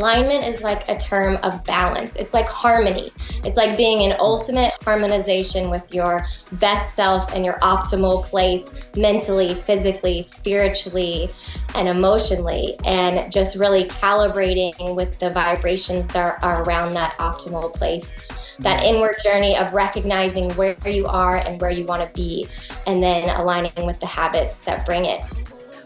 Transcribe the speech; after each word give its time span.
alignment 0.00 0.46
is 0.46 0.62
like 0.62 0.88
a 0.88 0.98
term 0.98 1.36
of 1.42 1.62
balance. 1.64 2.16
It's 2.16 2.32
like 2.32 2.46
harmony. 2.46 3.12
It's 3.44 3.58
like 3.58 3.76
being 3.76 4.00
in 4.00 4.16
ultimate 4.18 4.72
harmonization 4.82 5.68
with 5.68 5.92
your 5.92 6.26
best 6.52 6.96
self 6.96 7.30
and 7.34 7.44
your 7.44 7.58
optimal 7.58 8.24
place 8.24 8.66
mentally, 8.96 9.62
physically, 9.66 10.26
spiritually, 10.34 11.30
and 11.74 11.86
emotionally, 11.86 12.76
and 12.86 13.30
just 13.30 13.58
really 13.58 13.84
calibrating 13.84 14.96
with 14.96 15.18
the 15.18 15.28
vibrations 15.32 16.08
that 16.08 16.42
are 16.42 16.62
around 16.62 16.94
that 16.94 17.12
optimal 17.18 17.70
place. 17.70 18.18
That 18.60 18.82
inward 18.82 19.16
journey 19.22 19.54
of 19.54 19.74
recognizing 19.74 20.50
where 20.52 20.76
you 20.86 21.08
are 21.08 21.36
and 21.36 21.60
where 21.60 21.70
you 21.70 21.84
want 21.84 22.02
to 22.02 22.08
be, 22.14 22.48
and 22.86 23.02
then 23.02 23.28
aligning 23.28 23.84
with 23.84 24.00
the 24.00 24.06
habits 24.06 24.60
that 24.60 24.86
bring 24.86 25.04
it. 25.04 25.22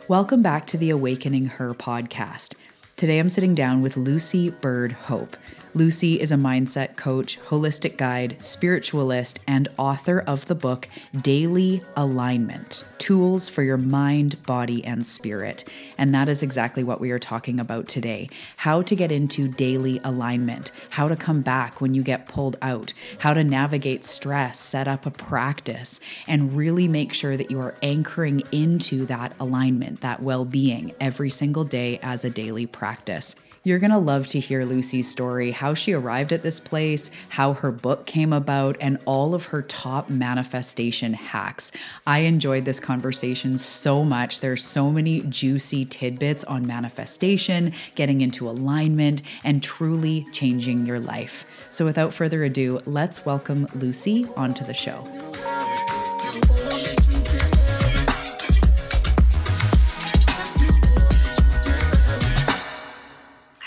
Welcome 0.07 0.41
back 0.41 0.67
to 0.69 0.77
the 0.77 0.91
Awakening 0.91 1.47
Her 1.47 1.75
podcast. 1.75 2.55
Today 2.97 3.19
I'm 3.19 3.29
sitting 3.29 3.57
down 3.57 3.83
with 3.83 3.97
Lucy 3.97 4.51
Byrd 4.51 4.93
Hope. 4.93 5.37
Lucy 5.77 6.21
is 6.21 6.31
a 6.31 6.37
mindset 6.37 6.95
coach, 6.95 7.37
holistic 7.49 7.97
guide, 7.97 8.41
spiritualist, 8.41 9.41
and 9.49 9.69
author 9.77 10.21
of 10.21 10.47
the 10.47 10.55
book 10.55 10.89
Daily 11.21 11.83
Alignment 11.97 12.85
Tools 12.99 13.49
for 13.49 13.65
Your 13.65 13.77
Mind, 13.77 14.41
Body, 14.45 14.85
and 14.85 15.05
Spirit. 15.05 15.65
And 15.99 16.15
that 16.15 16.29
is 16.29 16.45
exactly 16.45 16.85
what 16.85 17.01
we 17.01 17.11
are 17.11 17.19
talking 17.19 17.59
about 17.59 17.89
today 17.89 18.29
how 18.57 18.83
to 18.83 18.95
get 18.95 19.11
into 19.11 19.49
daily 19.49 20.01
alignment, 20.05 20.71
how 20.91 21.09
to 21.09 21.17
come 21.17 21.43
back 21.43 21.81
when 21.81 21.93
you 21.93 22.05
get 22.05 22.29
pulled 22.29 22.57
out, 22.63 22.93
how 23.19 23.35
to 23.35 23.43
navigate 23.43 24.05
stress, 24.05 24.61
set 24.61 24.87
up 24.87 25.07
a 25.07 25.11
practice, 25.11 25.99
and 26.29 26.57
really 26.57 26.87
make 26.87 27.13
sure 27.13 27.37
that 27.37 27.51
you 27.51 27.59
are 27.59 27.75
anchoring 27.83 28.43
into 28.53 29.05
that 29.07 29.35
alignment, 29.41 30.03
that 30.03 30.23
well 30.23 30.45
being 30.45 30.95
every 31.01 31.31
single 31.31 31.65
day 31.65 31.99
as 32.01 32.25
a 32.25 32.31
daily 32.31 32.65
practice. 32.65 33.35
You're 33.67 33.79
going 33.79 33.93
to 33.93 33.99
love 33.99 34.27
to 34.29 34.39
hear 34.39 34.67
Lucy's 34.67 35.11
story, 35.11 35.51
how 35.51 35.73
she 35.73 35.95
arrived 35.95 36.35
at 36.35 36.43
this 36.43 36.61
place, 36.61 37.11
how 37.31 37.55
her 37.55 37.73
book 37.73 38.05
came 38.05 38.31
about, 38.31 38.77
and 38.79 38.99
all 39.07 39.35
of 39.35 39.47
her 39.47 39.63
top 39.63 40.11
manifestation 40.11 41.15
hacks. 41.15 41.73
I 42.07 42.21
enjoyed 42.21 42.67
this 42.67 42.79
conversation 42.79 43.57
so 43.57 44.05
much. 44.05 44.41
There's 44.41 44.63
so 44.63 44.91
many 44.91 45.23
juicy 45.23 45.87
tidbits 45.87 46.45
on 46.45 46.67
manifestation, 46.67 47.73
getting 47.95 48.21
into 48.21 48.51
alignment, 48.51 49.23
and 49.45 49.63
truly 49.63 50.27
changing 50.31 50.85
your 50.85 51.01
life. 51.01 51.47
So 51.71 51.87
without 51.87 52.13
further 52.13 52.45
ado, 52.45 52.81
let's 52.85 53.25
welcome 53.25 53.67
Lucy 53.75 54.27
onto 54.37 54.67
the 54.67 54.75
show. 54.75 55.09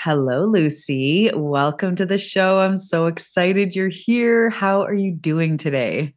Hello, 0.07 0.45
Lucy. 0.45 1.29
Welcome 1.35 1.97
to 1.97 2.05
the 2.05 2.17
show. 2.17 2.61
I'm 2.61 2.77
so 2.77 3.07
excited 3.07 3.75
you're 3.75 3.89
here. 3.89 4.49
How 4.49 4.83
are 4.83 4.93
you 4.93 5.11
doing 5.11 5.57
today? 5.57 6.13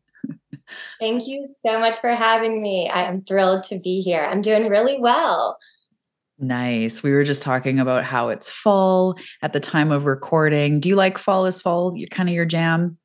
Thank 1.00 1.26
you 1.26 1.44
so 1.66 1.80
much 1.80 1.96
for 1.96 2.10
having 2.10 2.62
me. 2.62 2.88
I 2.88 3.00
am 3.00 3.22
thrilled 3.22 3.64
to 3.64 3.80
be 3.80 4.00
here. 4.00 4.24
I'm 4.24 4.42
doing 4.42 4.68
really 4.68 5.00
well. 5.00 5.58
Nice. 6.38 7.02
We 7.02 7.10
were 7.10 7.24
just 7.24 7.42
talking 7.42 7.80
about 7.80 8.04
how 8.04 8.28
it's 8.28 8.48
fall 8.48 9.18
at 9.42 9.54
the 9.54 9.58
time 9.58 9.90
of 9.90 10.04
recording. 10.04 10.78
Do 10.78 10.88
you 10.88 10.94
like 10.94 11.18
fall 11.18 11.46
as 11.46 11.60
fall? 11.60 11.92
You're 11.96 12.06
kind 12.10 12.28
of 12.28 12.34
your 12.36 12.44
jam? 12.44 12.96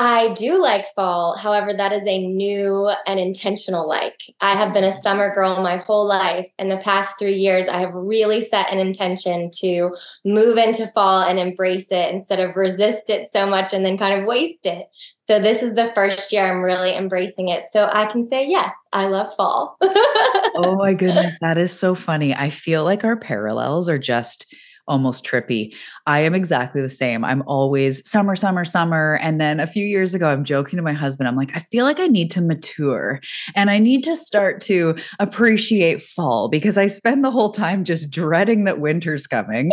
I 0.00 0.32
do 0.34 0.62
like 0.62 0.86
fall. 0.94 1.36
However, 1.36 1.74
that 1.74 1.92
is 1.92 2.06
a 2.06 2.24
new 2.24 2.88
and 3.04 3.18
intentional 3.18 3.88
like. 3.88 4.22
I 4.40 4.52
have 4.52 4.72
been 4.72 4.84
a 4.84 4.90
mm-hmm. 4.90 5.00
summer 5.00 5.34
girl 5.34 5.60
my 5.60 5.78
whole 5.78 6.06
life. 6.06 6.46
In 6.56 6.68
the 6.68 6.76
past 6.76 7.18
three 7.18 7.34
years, 7.34 7.66
I 7.66 7.78
have 7.78 7.92
really 7.92 8.40
set 8.40 8.72
an 8.72 8.78
intention 8.78 9.50
to 9.56 9.96
move 10.24 10.56
into 10.56 10.86
fall 10.86 11.22
and 11.22 11.40
embrace 11.40 11.90
it 11.90 12.14
instead 12.14 12.38
of 12.38 12.54
resist 12.54 13.10
it 13.10 13.30
so 13.34 13.44
much 13.44 13.74
and 13.74 13.84
then 13.84 13.98
kind 13.98 14.20
of 14.20 14.24
waste 14.24 14.66
it. 14.66 14.88
So, 15.26 15.40
this 15.40 15.64
is 15.64 15.74
the 15.74 15.88
first 15.96 16.32
year 16.32 16.44
I'm 16.44 16.62
really 16.62 16.94
embracing 16.94 17.48
it. 17.48 17.64
So, 17.72 17.90
I 17.92 18.06
can 18.06 18.28
say, 18.28 18.48
yes, 18.48 18.70
I 18.92 19.06
love 19.08 19.34
fall. 19.36 19.78
oh 19.82 20.76
my 20.78 20.94
goodness. 20.94 21.36
That 21.40 21.58
is 21.58 21.76
so 21.76 21.96
funny. 21.96 22.32
I 22.32 22.50
feel 22.50 22.84
like 22.84 23.02
our 23.02 23.16
parallels 23.16 23.88
are 23.88 23.98
just 23.98 24.46
almost 24.88 25.24
trippy. 25.24 25.74
I 26.06 26.20
am 26.20 26.34
exactly 26.34 26.82
the 26.82 26.90
same. 26.90 27.24
I'm 27.24 27.42
always 27.46 28.08
summer, 28.08 28.34
summer, 28.34 28.64
summer. 28.64 29.18
And 29.22 29.40
then 29.40 29.60
a 29.60 29.66
few 29.66 29.84
years 29.84 30.14
ago, 30.14 30.28
I'm 30.28 30.44
joking 30.44 30.76
to 30.76 30.82
my 30.82 30.92
husband, 30.92 31.28
I'm 31.28 31.36
like, 31.36 31.56
I 31.56 31.60
feel 31.70 31.84
like 31.84 32.00
I 32.00 32.06
need 32.06 32.30
to 32.32 32.40
mature 32.40 33.20
and 33.54 33.70
I 33.70 33.78
need 33.78 34.04
to 34.04 34.16
start 34.16 34.60
to 34.62 34.96
appreciate 35.18 36.02
fall 36.02 36.48
because 36.48 36.78
I 36.78 36.86
spend 36.86 37.24
the 37.24 37.30
whole 37.30 37.52
time 37.52 37.84
just 37.84 38.10
dreading 38.10 38.64
that 38.64 38.80
winter's 38.80 39.26
coming. 39.26 39.70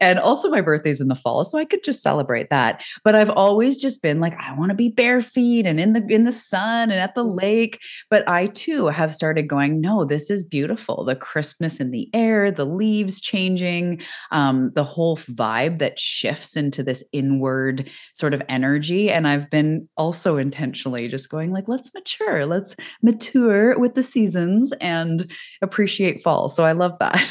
and 0.00 0.18
also, 0.18 0.50
my 0.50 0.60
birthday's 0.60 1.00
in 1.00 1.08
the 1.08 1.14
fall, 1.14 1.44
so 1.44 1.58
I 1.58 1.64
could 1.64 1.82
just 1.82 2.02
celebrate 2.02 2.50
that. 2.50 2.82
But 3.04 3.14
I've 3.14 3.30
always 3.30 3.76
just 3.76 4.02
been 4.02 4.20
like, 4.20 4.34
I 4.40 4.54
want 4.54 4.70
to 4.70 4.74
be 4.74 4.88
bare 4.88 5.20
feet 5.20 5.66
and 5.66 5.78
in 5.78 5.92
the 5.92 6.04
in 6.08 6.24
the 6.24 6.32
sun 6.32 6.90
and 6.90 7.00
at 7.00 7.14
the 7.14 7.24
lake. 7.24 7.80
But 8.10 8.28
I 8.28 8.46
too 8.48 8.86
have 8.86 9.14
started 9.14 9.48
going, 9.48 9.80
no, 9.80 10.04
this 10.04 10.30
is 10.30 10.44
beautiful. 10.44 11.04
The 11.04 11.16
crispness 11.16 11.80
in 11.80 11.90
the 11.90 12.08
air, 12.14 12.50
the 12.50 12.64
leaves 12.64 13.20
changing. 13.20 14.00
Um, 14.30 14.53
um, 14.54 14.72
the 14.74 14.84
whole 14.84 15.16
vibe 15.16 15.78
that 15.78 15.98
shifts 15.98 16.56
into 16.56 16.82
this 16.82 17.04
inward 17.12 17.90
sort 18.14 18.34
of 18.34 18.42
energy. 18.48 19.10
And 19.10 19.26
I've 19.26 19.50
been 19.50 19.88
also 19.96 20.36
intentionally 20.36 21.08
just 21.08 21.30
going 21.30 21.52
like, 21.52 21.64
let's 21.68 21.92
mature, 21.94 22.46
let's 22.46 22.76
mature 23.02 23.78
with 23.78 23.94
the 23.94 24.02
seasons 24.02 24.72
and 24.80 25.30
appreciate 25.62 26.22
fall. 26.22 26.48
So 26.48 26.64
I 26.64 26.72
love 26.72 26.98
that. 26.98 27.14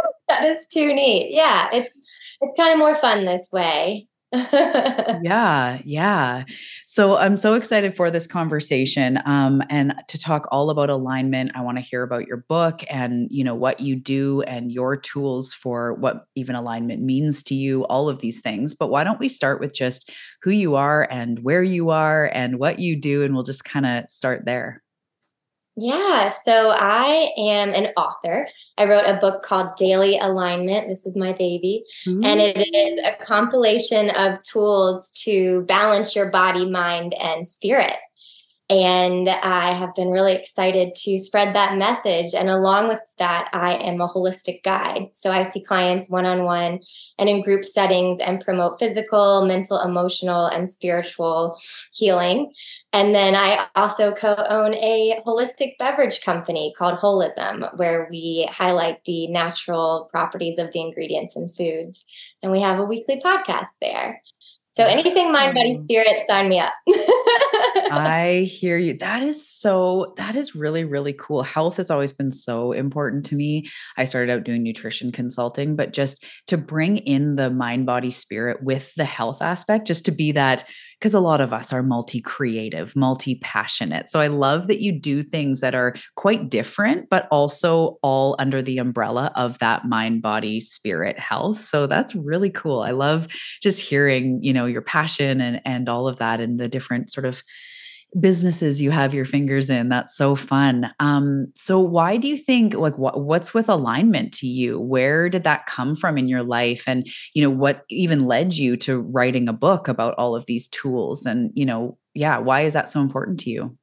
that 0.28 0.44
is 0.44 0.66
too 0.66 0.94
neat. 0.94 1.32
Yeah, 1.32 1.68
it's 1.72 1.98
it's 2.40 2.54
kind 2.58 2.72
of 2.72 2.78
more 2.78 2.96
fun 2.96 3.24
this 3.24 3.48
way. 3.52 4.08
yeah, 5.22 5.78
yeah. 5.84 6.44
So 6.86 7.18
I'm 7.18 7.36
so 7.36 7.52
excited 7.52 7.94
for 7.94 8.10
this 8.10 8.26
conversation 8.26 9.18
um, 9.26 9.62
and 9.68 9.94
to 10.08 10.18
talk 10.18 10.48
all 10.50 10.70
about 10.70 10.88
alignment. 10.88 11.52
I 11.54 11.60
want 11.60 11.76
to 11.76 11.84
hear 11.84 12.02
about 12.02 12.26
your 12.26 12.38
book 12.48 12.82
and 12.88 13.28
you 13.30 13.44
know 13.44 13.54
what 13.54 13.80
you 13.80 13.94
do 13.94 14.40
and 14.42 14.72
your 14.72 14.96
tools 14.96 15.52
for 15.52 15.94
what 15.94 16.24
even 16.34 16.54
alignment 16.54 17.02
means 17.02 17.42
to 17.44 17.54
you. 17.54 17.84
All 17.86 18.08
of 18.08 18.20
these 18.20 18.40
things. 18.40 18.74
But 18.74 18.88
why 18.88 19.04
don't 19.04 19.20
we 19.20 19.28
start 19.28 19.60
with 19.60 19.74
just 19.74 20.10
who 20.42 20.50
you 20.50 20.76
are 20.76 21.06
and 21.10 21.40
where 21.42 21.62
you 21.62 21.90
are 21.90 22.30
and 22.32 22.58
what 22.58 22.78
you 22.78 22.96
do, 22.98 23.22
and 23.24 23.34
we'll 23.34 23.42
just 23.44 23.64
kind 23.64 23.84
of 23.84 24.08
start 24.08 24.46
there. 24.46 24.82
Yeah, 25.74 26.28
so 26.44 26.72
I 26.74 27.30
am 27.38 27.70
an 27.70 27.92
author. 27.96 28.46
I 28.76 28.84
wrote 28.84 29.06
a 29.06 29.18
book 29.20 29.42
called 29.42 29.76
Daily 29.78 30.18
Alignment. 30.18 30.88
This 30.88 31.06
is 31.06 31.16
my 31.16 31.32
baby. 31.32 31.84
Mm-hmm. 32.06 32.24
And 32.24 32.40
it 32.40 32.58
is 32.58 33.00
a 33.06 33.24
compilation 33.24 34.10
of 34.10 34.42
tools 34.42 35.10
to 35.24 35.62
balance 35.62 36.14
your 36.14 36.26
body, 36.26 36.70
mind, 36.70 37.14
and 37.14 37.48
spirit. 37.48 37.96
And 38.70 39.28
I 39.28 39.74
have 39.74 39.94
been 39.94 40.10
really 40.10 40.34
excited 40.34 40.94
to 40.94 41.18
spread 41.18 41.54
that 41.54 41.76
message. 41.76 42.34
And 42.34 42.48
along 42.48 42.88
with 42.88 43.00
that, 43.18 43.50
I 43.52 43.74
am 43.74 44.00
a 44.00 44.08
holistic 44.08 44.62
guide. 44.62 45.10
So 45.12 45.30
I 45.30 45.50
see 45.50 45.60
clients 45.60 46.08
one 46.08 46.24
on 46.24 46.44
one 46.44 46.80
and 47.18 47.28
in 47.28 47.42
group 47.42 47.64
settings 47.64 48.22
and 48.22 48.42
promote 48.42 48.78
physical, 48.78 49.44
mental, 49.44 49.80
emotional, 49.80 50.46
and 50.46 50.70
spiritual 50.70 51.58
healing. 51.92 52.52
And 52.94 53.14
then 53.14 53.34
I 53.34 53.66
also 53.74 54.12
co 54.12 54.34
own 54.48 54.74
a 54.74 55.20
holistic 55.26 55.76
beverage 55.78 56.22
company 56.22 56.74
called 56.78 56.98
Holism, 56.98 57.76
where 57.76 58.06
we 58.10 58.48
highlight 58.50 59.04
the 59.04 59.26
natural 59.28 60.08
properties 60.10 60.58
of 60.58 60.72
the 60.72 60.80
ingredients 60.80 61.36
in 61.36 61.48
foods. 61.48 62.06
And 62.42 62.52
we 62.52 62.60
have 62.60 62.78
a 62.78 62.84
weekly 62.84 63.20
podcast 63.20 63.68
there. 63.80 64.22
So 64.74 64.86
anything 64.86 65.30
mind, 65.32 65.54
body, 65.54 65.74
mm-hmm. 65.74 65.82
spirit, 65.82 66.24
sign 66.30 66.48
me 66.48 66.58
up. 66.58 66.72
I 67.90 68.48
hear 68.50 68.78
you. 68.78 68.94
That 68.94 69.22
is 69.22 69.46
so, 69.46 70.14
that 70.16 70.34
is 70.34 70.54
really, 70.54 70.84
really 70.84 71.12
cool. 71.12 71.42
Health 71.42 71.76
has 71.76 71.90
always 71.90 72.12
been 72.12 72.30
so 72.30 72.72
important 72.72 73.26
to 73.26 73.34
me. 73.34 73.68
I 73.98 74.04
started 74.04 74.32
out 74.32 74.44
doing 74.44 74.62
nutrition 74.62 75.12
consulting, 75.12 75.76
but 75.76 75.92
just 75.92 76.24
to 76.46 76.56
bring 76.56 76.98
in 76.98 77.36
the 77.36 77.50
mind, 77.50 77.84
body, 77.84 78.10
spirit 78.10 78.62
with 78.62 78.94
the 78.94 79.04
health 79.04 79.42
aspect, 79.42 79.86
just 79.86 80.06
to 80.06 80.10
be 80.10 80.32
that 80.32 80.64
because 81.02 81.14
a 81.14 81.20
lot 81.20 81.40
of 81.40 81.52
us 81.52 81.72
are 81.72 81.82
multi 81.82 82.20
creative, 82.20 82.94
multi 82.94 83.34
passionate. 83.42 84.08
So 84.08 84.20
I 84.20 84.28
love 84.28 84.68
that 84.68 84.80
you 84.80 84.92
do 84.92 85.20
things 85.20 85.58
that 85.58 85.74
are 85.74 85.96
quite 86.14 86.48
different, 86.48 87.10
but 87.10 87.26
also 87.32 87.98
all 88.04 88.36
under 88.38 88.62
the 88.62 88.78
umbrella 88.78 89.32
of 89.34 89.58
that 89.58 89.84
mind, 89.84 90.22
body, 90.22 90.60
spirit 90.60 91.18
health. 91.18 91.60
So 91.60 91.88
that's 91.88 92.14
really 92.14 92.50
cool. 92.50 92.82
I 92.82 92.92
love 92.92 93.26
just 93.60 93.80
hearing, 93.80 94.38
you 94.44 94.52
know, 94.52 94.64
your 94.64 94.80
passion 94.80 95.40
and 95.40 95.60
and 95.64 95.88
all 95.88 96.06
of 96.06 96.18
that 96.18 96.40
and 96.40 96.60
the 96.60 96.68
different 96.68 97.10
sort 97.10 97.26
of 97.26 97.42
businesses 98.20 98.82
you 98.82 98.90
have 98.90 99.14
your 99.14 99.24
fingers 99.24 99.70
in. 99.70 99.88
That's 99.88 100.16
so 100.16 100.34
fun. 100.36 100.90
Um, 101.00 101.46
so 101.54 101.80
why 101.80 102.16
do 102.16 102.28
you 102.28 102.36
think 102.36 102.74
like 102.74 102.98
what 102.98 103.24
what's 103.24 103.54
with 103.54 103.68
alignment 103.68 104.32
to 104.34 104.46
you? 104.46 104.78
Where 104.80 105.28
did 105.28 105.44
that 105.44 105.66
come 105.66 105.94
from 105.94 106.18
in 106.18 106.28
your 106.28 106.42
life? 106.42 106.84
And 106.86 107.06
you 107.34 107.42
know, 107.42 107.50
what 107.50 107.84
even 107.88 108.26
led 108.26 108.54
you 108.54 108.76
to 108.78 109.00
writing 109.00 109.48
a 109.48 109.52
book 109.52 109.88
about 109.88 110.14
all 110.18 110.34
of 110.34 110.46
these 110.46 110.68
tools? 110.68 111.24
And, 111.26 111.50
you 111.54 111.64
know, 111.64 111.98
yeah, 112.14 112.38
why 112.38 112.62
is 112.62 112.74
that 112.74 112.90
so 112.90 113.00
important 113.00 113.40
to 113.40 113.50
you? 113.50 113.76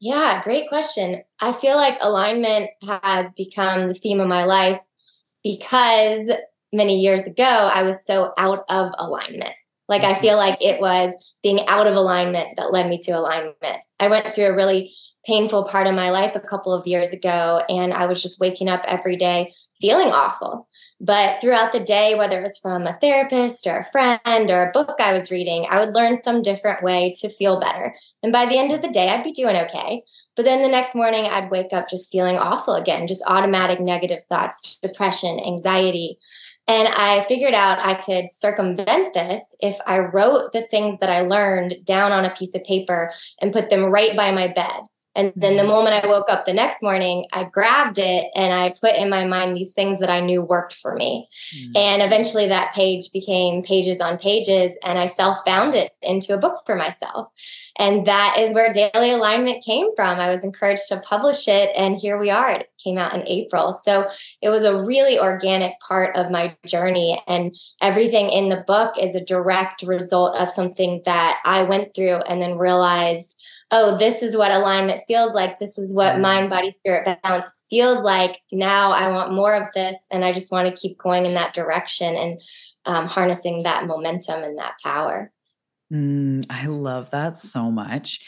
Yeah, 0.00 0.42
great 0.44 0.68
question. 0.68 1.22
I 1.40 1.52
feel 1.52 1.76
like 1.76 1.98
alignment 2.00 2.70
has 2.82 3.32
become 3.36 3.88
the 3.88 3.94
theme 3.94 4.20
of 4.20 4.28
my 4.28 4.44
life 4.44 4.78
because 5.42 6.30
many 6.72 7.00
years 7.00 7.26
ago, 7.26 7.70
I 7.72 7.82
was 7.82 7.96
so 8.06 8.32
out 8.38 8.64
of 8.68 8.92
alignment. 8.98 9.54
Like 9.88 10.04
I 10.04 10.20
feel 10.20 10.36
like 10.36 10.58
it 10.60 10.80
was 10.80 11.12
being 11.42 11.66
out 11.68 11.86
of 11.86 11.94
alignment 11.94 12.56
that 12.56 12.72
led 12.72 12.88
me 12.88 12.98
to 12.98 13.12
alignment. 13.12 13.82
I 14.00 14.08
went 14.08 14.34
through 14.34 14.46
a 14.46 14.56
really 14.56 14.92
painful 15.26 15.64
part 15.64 15.86
of 15.86 15.94
my 15.94 16.10
life 16.10 16.34
a 16.34 16.40
couple 16.40 16.72
of 16.72 16.86
years 16.86 17.12
ago, 17.12 17.62
and 17.68 17.92
I 17.92 18.06
was 18.06 18.22
just 18.22 18.40
waking 18.40 18.68
up 18.68 18.82
every 18.86 19.16
day 19.16 19.54
feeling 19.80 20.08
awful. 20.08 20.68
But 21.00 21.40
throughout 21.40 21.70
the 21.70 21.80
day, 21.80 22.16
whether 22.16 22.40
it 22.40 22.42
was 22.42 22.58
from 22.58 22.84
a 22.84 22.94
therapist 22.94 23.66
or 23.68 23.78
a 23.78 23.90
friend 23.92 24.50
or 24.50 24.64
a 24.64 24.72
book 24.72 24.96
I 24.98 25.12
was 25.12 25.30
reading, 25.30 25.66
I 25.70 25.78
would 25.78 25.94
learn 25.94 26.18
some 26.18 26.42
different 26.42 26.82
way 26.82 27.14
to 27.20 27.28
feel 27.28 27.60
better. 27.60 27.94
And 28.22 28.32
by 28.32 28.46
the 28.46 28.58
end 28.58 28.72
of 28.72 28.82
the 28.82 28.90
day, 28.90 29.08
I'd 29.08 29.22
be 29.22 29.30
doing 29.30 29.56
okay. 29.56 30.02
But 30.34 30.44
then 30.44 30.62
the 30.62 30.68
next 30.68 30.96
morning, 30.96 31.26
I'd 31.26 31.52
wake 31.52 31.72
up 31.72 31.88
just 31.88 32.10
feeling 32.10 32.36
awful 32.36 32.74
again, 32.74 33.06
just 33.06 33.22
automatic 33.28 33.80
negative 33.80 34.24
thoughts, 34.24 34.78
depression, 34.82 35.38
anxiety. 35.38 36.18
And 36.68 36.86
I 36.88 37.22
figured 37.22 37.54
out 37.54 37.78
I 37.78 37.94
could 37.94 38.30
circumvent 38.30 39.14
this 39.14 39.42
if 39.60 39.76
I 39.86 40.00
wrote 40.00 40.52
the 40.52 40.62
things 40.70 41.00
that 41.00 41.08
I 41.08 41.22
learned 41.22 41.76
down 41.86 42.12
on 42.12 42.26
a 42.26 42.34
piece 42.34 42.54
of 42.54 42.62
paper 42.64 43.10
and 43.40 43.54
put 43.54 43.70
them 43.70 43.84
right 43.84 44.14
by 44.14 44.32
my 44.32 44.48
bed. 44.48 44.82
And 45.14 45.32
then 45.34 45.56
the 45.56 45.62
mm-hmm. 45.62 45.70
moment 45.70 46.04
I 46.04 46.06
woke 46.06 46.30
up 46.30 46.46
the 46.46 46.52
next 46.52 46.82
morning, 46.82 47.24
I 47.32 47.44
grabbed 47.44 47.98
it 47.98 48.26
and 48.36 48.52
I 48.52 48.70
put 48.80 48.94
in 48.94 49.10
my 49.10 49.24
mind 49.24 49.56
these 49.56 49.72
things 49.72 49.98
that 50.00 50.10
I 50.10 50.20
knew 50.20 50.42
worked 50.42 50.74
for 50.74 50.94
me. 50.94 51.28
Mm-hmm. 51.54 51.72
And 51.76 52.02
eventually 52.02 52.46
that 52.46 52.74
page 52.74 53.10
became 53.12 53.62
pages 53.62 54.00
on 54.00 54.18
pages, 54.18 54.72
and 54.84 54.98
I 54.98 55.08
self 55.08 55.44
bound 55.44 55.74
it 55.74 55.92
into 56.02 56.34
a 56.34 56.38
book 56.38 56.62
for 56.64 56.76
myself. 56.76 57.28
And 57.78 58.06
that 58.06 58.36
is 58.38 58.52
where 58.52 58.72
Daily 58.72 59.10
Alignment 59.10 59.64
came 59.64 59.94
from. 59.94 60.18
I 60.18 60.30
was 60.30 60.42
encouraged 60.42 60.88
to 60.88 61.00
publish 61.00 61.46
it, 61.46 61.70
and 61.76 61.96
here 61.96 62.18
we 62.18 62.30
are. 62.30 62.50
It 62.50 62.70
came 62.82 62.98
out 62.98 63.14
in 63.14 63.26
April. 63.26 63.72
So 63.72 64.08
it 64.42 64.48
was 64.48 64.64
a 64.64 64.82
really 64.82 65.18
organic 65.18 65.78
part 65.80 66.16
of 66.16 66.30
my 66.30 66.56
journey. 66.66 67.22
And 67.28 67.54
everything 67.80 68.30
in 68.30 68.48
the 68.48 68.64
book 68.66 68.94
is 69.00 69.14
a 69.14 69.24
direct 69.24 69.82
result 69.82 70.36
of 70.36 70.50
something 70.50 71.02
that 71.04 71.40
I 71.44 71.62
went 71.62 71.94
through 71.94 72.16
and 72.28 72.42
then 72.42 72.58
realized 72.58 73.37
oh, 73.70 73.98
this 73.98 74.22
is 74.22 74.36
what 74.36 74.50
alignment 74.50 75.02
feels 75.06 75.34
like. 75.34 75.58
This 75.58 75.78
is 75.78 75.92
what 75.92 76.14
mm-hmm. 76.14 76.22
mind, 76.22 76.50
body, 76.50 76.74
spirit 76.78 77.18
balance 77.22 77.62
feels 77.68 78.00
like. 78.00 78.38
Now 78.50 78.92
I 78.92 79.10
want 79.10 79.34
more 79.34 79.54
of 79.54 79.68
this. 79.74 79.96
And 80.10 80.24
I 80.24 80.32
just 80.32 80.50
want 80.50 80.68
to 80.68 80.80
keep 80.80 80.98
going 80.98 81.26
in 81.26 81.34
that 81.34 81.54
direction 81.54 82.16
and 82.16 82.40
um, 82.86 83.06
harnessing 83.06 83.64
that 83.64 83.86
momentum 83.86 84.42
and 84.42 84.58
that 84.58 84.74
power. 84.82 85.30
Mm, 85.92 86.46
I 86.50 86.66
love 86.66 87.10
that 87.10 87.38
so 87.38 87.70
much 87.70 88.20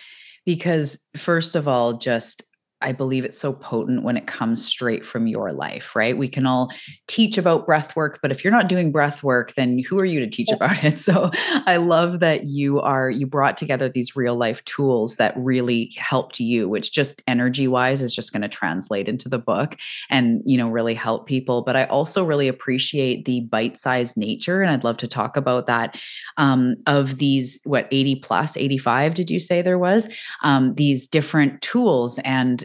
because, 0.45 0.99
first 1.17 1.57
of 1.57 1.69
all, 1.69 1.95
just 1.95 2.43
I 2.83 2.93
believe 2.93 3.25
it's 3.25 3.39
so 3.39 3.53
potent 3.53 4.03
when 4.03 4.17
it 4.17 4.27
comes 4.27 4.65
straight 4.65 5.05
from 5.05 5.27
your 5.27 5.53
life, 5.53 5.95
right? 5.95 6.17
We 6.17 6.29
can 6.29 6.47
all 6.47 6.71
teach 7.09 7.37
about 7.37 7.67
breath 7.67 7.95
work, 7.95 8.21
but 8.23 8.31
if 8.31 8.43
you're 8.43 8.53
not 8.53 8.69
doing 8.69 8.91
breath 8.91 9.23
work, 9.23 9.55
then 9.55 9.79
who 9.79 9.99
are 9.99 10.05
you 10.05 10.21
to 10.21 10.27
teach 10.27 10.51
about 10.51 10.83
it? 10.85 10.99
So 11.11 11.31
I 11.67 11.77
love 11.77 12.21
that 12.21 12.45
you 12.45 12.81
are, 12.81 13.11
you 13.11 13.27
brought 13.27 13.57
together 13.57 13.89
these 13.89 14.15
real 14.15 14.37
life 14.37 14.63
tools 14.65 15.17
that 15.17 15.35
really 15.37 15.93
helped 15.97 16.39
you, 16.39 16.69
which 16.69 16.93
just 16.93 17.23
energy 17.27 17.67
wise 17.67 18.03
is 18.03 18.15
just 18.15 18.33
going 18.33 18.43
to 18.43 18.49
translate 18.49 19.09
into 19.09 19.29
the 19.29 19.39
book 19.39 19.77
and, 20.09 20.43
you 20.45 20.59
know, 20.59 20.69
really 20.69 20.95
help 20.95 21.27
people. 21.27 21.63
But 21.63 21.75
I 21.75 21.85
also 21.85 22.23
really 22.23 22.49
appreciate 22.49 23.25
the 23.25 23.41
bite 23.43 23.79
sized 23.79 24.17
nature. 24.17 24.63
And 24.63 24.71
I'd 24.71 24.85
love 24.85 24.99
to 24.99 25.09
talk 25.09 25.37
about 25.37 25.67
that 25.67 26.01
um, 26.37 26.77
of 26.87 27.17
these, 27.19 27.59
what, 27.65 27.89
80 27.91 28.17
plus, 28.17 28.57
85, 28.57 29.15
did 29.15 29.31
you 29.31 29.41
say 29.41 29.63
there 29.63 29.79
was? 29.79 30.09
Um, 30.43 30.75
these 30.75 31.09
different 31.09 31.61
tools 31.63 32.19
and 32.21 32.65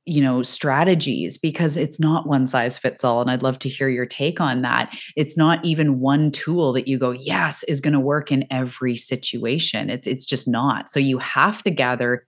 you 0.05 0.21
know 0.21 0.41
strategies 0.41 1.37
because 1.37 1.77
it's 1.77 1.99
not 1.99 2.27
one 2.27 2.47
size 2.47 2.79
fits 2.79 3.03
all 3.03 3.21
and 3.21 3.29
i'd 3.29 3.43
love 3.43 3.59
to 3.59 3.69
hear 3.69 3.87
your 3.87 4.05
take 4.05 4.41
on 4.41 4.63
that 4.63 4.95
it's 5.15 5.37
not 5.37 5.63
even 5.63 5.99
one 5.99 6.31
tool 6.31 6.73
that 6.73 6.87
you 6.87 6.97
go 6.97 7.11
yes 7.11 7.63
is 7.63 7.79
going 7.79 7.93
to 7.93 7.99
work 7.99 8.31
in 8.31 8.45
every 8.49 8.95
situation 8.95 9.89
it's 9.89 10.07
it's 10.07 10.25
just 10.25 10.47
not 10.47 10.89
so 10.89 10.99
you 10.99 11.19
have 11.19 11.61
to 11.61 11.69
gather 11.69 12.25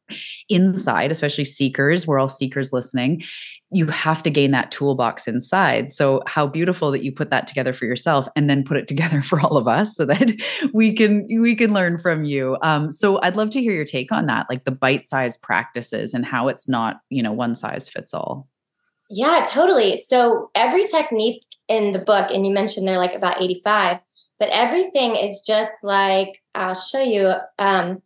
inside 0.50 1.10
especially 1.10 1.46
seekers 1.46 2.06
we're 2.06 2.20
all 2.20 2.30
seekers 2.30 2.72
listening 2.72 3.24
you 3.74 3.88
have 3.88 4.22
to 4.24 4.30
gain 4.30 4.52
that 4.52 4.72
toolbox 4.72 5.28
inside. 5.28 5.90
So 5.90 6.22
how 6.28 6.46
beautiful 6.46 6.92
that 6.92 7.04
you 7.04 7.12
put 7.12 7.32
that 7.32 7.48
together 7.48 7.74
for 7.74 7.86
yourself 7.86 8.28
and 8.36 8.50
then 8.50 8.64
put 8.64 8.78
it 8.78 8.88
together 8.94 9.22
for 9.22 9.42
all 9.42 9.58
of 9.58 9.68
us 9.68 9.96
so 9.96 10.06
that 10.06 10.42
we 10.74 10.94
can 10.94 11.28
we 11.28 11.56
can 11.56 11.74
learn 11.74 11.98
from 11.98 12.24
you. 12.24 12.58
Um, 12.62 12.92
so 12.92 13.20
I'd 13.22 13.36
love 13.36 13.50
to 13.52 13.62
hear 13.62 13.74
your 13.74 13.86
take 13.86 14.12
on 14.12 14.28
that, 14.28 14.46
like 14.50 14.64
the 14.64 14.72
bite-sized 14.72 15.42
practices 15.42 16.14
and 16.14 16.26
how 16.26 16.48
it's 16.48 16.70
not, 16.70 16.98
you 17.10 17.24
know, 17.24 17.32
one 17.32 17.56
size 17.64 17.90
fits 17.90 18.14
all. 18.14 18.48
Yeah, 19.10 19.46
totally. 19.50 19.98
So 19.98 20.50
every 20.56 20.88
technique 20.88 21.44
in 21.68 21.94
the 21.94 22.00
book, 22.00 22.32
and 22.32 22.46
you 22.46 22.54
mentioned 22.54 22.88
they're 22.88 22.98
like 22.98 23.16
about 23.16 23.42
85, 23.42 24.00
but 24.40 24.50
everything 24.52 25.16
is 25.16 25.44
just 25.46 25.72
like 25.84 26.42
I'll 26.56 26.76
show 26.76 27.02
you 27.02 27.34
um, 27.60 28.02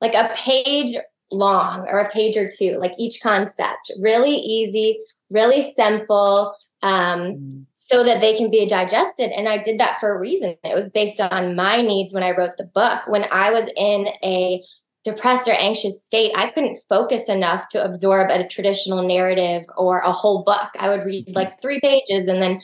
like 0.00 0.14
a 0.14 0.34
page 0.36 0.96
long 1.30 1.86
or 1.88 2.00
a 2.00 2.10
page 2.10 2.36
or 2.36 2.50
two, 2.50 2.78
like 2.78 2.94
each 2.98 3.20
concept. 3.22 3.90
Really 4.00 4.36
easy, 4.36 4.98
really 5.30 5.74
simple, 5.76 6.54
um, 6.82 7.20
mm. 7.20 7.64
so 7.72 8.04
that 8.04 8.20
they 8.20 8.36
can 8.36 8.50
be 8.50 8.66
digested. 8.68 9.30
And 9.30 9.48
I 9.48 9.58
did 9.58 9.80
that 9.80 9.98
for 10.00 10.14
a 10.14 10.18
reason. 10.18 10.56
It 10.62 10.80
was 10.80 10.92
based 10.92 11.20
on 11.20 11.56
my 11.56 11.80
needs 11.80 12.12
when 12.12 12.22
I 12.22 12.32
wrote 12.32 12.56
the 12.58 12.64
book. 12.64 13.02
When 13.06 13.26
I 13.32 13.50
was 13.50 13.68
in 13.76 14.08
a 14.22 14.62
depressed 15.04 15.48
or 15.48 15.52
anxious 15.52 16.02
state, 16.02 16.32
I 16.34 16.48
couldn't 16.48 16.80
focus 16.88 17.22
enough 17.28 17.68
to 17.70 17.84
absorb 17.84 18.30
a 18.30 18.46
traditional 18.46 19.06
narrative 19.06 19.64
or 19.76 19.98
a 19.98 20.12
whole 20.12 20.42
book. 20.42 20.70
I 20.78 20.88
would 20.88 21.04
read 21.04 21.26
mm-hmm. 21.26 21.36
like 21.36 21.60
three 21.60 21.80
pages 21.80 22.26
and 22.26 22.42
then 22.42 22.60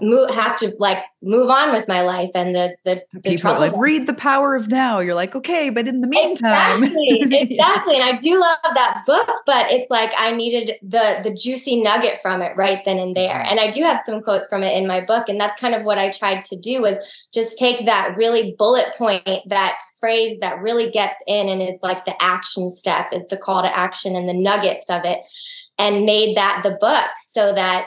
move 0.00 0.30
have 0.30 0.56
to 0.58 0.72
like 0.78 0.98
move 1.22 1.50
on 1.50 1.72
with 1.72 1.86
my 1.88 2.00
life 2.00 2.30
and 2.34 2.54
the 2.54 2.74
the, 2.84 3.02
the 3.12 3.20
people 3.20 3.52
like 3.54 3.76
read 3.76 4.06
the 4.06 4.14
power 4.14 4.54
of 4.54 4.68
now 4.68 5.00
you're 5.00 5.14
like 5.14 5.34
okay 5.34 5.68
but 5.68 5.88
in 5.88 6.00
the 6.00 6.06
meantime 6.06 6.82
exactly 6.82 7.18
exactly 7.40 7.94
and 7.96 8.04
i 8.04 8.16
do 8.16 8.38
love 8.40 8.58
that 8.74 9.02
book 9.04 9.28
but 9.46 9.70
it's 9.70 9.90
like 9.90 10.12
i 10.16 10.30
needed 10.34 10.76
the 10.82 11.20
the 11.24 11.34
juicy 11.34 11.82
nugget 11.82 12.20
from 12.22 12.40
it 12.40 12.56
right 12.56 12.84
then 12.84 12.98
and 12.98 13.16
there 13.16 13.44
and 13.48 13.58
i 13.58 13.70
do 13.70 13.82
have 13.82 14.00
some 14.00 14.22
quotes 14.22 14.46
from 14.46 14.62
it 14.62 14.76
in 14.76 14.86
my 14.86 15.00
book 15.00 15.28
and 15.28 15.40
that's 15.40 15.60
kind 15.60 15.74
of 15.74 15.82
what 15.82 15.98
i 15.98 16.10
tried 16.10 16.40
to 16.42 16.56
do 16.56 16.80
was 16.80 16.96
just 17.34 17.58
take 17.58 17.84
that 17.84 18.14
really 18.16 18.54
bullet 18.58 18.86
point 18.96 19.24
that 19.46 19.76
phrase 20.00 20.38
that 20.40 20.60
really 20.60 20.90
gets 20.90 21.16
in 21.26 21.48
and 21.48 21.62
it's 21.62 21.82
like 21.82 22.04
the 22.04 22.22
action 22.22 22.70
step 22.70 23.10
is 23.12 23.26
the 23.28 23.36
call 23.36 23.62
to 23.62 23.76
action 23.76 24.16
and 24.16 24.28
the 24.28 24.34
nuggets 24.34 24.86
of 24.88 25.04
it 25.04 25.20
and 25.78 26.04
made 26.04 26.36
that 26.36 26.62
the 26.64 26.76
book 26.80 27.10
so 27.20 27.54
that 27.54 27.86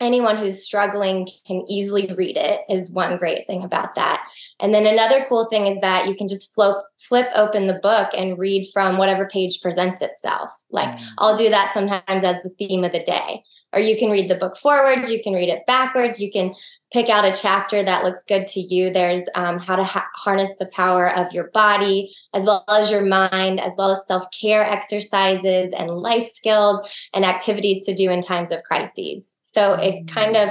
anyone 0.00 0.36
who's 0.36 0.64
struggling 0.64 1.28
can 1.46 1.64
easily 1.68 2.12
read 2.16 2.36
it 2.36 2.62
is 2.68 2.90
one 2.90 3.16
great 3.16 3.46
thing 3.46 3.62
about 3.62 3.94
that. 3.94 4.26
And 4.58 4.74
then 4.74 4.86
another 4.86 5.24
cool 5.28 5.44
thing 5.46 5.68
is 5.68 5.80
that 5.80 6.08
you 6.08 6.16
can 6.16 6.28
just 6.28 6.52
flip 6.54 6.76
flip 7.08 7.28
open 7.34 7.66
the 7.66 7.80
book 7.82 8.10
and 8.16 8.38
read 8.38 8.70
from 8.72 8.98
whatever 8.98 9.26
page 9.26 9.60
presents 9.60 10.00
itself. 10.00 10.50
Like 10.70 10.88
mm. 10.88 11.04
i'll 11.18 11.36
do 11.36 11.50
that 11.50 11.70
sometimes 11.72 12.02
as 12.08 12.36
the 12.42 12.50
theme 12.58 12.84
of 12.84 12.92
the 12.92 13.04
day 13.04 13.42
or 13.72 13.80
you 13.80 13.98
can 13.98 14.10
read 14.10 14.30
the 14.30 14.36
book 14.36 14.56
forwards 14.56 15.10
you 15.10 15.22
can 15.22 15.32
read 15.32 15.48
it 15.48 15.66
backwards 15.66 16.20
you 16.20 16.30
can 16.30 16.54
pick 16.92 17.08
out 17.08 17.24
a 17.24 17.32
chapter 17.32 17.82
that 17.82 18.04
looks 18.04 18.24
good 18.24 18.48
to 18.48 18.60
you 18.60 18.92
there's 18.92 19.26
um, 19.34 19.58
how 19.58 19.76
to 19.76 19.84
ha- 19.84 20.08
harness 20.16 20.56
the 20.58 20.66
power 20.66 21.10
of 21.10 21.32
your 21.32 21.50
body 21.50 22.14
as 22.34 22.44
well 22.44 22.64
as 22.68 22.90
your 22.90 23.04
mind 23.04 23.60
as 23.60 23.72
well 23.76 23.92
as 23.92 24.06
self-care 24.06 24.64
exercises 24.64 25.72
and 25.76 25.90
life 25.90 26.26
skills 26.26 26.80
and 27.14 27.24
activities 27.24 27.86
to 27.86 27.94
do 27.94 28.10
in 28.10 28.22
times 28.22 28.52
of 28.52 28.62
crises 28.62 29.24
so 29.46 29.74
it 29.74 30.08
kind 30.08 30.36
of 30.36 30.50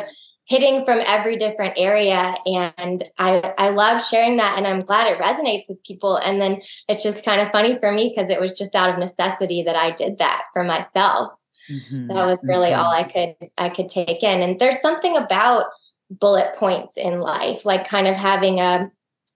hitting 0.52 0.84
from 0.84 1.00
every 1.06 1.38
different 1.38 1.76
area. 1.78 2.36
And 2.46 3.10
I, 3.18 3.54
I 3.58 3.70
love 3.70 4.04
sharing 4.04 4.36
that. 4.38 4.56
And 4.58 4.68
I'm 4.68 4.82
glad 4.82 5.08
it 5.08 5.18
resonates 5.18 5.64
with 5.70 5.82
people. 5.86 6.18
And 6.18 6.42
then 6.42 6.62
it's 6.90 7.04
just 7.04 7.24
kind 7.24 7.40
of 7.40 7.52
funny 7.54 7.80
for 7.80 7.90
me 7.90 8.14
because 8.14 8.30
it 8.30 8.40
was 8.40 8.58
just 8.60 8.76
out 8.76 8.90
of 8.90 9.00
necessity 9.00 9.64
that 9.64 9.78
I 9.78 9.92
did 9.92 10.18
that 10.18 10.44
for 10.52 10.66
myself. 10.66 11.32
Mm-hmm. 11.70 12.08
That 12.08 12.26
was 12.26 12.40
really 12.44 12.70
mm-hmm. 12.70 12.82
all 12.82 12.92
I 12.92 13.04
could 13.04 13.50
I 13.58 13.70
could 13.70 13.90
take 13.90 14.24
in. 14.24 14.42
And 14.42 14.60
there's 14.60 14.82
something 14.82 15.16
about 15.16 15.66
bullet 16.10 16.56
points 16.58 16.98
in 16.98 17.22
life, 17.22 17.66
like 17.66 17.88
kind 17.88 18.08
of 18.08 18.16
having 18.16 18.60
a 18.60 18.92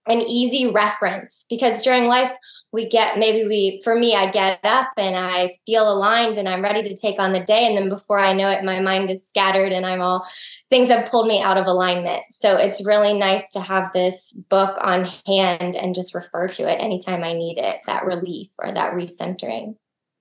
an 0.08 0.20
easy 0.22 0.70
reference 0.70 1.44
because 1.48 1.82
during 1.82 2.06
life 2.06 2.30
we 2.72 2.88
get 2.88 3.18
maybe 3.18 3.46
we 3.46 3.80
for 3.82 3.96
me 3.96 4.14
i 4.14 4.30
get 4.30 4.60
up 4.64 4.90
and 4.96 5.16
i 5.16 5.56
feel 5.66 5.90
aligned 5.90 6.38
and 6.38 6.48
i'm 6.48 6.62
ready 6.62 6.82
to 6.82 6.96
take 6.96 7.18
on 7.18 7.32
the 7.32 7.44
day 7.44 7.66
and 7.66 7.76
then 7.76 7.88
before 7.88 8.18
i 8.18 8.32
know 8.32 8.48
it 8.48 8.64
my 8.64 8.80
mind 8.80 9.10
is 9.10 9.26
scattered 9.26 9.72
and 9.72 9.86
i'm 9.86 10.00
all 10.00 10.26
things 10.70 10.88
have 10.88 11.10
pulled 11.10 11.26
me 11.26 11.40
out 11.42 11.58
of 11.58 11.66
alignment 11.66 12.22
so 12.30 12.56
it's 12.56 12.84
really 12.84 13.14
nice 13.14 13.50
to 13.52 13.60
have 13.60 13.92
this 13.92 14.32
book 14.48 14.76
on 14.80 15.04
hand 15.26 15.74
and 15.74 15.94
just 15.94 16.14
refer 16.14 16.46
to 16.46 16.70
it 16.70 16.76
anytime 16.76 17.24
i 17.24 17.32
need 17.32 17.58
it 17.58 17.80
that 17.86 18.04
relief 18.04 18.50
or 18.58 18.70
that 18.70 18.92
recentering 18.92 19.74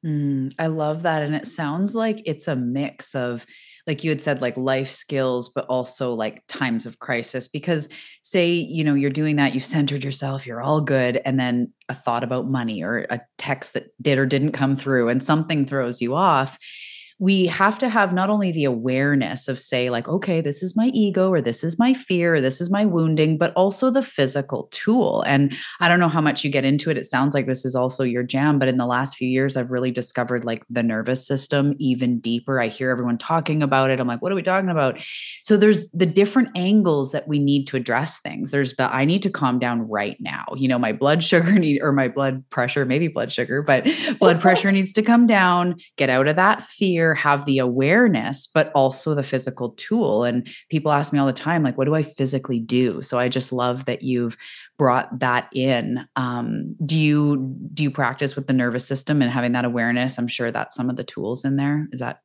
mm, 0.05 0.53
i 0.59 0.67
love 0.67 1.03
that 1.03 1.23
and 1.23 1.35
it 1.35 1.47
sounds 1.47 1.95
like 1.95 2.21
it's 2.25 2.47
a 2.47 2.55
mix 2.55 3.15
of 3.15 3.45
like 3.87 4.03
you 4.03 4.09
had 4.09 4.21
said 4.21 4.41
like 4.41 4.57
life 4.57 4.89
skills 4.89 5.49
but 5.49 5.65
also 5.67 6.11
like 6.11 6.43
times 6.47 6.85
of 6.85 6.99
crisis 6.99 7.47
because 7.47 7.89
say 8.21 8.51
you 8.51 8.83
know 8.83 8.93
you're 8.93 9.09
doing 9.09 9.35
that 9.35 9.53
you've 9.53 9.65
centered 9.65 10.03
yourself 10.03 10.45
you're 10.45 10.61
all 10.61 10.81
good 10.81 11.21
and 11.25 11.39
then 11.39 11.71
a 11.89 11.95
thought 11.95 12.23
about 12.23 12.47
money 12.47 12.83
or 12.83 13.05
a 13.09 13.21
text 13.37 13.73
that 13.73 13.87
did 14.01 14.17
or 14.17 14.25
didn't 14.25 14.51
come 14.51 14.75
through 14.75 15.09
and 15.09 15.23
something 15.23 15.65
throws 15.65 16.01
you 16.01 16.15
off 16.15 16.57
we 17.17 17.45
have 17.45 17.79
to 17.79 17.87
have 17.87 18.13
not 18.13 18.29
only 18.29 18.51
the 18.51 18.65
awareness 18.65 19.47
of 19.47 19.57
say 19.57 19.89
like 19.89 20.07
okay 20.07 20.41
this 20.41 20.61
is 20.61 20.75
my 20.75 20.87
ego 20.93 21.29
or 21.29 21.39
this 21.39 21.63
is 21.63 21.79
my 21.79 21.93
fear 21.93 22.35
or 22.35 22.41
this 22.41 22.59
is 22.59 22.69
my 22.69 22.83
wounding 22.83 23.37
but 23.37 23.53
also 23.53 23.89
the 23.89 24.01
physical 24.01 24.67
tool. 24.71 25.23
And 25.25 25.55
i 25.79 25.87
don't 25.87 25.99
know 25.99 26.09
how 26.09 26.21
much 26.21 26.43
you 26.43 26.49
get 26.49 26.65
into 26.65 26.89
it. 26.89 26.97
It 26.97 27.05
sounds 27.05 27.33
like 27.33 27.47
this 27.47 27.63
is 27.63 27.75
also 27.75 28.03
your 28.03 28.23
jam 28.23 28.59
but 28.59 28.67
in 28.67 28.77
the 28.77 28.85
last 28.85 29.15
few 29.15 29.27
years 29.27 29.55
i've 29.55 29.71
really 29.71 29.91
discovered 29.91 30.43
like 30.43 30.63
the 30.69 30.83
nervous 30.83 31.25
system 31.25 31.73
even 31.79 32.19
deeper. 32.19 32.59
I 32.59 32.67
hear 32.67 32.89
everyone 32.89 33.17
talking 33.17 33.63
about 33.63 33.91
it. 33.91 33.99
I'm 33.99 34.07
like 34.07 34.21
what 34.21 34.31
are 34.31 34.35
we 34.35 34.43
talking 34.43 34.69
about? 34.69 34.99
So 35.43 35.55
there's 35.55 35.89
the 35.91 36.05
different 36.05 36.49
angles 36.55 37.11
that 37.11 37.27
we 37.27 37.39
need 37.39 37.65
to 37.67 37.77
address 37.77 38.19
things. 38.19 38.51
There's 38.51 38.75
the 38.75 38.93
i 38.93 39.05
need 39.05 39.21
to 39.23 39.29
calm 39.29 39.57
down 39.59 39.87
right 39.87 40.17
now. 40.19 40.45
You 40.57 40.67
know 40.67 40.79
my 40.79 40.91
blood 40.91 41.23
sugar 41.31 41.53
need 41.53 41.81
or 41.81 41.93
my 41.93 42.09
blood 42.09 42.43
pressure 42.49 42.85
maybe 42.85 43.07
blood 43.07 43.31
sugar 43.31 43.61
but 43.61 43.87
blood 44.19 44.41
pressure 44.41 44.71
needs 44.71 44.91
to 44.93 45.01
come 45.01 45.27
down 45.27 45.75
get 45.95 46.09
out 46.09 46.27
of 46.27 46.35
that 46.35 46.61
fear 46.61 47.04
have 47.13 47.45
the 47.45 47.59
awareness, 47.59 48.47
but 48.47 48.71
also 48.73 49.13
the 49.13 49.23
physical 49.23 49.71
tool. 49.71 50.23
And 50.23 50.47
people 50.69 50.91
ask 50.91 51.13
me 51.13 51.19
all 51.19 51.27
the 51.27 51.33
time, 51.33 51.61
like, 51.61 51.77
what 51.77 51.85
do 51.85 51.93
I 51.95 52.01
physically 52.01 52.59
do? 52.59 53.01
So 53.01 53.19
I 53.19 53.29
just 53.29 53.51
love 53.51 53.85
that 53.85 54.01
you've 54.01 54.37
brought 54.77 55.19
that 55.19 55.49
in. 55.53 56.05
Um, 56.15 56.75
do 56.85 56.97
you 56.97 57.55
do 57.73 57.83
you 57.83 57.91
practice 57.91 58.35
with 58.35 58.47
the 58.47 58.53
nervous 58.53 58.87
system 58.87 59.21
and 59.21 59.31
having 59.31 59.51
that 59.51 59.65
awareness? 59.65 60.17
I'm 60.17 60.27
sure 60.27 60.51
that's 60.51 60.75
some 60.75 60.89
of 60.89 60.95
the 60.95 61.03
tools 61.03 61.45
in 61.45 61.57
there. 61.57 61.87
Is 61.91 61.99
that 61.99 62.21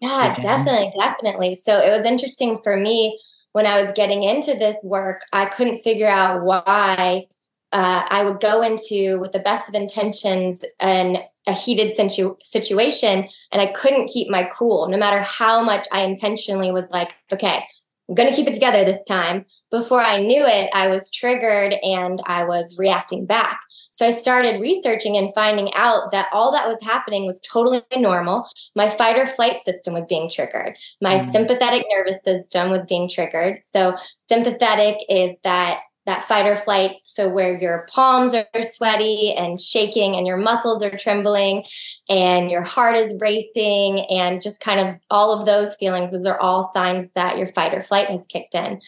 yeah, 0.00 0.34
definitely, 0.34 0.92
definitely. 0.98 1.54
So 1.54 1.78
it 1.78 1.90
was 1.96 2.04
interesting 2.04 2.58
for 2.64 2.76
me 2.76 3.20
when 3.52 3.66
I 3.66 3.80
was 3.80 3.92
getting 3.92 4.24
into 4.24 4.54
this 4.54 4.76
work, 4.82 5.22
I 5.32 5.44
couldn't 5.44 5.84
figure 5.84 6.08
out 6.08 6.42
why 6.42 7.26
uh, 7.72 8.06
I 8.08 8.24
would 8.24 8.40
go 8.40 8.62
into 8.62 9.18
with 9.20 9.32
the 9.32 9.38
best 9.38 9.68
of 9.68 9.74
intentions 9.74 10.64
and 10.80 11.18
a 11.46 11.52
heated 11.52 11.94
situ- 11.94 12.36
situation 12.42 13.28
and 13.50 13.60
I 13.60 13.66
couldn't 13.66 14.08
keep 14.08 14.30
my 14.30 14.48
cool 14.56 14.88
no 14.88 14.96
matter 14.96 15.20
how 15.20 15.62
much 15.62 15.86
I 15.92 16.02
intentionally 16.02 16.70
was 16.70 16.88
like, 16.90 17.14
okay, 17.32 17.64
I'm 18.08 18.14
going 18.14 18.28
to 18.28 18.36
keep 18.36 18.46
it 18.46 18.54
together 18.54 18.84
this 18.84 19.02
time. 19.08 19.46
Before 19.70 20.00
I 20.00 20.20
knew 20.20 20.44
it, 20.44 20.68
I 20.74 20.88
was 20.88 21.10
triggered 21.10 21.74
and 21.82 22.20
I 22.26 22.44
was 22.44 22.76
reacting 22.78 23.26
back. 23.26 23.60
So 23.90 24.06
I 24.06 24.10
started 24.10 24.60
researching 24.60 25.16
and 25.16 25.32
finding 25.34 25.72
out 25.74 26.10
that 26.12 26.28
all 26.32 26.52
that 26.52 26.68
was 26.68 26.78
happening 26.82 27.26
was 27.26 27.40
totally 27.40 27.80
normal. 27.96 28.46
My 28.74 28.88
fight 28.88 29.16
or 29.16 29.26
flight 29.26 29.58
system 29.58 29.94
was 29.94 30.04
being 30.08 30.28
triggered. 30.28 30.76
My 31.00 31.20
mm. 31.20 31.32
sympathetic 31.32 31.86
nervous 31.88 32.22
system 32.24 32.70
was 32.70 32.82
being 32.88 33.08
triggered. 33.08 33.62
So 33.72 33.96
sympathetic 34.28 34.98
is 35.08 35.36
that 35.44 35.80
that 36.06 36.26
fight 36.26 36.46
or 36.46 36.62
flight. 36.64 36.96
So, 37.06 37.28
where 37.28 37.58
your 37.58 37.86
palms 37.92 38.34
are 38.34 38.46
sweaty 38.70 39.34
and 39.34 39.60
shaking, 39.60 40.16
and 40.16 40.26
your 40.26 40.36
muscles 40.36 40.82
are 40.82 40.96
trembling, 40.96 41.64
and 42.08 42.50
your 42.50 42.62
heart 42.62 42.96
is 42.96 43.18
racing, 43.20 44.00
and 44.10 44.42
just 44.42 44.60
kind 44.60 44.80
of 44.80 44.96
all 45.10 45.38
of 45.38 45.46
those 45.46 45.76
feelings, 45.76 46.12
those 46.12 46.26
are 46.26 46.40
all 46.40 46.72
signs 46.74 47.12
that 47.12 47.38
your 47.38 47.52
fight 47.52 47.74
or 47.74 47.82
flight 47.82 48.08
has 48.08 48.24
kicked 48.28 48.54
in. 48.54 48.80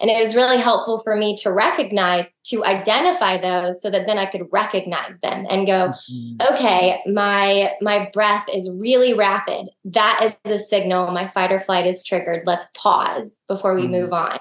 And 0.00 0.10
it 0.10 0.22
was 0.22 0.34
really 0.34 0.58
helpful 0.58 1.00
for 1.04 1.16
me 1.16 1.36
to 1.38 1.52
recognize, 1.52 2.30
to 2.46 2.64
identify 2.64 3.36
those 3.36 3.82
so 3.82 3.90
that 3.90 4.06
then 4.06 4.18
I 4.18 4.26
could 4.26 4.46
recognize 4.50 5.18
them 5.22 5.46
and 5.50 5.66
go, 5.66 5.92
mm-hmm. 6.12 6.54
okay, 6.54 7.02
my 7.06 7.72
my 7.80 8.10
breath 8.12 8.46
is 8.52 8.70
really 8.70 9.12
rapid. 9.14 9.68
That 9.84 10.20
is 10.46 10.52
a 10.52 10.58
signal 10.58 11.10
my 11.12 11.26
fight 11.28 11.52
or 11.52 11.60
flight 11.60 11.86
is 11.86 12.04
triggered. 12.04 12.44
Let's 12.46 12.66
pause 12.74 13.38
before 13.46 13.74
we 13.74 13.82
mm-hmm. 13.82 13.92
move 13.92 14.12
on 14.12 14.38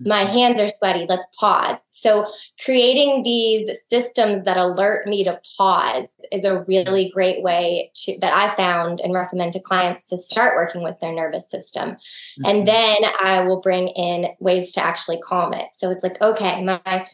my 0.00 0.20
hands 0.20 0.60
are 0.60 0.68
sweaty 0.78 1.06
let's 1.08 1.22
pause 1.38 1.73
so 1.92 2.26
creating 2.64 3.22
these 3.22 3.70
systems 3.90 4.44
that 4.44 4.56
alert 4.56 5.06
me 5.06 5.24
to 5.24 5.40
pause 5.56 6.06
is 6.32 6.44
a 6.44 6.62
really 6.62 7.10
great 7.10 7.42
way 7.42 7.90
to 7.94 8.18
that 8.20 8.32
i 8.32 8.54
found 8.54 9.00
and 9.00 9.12
recommend 9.12 9.52
to 9.52 9.60
clients 9.60 10.08
to 10.08 10.18
start 10.18 10.56
working 10.56 10.82
with 10.82 10.98
their 11.00 11.12
nervous 11.12 11.50
system. 11.50 11.90
Mm-hmm. 11.90 12.44
and 12.46 12.68
then 12.68 12.96
i 13.20 13.42
will 13.42 13.60
bring 13.60 13.88
in 13.88 14.28
ways 14.40 14.72
to 14.72 14.82
actually 14.82 15.20
calm 15.20 15.52
it. 15.54 15.66
So 15.72 15.90
it's 15.90 16.02
like 16.02 16.20
okay 16.22 16.62
my 16.62 17.06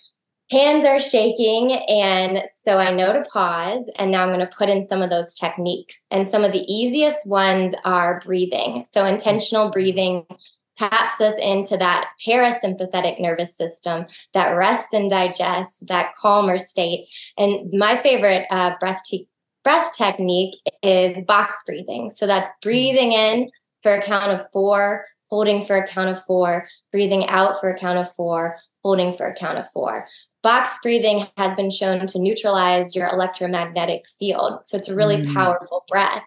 hands 0.50 0.84
are 0.84 0.98
shaking 0.98 1.72
and 1.88 2.42
so 2.64 2.78
i 2.78 2.92
know 2.92 3.12
to 3.12 3.22
pause 3.22 3.84
and 3.96 4.10
now 4.10 4.22
i'm 4.22 4.30
going 4.30 4.40
to 4.40 4.46
put 4.46 4.68
in 4.68 4.88
some 4.88 5.02
of 5.02 5.10
those 5.10 5.34
techniques. 5.34 5.96
And 6.10 6.28
some 6.28 6.44
of 6.44 6.52
the 6.52 6.64
easiest 6.72 7.24
ones 7.24 7.74
are 7.84 8.20
breathing. 8.24 8.86
So 8.92 9.06
intentional 9.06 9.70
breathing 9.70 10.26
taps 10.80 11.20
us 11.20 11.34
into 11.40 11.76
that 11.76 12.10
parasympathetic 12.26 13.20
nervous 13.20 13.54
system 13.54 14.06
that 14.32 14.50
rests 14.52 14.94
and 14.94 15.10
digests, 15.10 15.80
that 15.88 16.14
calmer 16.16 16.56
state. 16.56 17.06
And 17.37 17.70
my 17.72 17.96
favorite 17.96 18.46
uh, 18.50 18.75
breath, 18.80 19.02
te- 19.04 19.28
breath 19.62 19.92
technique 19.92 20.54
is 20.82 21.22
box 21.26 21.62
breathing. 21.66 22.10
So 22.10 22.26
that's 22.26 22.50
breathing 22.62 23.12
in 23.12 23.50
for 23.82 23.92
a 23.92 24.02
count 24.02 24.32
of 24.32 24.46
four, 24.52 25.04
holding 25.28 25.66
for 25.66 25.76
a 25.76 25.87
count 25.87 26.16
of 26.16 26.25
four, 26.25 26.66
breathing 26.92 27.26
out 27.26 27.60
for 27.60 27.68
a 27.68 27.78
count 27.78 27.99
of 27.99 28.14
four, 28.14 28.56
holding 28.82 29.14
for 29.14 29.26
a 29.26 29.34
count 29.34 29.58
of 29.58 29.70
four. 29.72 30.06
Box 30.42 30.78
breathing 30.82 31.26
has 31.37 31.54
been 31.54 31.70
shown 31.70 32.06
to 32.06 32.18
neutralize 32.18 32.97
your 32.97 33.09
electromagnetic 33.09 34.06
field. 34.18 34.64
So 34.64 34.78
it's 34.78 34.88
a 34.88 34.97
really 34.97 35.18
mm. 35.18 35.35
powerful 35.35 35.85
breath. 35.88 36.23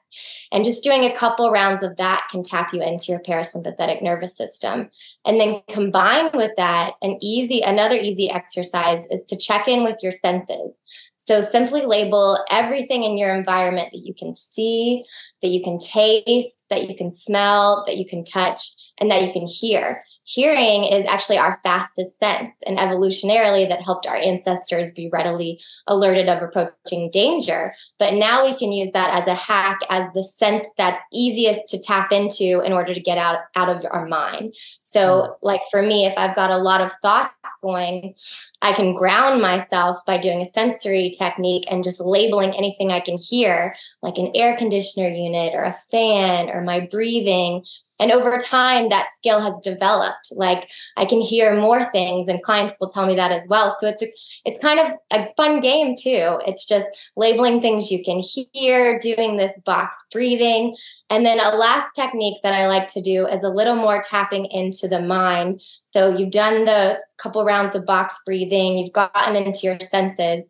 And 0.52 0.64
just 0.64 0.84
doing 0.84 1.04
a 1.04 1.16
couple 1.16 1.50
rounds 1.50 1.82
of 1.82 1.98
that 1.98 2.28
can 2.30 2.44
tap 2.44 2.74
you 2.74 2.84
into 2.84 3.12
your 3.12 3.22
parasympathetic 3.22 4.04
nervous 4.04 4.38
system. 4.38 4.92
And 5.26 5.40
then 5.40 5.62
combine 5.68 6.30
with 6.34 6.52
that, 6.58 6.94
an 7.02 7.18
easy, 7.22 7.62
another 7.62 7.96
easy 7.96 8.30
exercise 8.30 9.04
is 9.10 9.26
to 9.26 9.36
check 9.36 9.68
in 9.68 9.84
with 9.84 9.98
your 10.04 10.14
senses. 10.14 10.78
So 11.18 11.42
simply 11.42 11.86
label 11.86 12.38
everything 12.52 13.04
in 13.04 13.18
your 13.18 13.34
environment 13.34 13.90
that 13.94 14.06
you 14.06 14.14
can 14.14 14.34
see, 14.34 15.06
that 15.42 15.48
you 15.48 15.64
can 15.64 15.80
taste, 15.80 16.66
that 16.70 16.90
you 16.90 16.98
can 16.98 17.12
smell, 17.12 17.84
that 17.88 17.98
you 17.98 18.06
can 18.06 18.26
touch, 18.26 18.62
and 19.00 19.10
that 19.10 19.24
you 19.24 19.32
can 19.32 19.48
hear 19.48 20.04
hearing 20.24 20.86
is 20.86 21.06
actually 21.06 21.38
our 21.38 21.58
fastest 21.64 22.18
sense 22.20 22.54
and 22.66 22.78
evolutionarily 22.78 23.68
that 23.68 23.82
helped 23.82 24.08
our 24.08 24.16
ancestors 24.16 24.92
be 24.92 25.10
readily 25.12 25.60
alerted 25.88 26.30
of 26.30 26.42
approaching 26.42 27.10
danger 27.12 27.74
but 28.00 28.14
now 28.14 28.46
we 28.46 28.56
can 28.56 28.72
use 28.72 28.92
that 28.92 29.14
as 29.14 29.28
a 29.28 29.36
hack 29.36 29.80
as 29.90 30.12
the 30.14 30.24
sense 30.24 30.66
that's 30.78 31.04
easiest 31.12 31.68
to 31.68 31.80
tap 31.80 32.12
into 32.12 32.62
in 32.62 32.72
order 32.72 32.94
to 32.94 33.02
get 33.02 33.18
out 33.18 33.40
out 33.56 33.70
of 33.70 33.86
our 33.92 34.08
mind 34.08 34.56
so 34.82 35.24
hmm. 35.24 35.46
like 35.46 35.62
for 35.70 35.82
me 35.82 36.06
if 36.06 36.14
i've 36.18 36.36
got 36.36 36.52
a 36.52 36.58
lot 36.58 36.80
of 36.80 36.92
thoughts 37.02 37.34
going 37.62 38.16
i 38.62 38.72
can 38.72 38.94
ground 38.94 39.42
myself 39.42 39.98
by 40.06 40.18
doing 40.18 40.42
a 40.42 40.50
sensory 40.50 41.16
technique 41.18 41.66
and 41.70 41.84
just 41.84 42.00
labeling 42.00 42.56
anything 42.56 42.92
i 42.92 43.00
can 43.00 43.18
hear 43.18 43.76
like 44.02 44.18
an 44.18 44.32
air 44.36 44.56
conditioner 44.56 45.10
unit 45.10 45.54
or 45.54 45.64
a 45.64 45.76
fan 45.92 46.50
or 46.50 46.62
my 46.62 46.80
breathing 46.80 47.64
and 48.04 48.12
over 48.12 48.38
time, 48.40 48.90
that 48.90 49.08
skill 49.16 49.40
has 49.40 49.54
developed. 49.64 50.34
Like 50.36 50.70
I 50.98 51.06
can 51.06 51.22
hear 51.22 51.58
more 51.58 51.90
things, 51.94 52.28
and 52.28 52.44
clients 52.44 52.76
will 52.82 52.90
tell 52.90 53.06
me 53.06 53.16
that 53.16 53.32
as 53.32 53.48
well. 53.48 53.78
So 53.80 53.88
it's 53.88 54.04
a, 54.04 54.12
it's 54.44 54.62
kind 54.62 54.82
of 54.82 54.88
a 55.14 55.34
fun 55.38 55.62
game 55.62 55.96
too. 55.98 56.42
It's 56.46 56.66
just 56.66 56.88
labeling 57.16 57.62
things 57.62 57.90
you 57.90 58.04
can 58.04 58.22
hear, 58.52 59.00
doing 59.00 59.38
this 59.38 59.58
box 59.66 60.04
breathing, 60.12 60.76
and 61.10 61.26
then 61.26 61.40
a 61.40 61.56
last 61.56 61.96
technique 61.96 62.42
that 62.44 62.54
I 62.54 62.68
like 62.68 62.90
to 62.90 63.02
do 63.02 63.26
is 63.26 63.42
a 63.42 63.50
little 63.50 63.76
more 63.76 64.04
tapping 64.04 64.48
into 64.48 64.90
the 64.90 65.00
mind. 65.00 65.62
So 65.86 66.10
you've 66.10 66.32
done 66.32 66.66
the 66.66 67.00
couple 67.18 67.46
rounds 67.46 67.74
of 67.74 67.86
box 67.86 68.20
breathing, 68.26 68.78
you've 68.78 68.92
gotten 68.92 69.38
into 69.38 69.62
your 69.64 69.80
senses. 69.80 70.44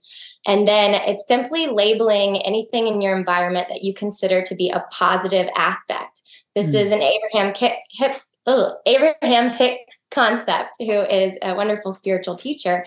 And 0.45 0.67
then 0.67 0.93
it's 1.07 1.27
simply 1.27 1.67
labeling 1.67 2.38
anything 2.43 2.88
in 2.88 3.01
your 3.01 3.17
environment 3.17 3.67
that 3.69 3.83
you 3.83 3.93
consider 3.93 4.43
to 4.43 4.55
be 4.55 4.69
a 4.69 4.86
positive 4.91 5.48
aspect. 5.55 6.12
This 6.55 6.69
mm. 6.69 6.81
is 6.81 6.91
an 6.91 7.01
Abraham 7.01 7.53
Hip, 7.91 8.22
ugh, 8.45 8.74
Abraham 8.86 9.50
Hicks 9.51 10.03
concept, 10.12 10.69
who 10.79 11.01
is 11.01 11.33
a 11.41 11.55
wonderful 11.55 11.93
spiritual 11.93 12.36
teacher. 12.36 12.86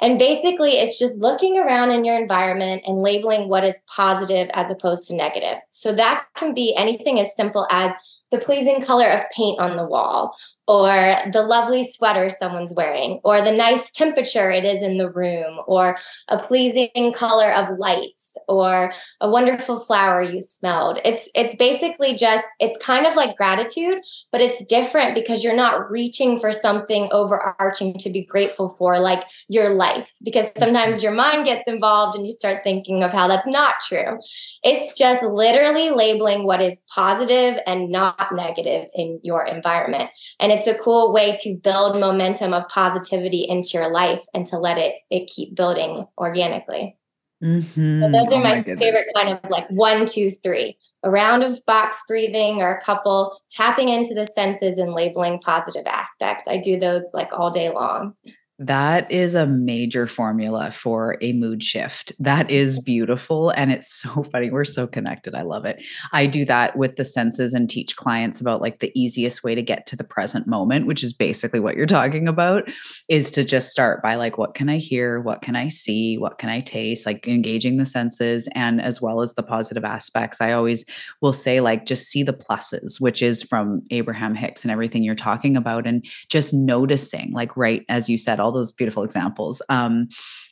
And 0.00 0.18
basically, 0.18 0.72
it's 0.72 0.98
just 0.98 1.14
looking 1.16 1.58
around 1.58 1.90
in 1.90 2.04
your 2.04 2.16
environment 2.16 2.82
and 2.86 3.02
labeling 3.02 3.48
what 3.48 3.64
is 3.64 3.80
positive 3.94 4.48
as 4.54 4.70
opposed 4.70 5.08
to 5.08 5.16
negative. 5.16 5.58
So 5.70 5.92
that 5.94 6.26
can 6.36 6.54
be 6.54 6.74
anything 6.76 7.18
as 7.18 7.34
simple 7.34 7.66
as 7.70 7.92
the 8.30 8.38
pleasing 8.38 8.82
color 8.82 9.08
of 9.08 9.24
paint 9.34 9.58
on 9.58 9.76
the 9.76 9.86
wall, 9.86 10.36
or 10.68 11.16
the 11.32 11.42
lovely 11.42 11.82
sweater 11.82 12.28
someone's 12.28 12.74
wearing, 12.76 13.20
or 13.24 13.40
the 13.40 13.50
nice 13.50 13.90
temperature 13.90 14.50
it 14.50 14.66
is 14.66 14.82
in 14.82 14.98
the 14.98 15.10
room, 15.10 15.58
or 15.66 15.96
a 16.28 16.38
pleasing 16.38 17.12
color 17.14 17.50
of 17.50 17.78
lights, 17.78 18.36
or 18.48 18.92
a 19.22 19.30
wonderful 19.30 19.80
flower 19.80 20.20
you 20.20 20.42
smelled. 20.42 20.98
It's 21.06 21.30
it's 21.34 21.56
basically 21.56 22.16
just 22.16 22.44
it's 22.60 22.84
kind 22.84 23.06
of 23.06 23.16
like 23.16 23.36
gratitude, 23.36 23.98
but 24.30 24.42
it's 24.42 24.62
different 24.64 25.14
because 25.14 25.42
you're 25.42 25.56
not 25.56 25.90
reaching 25.90 26.38
for 26.38 26.54
something 26.60 27.08
overarching 27.12 27.98
to 28.00 28.10
be 28.10 28.26
grateful 28.26 28.76
for, 28.78 29.00
like 29.00 29.24
your 29.48 29.70
life. 29.70 30.12
Because 30.22 30.50
mm-hmm. 30.50 30.64
sometimes 30.64 31.02
your 31.02 31.12
mind 31.12 31.46
gets 31.46 31.62
involved 31.66 32.14
and 32.14 32.26
you 32.26 32.32
start 32.34 32.62
thinking 32.62 33.02
of 33.02 33.10
how 33.10 33.26
that's 33.26 33.48
not 33.48 33.76
true. 33.88 34.18
It's 34.62 34.92
just 34.92 35.22
literally 35.22 35.88
labeling 35.88 36.44
what 36.44 36.62
is 36.62 36.78
positive 36.94 37.58
and 37.66 37.90
not 37.90 38.34
negative 38.34 38.88
in 38.94 39.18
your 39.22 39.46
environment. 39.46 40.10
And 40.38 40.52
it's 40.58 40.66
a 40.66 40.74
cool 40.74 41.12
way 41.12 41.36
to 41.40 41.56
build 41.62 41.98
momentum 41.98 42.52
of 42.52 42.68
positivity 42.68 43.46
into 43.48 43.70
your 43.74 43.92
life 43.92 44.22
and 44.34 44.46
to 44.48 44.58
let 44.58 44.78
it 44.78 44.96
it 45.10 45.28
keep 45.28 45.54
building 45.54 46.06
organically. 46.18 46.96
Mm-hmm. 47.42 48.02
So 48.02 48.10
those 48.10 48.26
are 48.26 48.34
oh 48.34 48.42
my, 48.42 48.56
my 48.56 48.62
favorite 48.64 49.06
kind 49.14 49.28
of 49.28 49.38
like 49.50 49.68
one, 49.70 50.06
two, 50.06 50.30
three. 50.30 50.76
a 51.04 51.10
round 51.10 51.44
of 51.44 51.64
box 51.66 52.02
breathing 52.08 52.60
or 52.60 52.72
a 52.72 52.82
couple 52.82 53.40
tapping 53.50 53.88
into 53.88 54.14
the 54.14 54.26
senses 54.26 54.78
and 54.78 54.92
labeling 54.92 55.38
positive 55.38 55.86
aspects. 55.86 56.48
I 56.48 56.56
do 56.56 56.78
those 56.78 57.04
like 57.12 57.30
all 57.32 57.52
day 57.52 57.70
long. 57.70 58.14
That 58.58 59.10
is 59.10 59.34
a 59.34 59.46
major 59.46 60.06
formula 60.06 60.72
for 60.72 61.16
a 61.20 61.32
mood 61.32 61.62
shift. 61.62 62.12
That 62.18 62.50
is 62.50 62.78
mm-hmm. 62.78 62.84
beautiful. 62.84 63.50
And 63.50 63.70
it's 63.70 63.92
so 63.92 64.22
funny. 64.32 64.50
We're 64.50 64.64
so 64.64 64.86
connected. 64.86 65.34
I 65.34 65.42
love 65.42 65.64
it. 65.64 65.82
I 66.12 66.26
do 66.26 66.44
that 66.46 66.76
with 66.76 66.96
the 66.96 67.04
senses 67.04 67.54
and 67.54 67.70
teach 67.70 67.96
clients 67.96 68.40
about 68.40 68.60
like 68.60 68.80
the 68.80 68.92
easiest 68.94 69.44
way 69.44 69.54
to 69.54 69.62
get 69.62 69.86
to 69.86 69.96
the 69.96 70.04
present 70.04 70.46
moment, 70.46 70.86
which 70.86 71.04
is 71.04 71.12
basically 71.12 71.60
what 71.60 71.76
you're 71.76 71.86
talking 71.86 72.26
about, 72.26 72.68
is 73.08 73.30
to 73.32 73.44
just 73.44 73.70
start 73.70 74.02
by 74.02 74.16
like, 74.16 74.38
what 74.38 74.54
can 74.54 74.68
I 74.68 74.78
hear? 74.78 75.20
What 75.20 75.42
can 75.42 75.54
I 75.54 75.68
see? 75.68 76.18
What 76.18 76.38
can 76.38 76.48
I 76.48 76.60
taste? 76.60 77.06
Like 77.06 77.28
engaging 77.28 77.76
the 77.76 77.84
senses 77.84 78.48
and 78.54 78.80
as 78.80 79.00
well 79.00 79.22
as 79.22 79.34
the 79.34 79.42
positive 79.42 79.84
aspects. 79.84 80.40
I 80.40 80.52
always 80.52 80.84
will 81.20 81.32
say, 81.32 81.60
like, 81.60 81.86
just 81.86 82.08
see 82.08 82.22
the 82.22 82.32
pluses, 82.32 83.00
which 83.00 83.22
is 83.22 83.42
from 83.42 83.82
Abraham 83.90 84.34
Hicks 84.34 84.64
and 84.64 84.72
everything 84.72 85.02
you're 85.02 85.14
talking 85.14 85.56
about, 85.56 85.86
and 85.86 86.04
just 86.28 86.52
noticing, 86.52 87.32
like, 87.32 87.56
right 87.56 87.84
as 87.88 88.08
you 88.08 88.18
said, 88.18 88.40
all 88.48 88.52
those 88.52 88.72
beautiful 88.72 89.02
examples. 89.02 89.60
Um, 89.68 90.08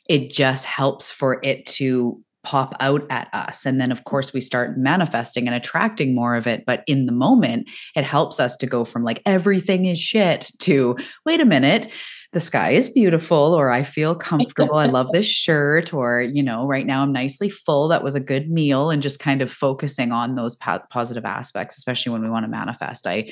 it 0.07 0.31
just 0.31 0.65
helps 0.65 1.11
for 1.11 1.39
it 1.43 1.65
to 1.65 2.21
pop 2.43 2.75
out 2.79 3.05
at 3.09 3.27
us. 3.33 3.65
And 3.65 3.81
then, 3.81 3.91
of 3.91 4.05
course, 4.05 4.31
we 4.31 4.39
start 4.39 4.77
manifesting 4.77 5.47
and 5.47 5.55
attracting 5.55 6.15
more 6.15 6.35
of 6.35 6.47
it. 6.47 6.63
But 6.65 6.83
in 6.87 7.05
the 7.05 7.11
moment, 7.11 7.69
it 7.93 8.05
helps 8.05 8.39
us 8.39 8.55
to 8.57 8.65
go 8.65 8.85
from 8.85 9.03
like 9.03 9.21
everything 9.25 9.85
is 9.85 9.99
shit 9.99 10.51
to 10.59 10.95
wait 11.25 11.41
a 11.41 11.45
minute, 11.45 11.91
the 12.33 12.39
sky 12.39 12.71
is 12.71 12.89
beautiful, 12.89 13.53
or 13.53 13.69
I 13.69 13.83
feel 13.83 14.13
comfortable. 14.15 14.75
I 14.75 14.85
love 14.85 15.09
this 15.11 15.27
shirt, 15.27 15.93
or, 15.93 16.21
you 16.21 16.43
know, 16.43 16.67
right 16.67 16.85
now 16.85 17.03
I'm 17.03 17.11
nicely 17.11 17.49
full. 17.49 17.87
That 17.87 18.03
was 18.03 18.15
a 18.15 18.19
good 18.21 18.49
meal. 18.49 18.89
And 18.89 19.01
just 19.01 19.19
kind 19.19 19.41
of 19.41 19.51
focusing 19.51 20.11
on 20.11 20.35
those 20.35 20.55
po- 20.55 20.83
positive 20.89 21.25
aspects, 21.25 21.77
especially 21.77 22.11
when 22.11 22.21
we 22.21 22.29
want 22.29 22.43
to 22.43 22.49
manifest. 22.49 23.07
I, 23.07 23.31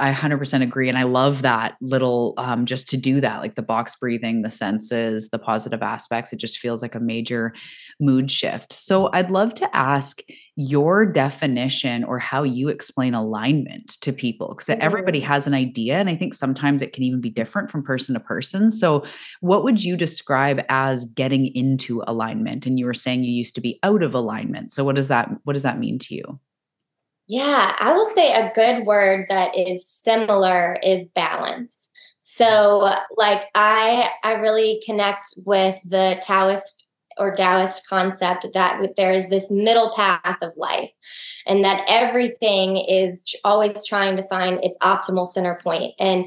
I 0.00 0.12
100% 0.12 0.62
agree. 0.62 0.88
And 0.88 0.98
I 0.98 1.02
love 1.02 1.42
that 1.42 1.76
little, 1.80 2.34
um, 2.38 2.64
just 2.64 2.88
to 2.88 2.96
do 2.96 3.20
that, 3.20 3.40
like 3.40 3.54
the 3.54 3.62
box 3.62 3.94
breathing, 3.96 4.42
the 4.42 4.50
senses, 4.50 5.28
the 5.28 5.38
positive 5.38 5.82
aspects. 5.82 6.32
It 6.32 6.38
just 6.38 6.58
feels 6.58 6.82
like 6.82 6.94
a 6.94 7.00
major 7.00 7.52
mood 8.00 8.30
shift. 8.30 8.72
So 8.72 9.10
I'd 9.12 9.30
love 9.30 9.54
to 9.54 9.76
ask 9.76 10.22
your 10.56 11.06
definition 11.06 12.04
or 12.04 12.18
how 12.18 12.42
you 12.42 12.68
explain 12.68 13.14
alignment 13.14 13.98
to 14.00 14.12
people 14.12 14.48
because 14.48 14.66
mm-hmm. 14.66 14.82
everybody 14.82 15.20
has 15.20 15.46
an 15.46 15.54
idea. 15.54 15.96
And 15.96 16.10
I 16.10 16.16
think 16.16 16.34
sometimes 16.34 16.82
it 16.82 16.92
can 16.92 17.02
even 17.02 17.20
be 17.20 17.30
different 17.30 17.70
from 17.70 17.82
person 17.82 18.14
to 18.14 18.20
person. 18.20 18.70
So, 18.70 19.04
what 19.40 19.64
would 19.64 19.82
you 19.82 19.96
describe 19.96 20.62
as 20.68 21.04
getting 21.04 21.46
into 21.54 22.02
alignment? 22.06 22.66
And 22.66 22.78
you 22.78 22.86
were 22.86 22.94
saying 22.94 23.24
you 23.24 23.32
used 23.32 23.54
to 23.54 23.60
be 23.60 23.78
out 23.82 24.02
of 24.02 24.14
alignment. 24.14 24.72
So, 24.72 24.84
what 24.84 24.96
does 24.96 25.08
that, 25.08 25.30
what 25.44 25.54
does 25.54 25.62
that 25.62 25.78
mean 25.78 25.98
to 26.00 26.14
you? 26.14 26.40
Yeah, 27.30 27.76
I 27.78 27.92
will 27.92 28.08
say 28.08 28.32
a 28.32 28.52
good 28.56 28.84
word 28.84 29.26
that 29.28 29.56
is 29.56 29.86
similar 29.86 30.76
is 30.82 31.06
balance. 31.14 31.86
So 32.22 32.80
uh, 32.80 32.98
like 33.16 33.42
I 33.54 34.10
I 34.24 34.40
really 34.40 34.82
connect 34.84 35.34
with 35.46 35.76
the 35.84 36.20
Taoist 36.24 36.88
or 37.18 37.32
Taoist 37.36 37.86
concept 37.88 38.48
that 38.54 38.82
there 38.96 39.12
is 39.12 39.28
this 39.28 39.48
middle 39.48 39.92
path 39.94 40.38
of 40.42 40.54
life 40.56 40.90
and 41.46 41.64
that 41.64 41.84
everything 41.88 42.78
is 42.78 43.22
always 43.44 43.86
trying 43.86 44.16
to 44.16 44.26
find 44.26 44.58
its 44.64 44.76
optimal 44.82 45.30
center 45.30 45.56
point. 45.62 45.94
And 46.00 46.24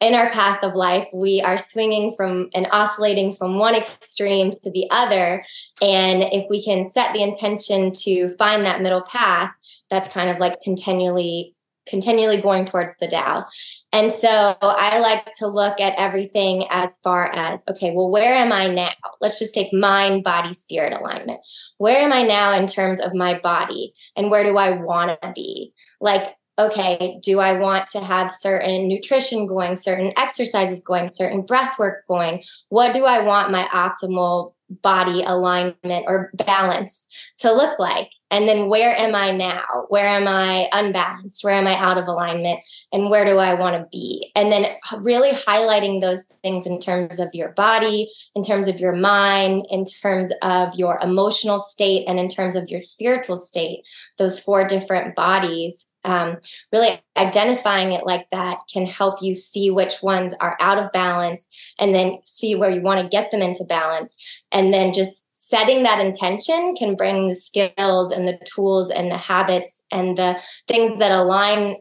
in 0.00 0.14
our 0.14 0.30
path 0.30 0.64
of 0.64 0.74
life, 0.74 1.06
we 1.12 1.42
are 1.42 1.58
swinging 1.58 2.14
from 2.16 2.48
and 2.54 2.66
oscillating 2.72 3.34
from 3.34 3.58
one 3.58 3.74
extreme 3.76 4.50
to 4.50 4.70
the 4.72 4.88
other. 4.90 5.44
And 5.80 6.22
if 6.32 6.46
we 6.50 6.64
can 6.64 6.90
set 6.90 7.12
the 7.12 7.22
intention 7.22 7.92
to 8.04 8.30
find 8.36 8.64
that 8.64 8.80
middle 8.80 9.02
path, 9.02 9.52
that's 9.90 10.08
kind 10.08 10.30
of 10.30 10.38
like 10.38 10.60
continually 10.62 11.54
continually 11.88 12.40
going 12.40 12.64
towards 12.64 12.96
the 12.98 13.08
Tao. 13.08 13.44
And 13.92 14.14
so 14.14 14.56
I 14.60 14.98
like 15.00 15.34
to 15.36 15.48
look 15.48 15.80
at 15.80 15.94
everything 15.98 16.66
as 16.70 16.90
far 17.02 17.26
as 17.34 17.64
okay, 17.68 17.90
well, 17.90 18.10
where 18.10 18.34
am 18.34 18.52
I 18.52 18.68
now? 18.68 18.90
Let's 19.20 19.38
just 19.38 19.54
take 19.54 19.72
mind, 19.72 20.22
body, 20.22 20.54
spirit 20.54 20.92
alignment. 20.92 21.40
Where 21.78 21.98
am 21.98 22.12
I 22.12 22.22
now 22.22 22.56
in 22.56 22.66
terms 22.66 23.00
of 23.00 23.14
my 23.14 23.38
body? 23.38 23.92
And 24.16 24.30
where 24.30 24.44
do 24.44 24.56
I 24.56 24.70
want 24.70 25.20
to 25.20 25.32
be? 25.34 25.72
Like, 26.00 26.36
okay, 26.58 27.18
do 27.22 27.40
I 27.40 27.58
want 27.58 27.86
to 27.88 28.00
have 28.00 28.30
certain 28.30 28.86
nutrition 28.86 29.46
going, 29.46 29.76
certain 29.76 30.12
exercises 30.16 30.84
going, 30.84 31.08
certain 31.08 31.42
breath 31.42 31.78
work 31.78 32.04
going? 32.06 32.42
What 32.68 32.92
do 32.92 33.06
I 33.06 33.24
want 33.24 33.50
my 33.50 33.64
optimal 33.64 34.52
body 34.82 35.22
alignment 35.22 36.04
or 36.06 36.30
balance 36.34 37.06
to 37.38 37.52
look 37.52 37.78
like? 37.78 38.10
And 38.30 38.48
then 38.48 38.68
where 38.68 38.96
am 38.96 39.14
I 39.14 39.32
now? 39.32 39.86
Where 39.88 40.06
am 40.06 40.28
I 40.28 40.68
unbalanced? 40.72 41.42
Where 41.42 41.54
am 41.54 41.66
I 41.66 41.74
out 41.74 41.98
of 41.98 42.06
alignment? 42.06 42.60
And 42.92 43.10
where 43.10 43.24
do 43.24 43.38
I 43.38 43.54
want 43.54 43.76
to 43.76 43.88
be? 43.90 44.30
And 44.36 44.52
then 44.52 44.66
really 44.98 45.32
highlighting 45.32 46.00
those 46.00 46.24
things 46.42 46.64
in 46.64 46.78
terms 46.78 47.18
of 47.18 47.30
your 47.34 47.50
body, 47.50 48.10
in 48.36 48.44
terms 48.44 48.68
of 48.68 48.78
your 48.78 48.94
mind, 48.94 49.66
in 49.68 49.84
terms 49.84 50.32
of 50.42 50.74
your 50.76 51.00
emotional 51.02 51.58
state, 51.58 52.06
and 52.06 52.20
in 52.20 52.28
terms 52.28 52.54
of 52.54 52.70
your 52.70 52.82
spiritual 52.82 53.36
state, 53.36 53.80
those 54.16 54.38
four 54.38 54.66
different 54.66 55.16
bodies 55.16 55.86
um, 56.04 56.38
really 56.72 56.98
identifying 57.16 57.92
it 57.92 58.06
like 58.06 58.28
that 58.30 58.60
can 58.72 58.86
help 58.86 59.20
you 59.20 59.34
see 59.34 59.70
which 59.70 60.02
ones 60.02 60.34
are 60.40 60.56
out 60.60 60.78
of 60.78 60.92
balance 60.92 61.48
and 61.78 61.94
then 61.94 62.18
see 62.24 62.54
where 62.54 62.70
you 62.70 62.80
want 62.80 63.00
to 63.00 63.08
get 63.08 63.30
them 63.30 63.42
into 63.42 63.64
balance 63.64 64.16
and 64.50 64.59
then 64.72 64.92
just 64.92 65.48
setting 65.48 65.82
that 65.82 66.04
intention 66.04 66.74
can 66.76 66.94
bring 66.94 67.28
the 67.28 67.34
skills 67.34 68.10
and 68.10 68.28
the 68.28 68.38
tools 68.44 68.90
and 68.90 69.10
the 69.10 69.16
habits 69.16 69.84
and 69.90 70.16
the 70.16 70.40
things 70.68 70.98
that 70.98 71.12
align 71.12 71.76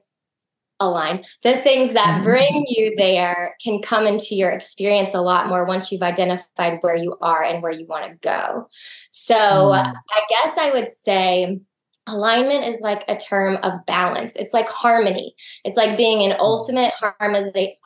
align 0.82 1.24
the 1.44 1.54
things 1.58 1.94
that 1.94 2.08
mm-hmm. 2.08 2.24
bring 2.24 2.66
you 2.70 2.96
there 2.98 3.56
can 3.62 3.82
come 3.82 4.08
into 4.08 4.34
your 4.34 4.50
experience 4.50 5.10
a 5.14 5.22
lot 5.22 5.48
more 5.48 5.66
once 5.66 5.92
you've 5.92 6.02
identified 6.02 6.78
where 6.80 6.96
you 6.96 7.18
are 7.22 7.44
and 7.44 7.62
where 7.62 7.72
you 7.72 7.86
want 7.86 8.06
to 8.06 8.18
go 8.22 8.66
so 9.10 9.36
mm. 9.36 9.94
i 10.12 10.22
guess 10.30 10.54
i 10.58 10.72
would 10.72 10.90
say 10.96 11.60
alignment 12.14 12.66
is 12.66 12.80
like 12.82 13.04
a 13.08 13.18
term 13.18 13.58
of 13.64 13.86
balance. 13.86 14.36
It's 14.36 14.54
like 14.54 14.68
harmony. 14.70 15.36
It's 15.64 15.78
like 15.78 15.98
being 15.98 16.22
in 16.22 16.36
ultimate 16.40 16.94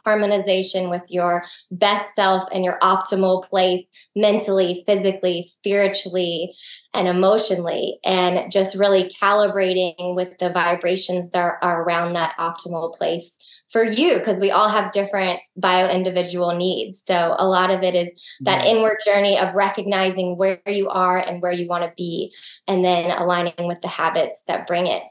harmonization 0.05 0.89
with 0.89 1.03
your 1.09 1.43
best 1.71 2.09
self 2.15 2.49
and 2.53 2.63
your 2.63 2.77
optimal 2.79 3.43
place 3.43 3.86
mentally 4.15 4.83
physically 4.86 5.49
spiritually 5.51 6.53
and 6.93 7.07
emotionally 7.07 7.99
and 8.03 8.51
just 8.51 8.75
really 8.75 9.13
calibrating 9.21 10.15
with 10.15 10.38
the 10.39 10.49
vibrations 10.49 11.31
that 11.31 11.55
are 11.62 11.83
around 11.83 12.13
that 12.13 12.36
optimal 12.38 12.93
place 12.93 13.39
for 13.73 13.83
you 13.83 14.19
because 14.19 14.39
we 14.39 14.51
all 14.51 14.69
have 14.69 14.91
different 14.91 15.39
bio 15.57 15.89
individual 15.89 16.55
needs. 16.55 17.03
So 17.03 17.36
a 17.39 17.47
lot 17.47 17.71
of 17.71 17.81
it 17.81 17.95
is 17.95 18.09
that 18.41 18.65
inward 18.65 18.97
journey 19.03 19.38
of 19.38 19.55
recognizing 19.55 20.38
where 20.38 20.62
you 20.67 20.89
are 20.89 21.17
and 21.17 21.41
where 21.41 21.51
you 21.51 21.67
want 21.67 21.83
to 21.83 21.91
be 21.97 22.31
and 22.67 22.86
then 22.86 23.09
aligning 23.09 23.67
with 23.67 23.81
the 23.81 23.88
habits 23.88 24.43
that 24.47 24.67
bring 24.67 24.86
it 24.88 25.03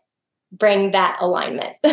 bring 0.53 0.93
that 0.93 1.19
alignment. 1.21 1.77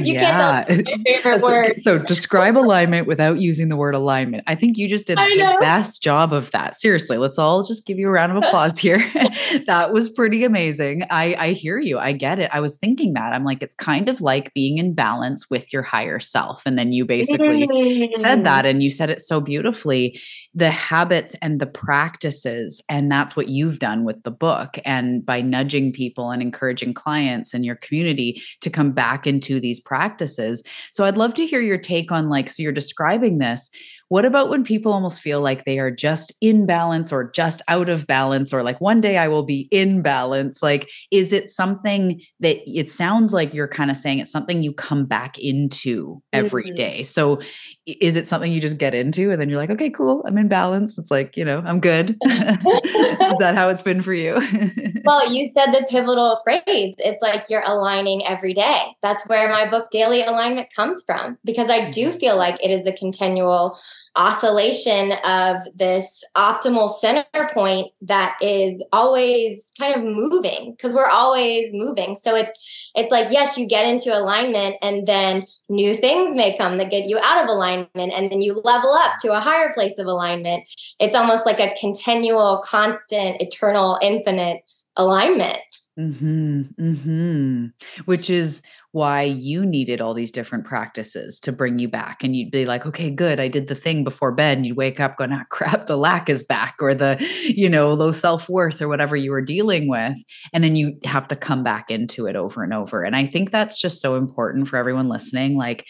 if 0.00 0.06
you 0.06 0.14
yeah. 0.14 0.64
can't 0.64 0.68
tell 0.68 0.76
my 0.76 1.04
favorite 1.04 1.42
word. 1.42 1.80
So 1.80 1.98
describe 1.98 2.56
alignment 2.56 3.06
without 3.06 3.40
using 3.40 3.68
the 3.68 3.76
word 3.76 3.94
alignment. 3.94 4.44
I 4.46 4.54
think 4.54 4.76
you 4.76 4.88
just 4.88 5.06
did 5.06 5.18
the 5.18 5.56
best 5.60 6.02
job 6.02 6.32
of 6.32 6.50
that. 6.52 6.76
Seriously, 6.76 7.16
let's 7.18 7.38
all 7.38 7.62
just 7.62 7.86
give 7.86 7.98
you 7.98 8.08
a 8.08 8.10
round 8.10 8.36
of 8.36 8.42
applause 8.44 8.78
here. 8.78 8.98
that 9.66 9.90
was 9.92 10.10
pretty 10.10 10.44
amazing. 10.44 11.04
I, 11.10 11.34
I 11.38 11.52
hear 11.52 11.78
you. 11.78 11.98
I 11.98 12.12
get 12.12 12.38
it. 12.38 12.50
I 12.52 12.60
was 12.60 12.78
thinking 12.78 13.14
that. 13.14 13.32
I'm 13.32 13.44
like, 13.44 13.62
it's 13.62 13.74
kind 13.74 14.08
of 14.08 14.20
like 14.20 14.52
being 14.54 14.78
in 14.78 14.94
balance 14.94 15.48
with 15.50 15.72
your 15.72 15.82
higher 15.82 16.18
self. 16.18 16.62
And 16.66 16.78
then 16.78 16.92
you 16.92 17.04
basically 17.04 17.66
mm. 17.66 18.12
said 18.12 18.44
that 18.44 18.66
and 18.66 18.82
you 18.82 18.90
said 18.90 19.10
it 19.10 19.20
so 19.20 19.40
beautifully. 19.40 20.20
The 20.54 20.70
habits 20.70 21.34
and 21.42 21.60
the 21.60 21.66
practices. 21.66 22.80
And 22.88 23.10
that's 23.10 23.34
what 23.34 23.48
you've 23.48 23.80
done 23.80 24.04
with 24.04 24.22
the 24.22 24.30
book. 24.30 24.78
And 24.84 25.24
by 25.24 25.40
nudging 25.40 25.92
people 25.92 26.30
and 26.30 26.40
encouraging 26.40 26.94
clients 26.94 27.54
and 27.54 27.64
your 27.64 27.76
community 27.76 28.40
to 28.60 28.70
come 28.70 28.92
back 28.92 29.26
into 29.26 29.58
these 29.58 29.80
practices. 29.80 30.62
So 30.92 31.04
I'd 31.04 31.16
love 31.16 31.34
to 31.34 31.46
hear 31.46 31.60
your 31.60 31.78
take 31.78 32.12
on 32.12 32.28
like, 32.28 32.48
so 32.48 32.62
you're 32.62 32.72
describing 32.72 33.38
this. 33.38 33.70
What 34.08 34.24
about 34.24 34.50
when 34.50 34.64
people 34.64 34.92
almost 34.92 35.22
feel 35.22 35.40
like 35.40 35.64
they 35.64 35.78
are 35.78 35.90
just 35.90 36.32
in 36.40 36.66
balance 36.66 37.12
or 37.12 37.30
just 37.30 37.62
out 37.68 37.88
of 37.88 38.06
balance, 38.06 38.52
or 38.52 38.62
like 38.62 38.80
one 38.80 39.00
day 39.00 39.16
I 39.18 39.28
will 39.28 39.44
be 39.44 39.68
in 39.70 40.02
balance? 40.02 40.62
Like, 40.62 40.90
is 41.10 41.32
it 41.32 41.50
something 41.50 42.20
that 42.40 42.58
it 42.66 42.88
sounds 42.88 43.32
like 43.32 43.54
you're 43.54 43.68
kind 43.68 43.90
of 43.90 43.96
saying 43.96 44.18
it's 44.18 44.32
something 44.32 44.62
you 44.62 44.72
come 44.72 45.06
back 45.06 45.38
into 45.38 46.22
every 46.32 46.64
mm-hmm. 46.64 46.74
day? 46.74 47.02
So, 47.02 47.40
is 47.86 48.16
it 48.16 48.26
something 48.26 48.52
you 48.52 48.60
just 48.60 48.78
get 48.78 48.94
into 48.94 49.30
and 49.30 49.40
then 49.40 49.48
you're 49.48 49.58
like, 49.58 49.70
okay, 49.70 49.90
cool, 49.90 50.22
I'm 50.26 50.38
in 50.38 50.48
balance? 50.48 50.98
It's 50.98 51.10
like, 51.10 51.36
you 51.36 51.44
know, 51.44 51.62
I'm 51.64 51.80
good. 51.80 52.10
is 52.24 53.38
that 53.38 53.54
how 53.54 53.68
it's 53.68 53.82
been 53.82 54.02
for 54.02 54.14
you? 54.14 54.34
well, 55.04 55.32
you 55.32 55.50
said 55.56 55.72
the 55.72 55.86
pivotal 55.88 56.40
phrase. 56.44 56.94
It's 56.98 57.22
like 57.22 57.46
you're 57.48 57.64
aligning 57.64 58.26
every 58.26 58.54
day. 58.54 58.84
That's 59.02 59.24
where 59.26 59.48
my 59.48 59.68
book 59.68 59.90
Daily 59.90 60.22
Alignment 60.22 60.68
comes 60.74 61.02
from 61.06 61.38
because 61.44 61.70
I 61.70 61.90
do 61.90 62.08
mm-hmm. 62.08 62.18
feel 62.18 62.36
like 62.36 62.62
it 62.62 62.70
is 62.70 62.86
a 62.86 62.92
continual 62.92 63.78
oscillation 64.16 65.12
of 65.24 65.56
this 65.74 66.22
optimal 66.36 66.88
center 66.88 67.50
point 67.52 67.88
that 68.02 68.36
is 68.40 68.82
always 68.92 69.70
kind 69.78 69.94
of 69.94 70.04
moving 70.04 70.72
because 70.72 70.92
we're 70.92 71.08
always 71.08 71.70
moving. 71.72 72.16
So 72.16 72.36
it's 72.36 72.58
it's 72.94 73.10
like 73.10 73.32
yes 73.32 73.58
you 73.58 73.66
get 73.66 73.86
into 73.86 74.16
alignment 74.16 74.76
and 74.82 75.06
then 75.06 75.46
new 75.68 75.94
things 75.94 76.36
may 76.36 76.56
come 76.56 76.76
that 76.78 76.90
get 76.90 77.06
you 77.06 77.18
out 77.22 77.42
of 77.42 77.48
alignment 77.48 77.88
and 77.96 78.30
then 78.30 78.40
you 78.40 78.60
level 78.64 78.92
up 78.92 79.18
to 79.20 79.32
a 79.32 79.40
higher 79.40 79.72
place 79.74 79.98
of 79.98 80.06
alignment. 80.06 80.64
It's 81.00 81.16
almost 81.16 81.44
like 81.44 81.60
a 81.60 81.74
continual 81.80 82.62
constant 82.64 83.40
eternal 83.40 83.98
infinite 84.00 84.62
alignment. 84.96 85.58
Hmm 85.96 86.62
hmm 86.76 87.66
Which 88.04 88.30
is 88.30 88.62
why 88.94 89.22
you 89.22 89.66
needed 89.66 90.00
all 90.00 90.14
these 90.14 90.30
different 90.30 90.64
practices 90.64 91.40
to 91.40 91.50
bring 91.50 91.80
you 91.80 91.88
back. 91.88 92.22
And 92.22 92.36
you'd 92.36 92.52
be 92.52 92.64
like, 92.64 92.86
okay, 92.86 93.10
good. 93.10 93.40
I 93.40 93.48
did 93.48 93.66
the 93.66 93.74
thing 93.74 94.04
before 94.04 94.30
bed. 94.30 94.56
And 94.56 94.64
you'd 94.64 94.76
wake 94.76 95.00
up 95.00 95.16
going, 95.16 95.32
ah, 95.32 95.42
crap, 95.50 95.86
the 95.86 95.96
lack 95.96 96.28
is 96.28 96.44
back 96.44 96.76
or 96.80 96.94
the, 96.94 97.18
you 97.44 97.68
know, 97.68 97.92
low 97.92 98.12
self 98.12 98.48
worth 98.48 98.80
or 98.80 98.86
whatever 98.86 99.16
you 99.16 99.32
were 99.32 99.42
dealing 99.42 99.88
with. 99.88 100.16
And 100.52 100.62
then 100.62 100.76
you 100.76 100.96
have 101.02 101.26
to 101.26 101.34
come 101.34 101.64
back 101.64 101.90
into 101.90 102.26
it 102.26 102.36
over 102.36 102.62
and 102.62 102.72
over. 102.72 103.02
And 103.02 103.16
I 103.16 103.26
think 103.26 103.50
that's 103.50 103.80
just 103.80 104.00
so 104.00 104.14
important 104.14 104.68
for 104.68 104.76
everyone 104.76 105.08
listening. 105.08 105.56
Like, 105.56 105.88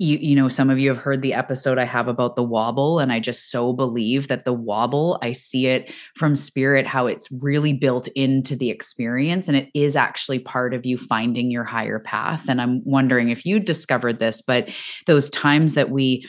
you 0.00 0.16
you 0.18 0.34
know 0.34 0.48
some 0.48 0.70
of 0.70 0.78
you 0.78 0.88
have 0.88 0.98
heard 0.98 1.20
the 1.20 1.34
episode 1.34 1.78
i 1.78 1.84
have 1.84 2.08
about 2.08 2.34
the 2.34 2.42
wobble 2.42 2.98
and 2.98 3.12
i 3.12 3.20
just 3.20 3.50
so 3.50 3.72
believe 3.72 4.28
that 4.28 4.44
the 4.44 4.52
wobble 4.52 5.18
i 5.22 5.30
see 5.30 5.66
it 5.66 5.92
from 6.16 6.34
spirit 6.34 6.86
how 6.86 7.06
it's 7.06 7.28
really 7.42 7.74
built 7.74 8.08
into 8.08 8.56
the 8.56 8.70
experience 8.70 9.46
and 9.46 9.56
it 9.56 9.68
is 9.74 9.94
actually 9.94 10.38
part 10.38 10.72
of 10.72 10.86
you 10.86 10.96
finding 10.96 11.50
your 11.50 11.64
higher 11.64 12.00
path 12.00 12.48
and 12.48 12.60
i'm 12.60 12.80
wondering 12.84 13.28
if 13.28 13.44
you 13.44 13.60
discovered 13.60 14.18
this 14.18 14.40
but 14.40 14.74
those 15.06 15.28
times 15.30 15.74
that 15.74 15.90
we 15.90 16.26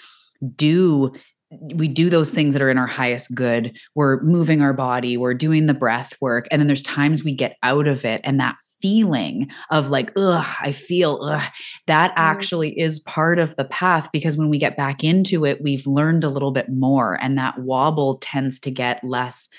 do 0.56 1.12
we 1.60 1.88
do 1.88 2.10
those 2.10 2.32
things 2.32 2.54
that 2.54 2.62
are 2.62 2.70
in 2.70 2.78
our 2.78 2.88
highest 2.88 3.36
good. 3.36 3.78
We're 3.94 4.22
moving 4.22 4.62
our 4.62 4.74
body, 4.74 5.18
we're 5.18 5.34
doing 5.34 5.66
the 5.66 5.74
breath 5.74 6.14
work. 6.22 6.48
And 6.50 6.62
then 6.62 6.68
there's 6.68 6.84
times 6.84 7.24
we 7.24 7.36
get 7.36 7.58
out 7.64 7.88
of 7.88 8.06
it. 8.06 8.22
And 8.24 8.40
that 8.40 8.58
feeling 8.82 9.50
of 9.70 9.90
like, 9.90 10.12
ugh, 10.16 10.46
I 10.62 10.72
feel, 10.72 11.20
ugh, 11.22 11.44
that 11.88 12.12
mm. 12.12 12.18
actually 12.18 12.80
is 12.80 13.00
part 13.02 13.38
of 13.38 13.56
the 13.56 13.66
path 13.66 14.10
because 14.14 14.38
when 14.38 14.50
we 14.50 14.58
get 14.58 14.78
back 14.78 15.04
into 15.04 15.46
it, 15.46 15.62
we've 15.62 15.86
learned 15.86 16.24
a 16.24 16.30
little 16.30 16.52
bit 16.52 16.70
more. 16.70 17.18
And 17.22 17.38
that 17.38 17.60
wobble 17.60 18.18
tends 18.22 18.60
to 18.62 18.72
get 18.72 19.04
less 19.04 19.50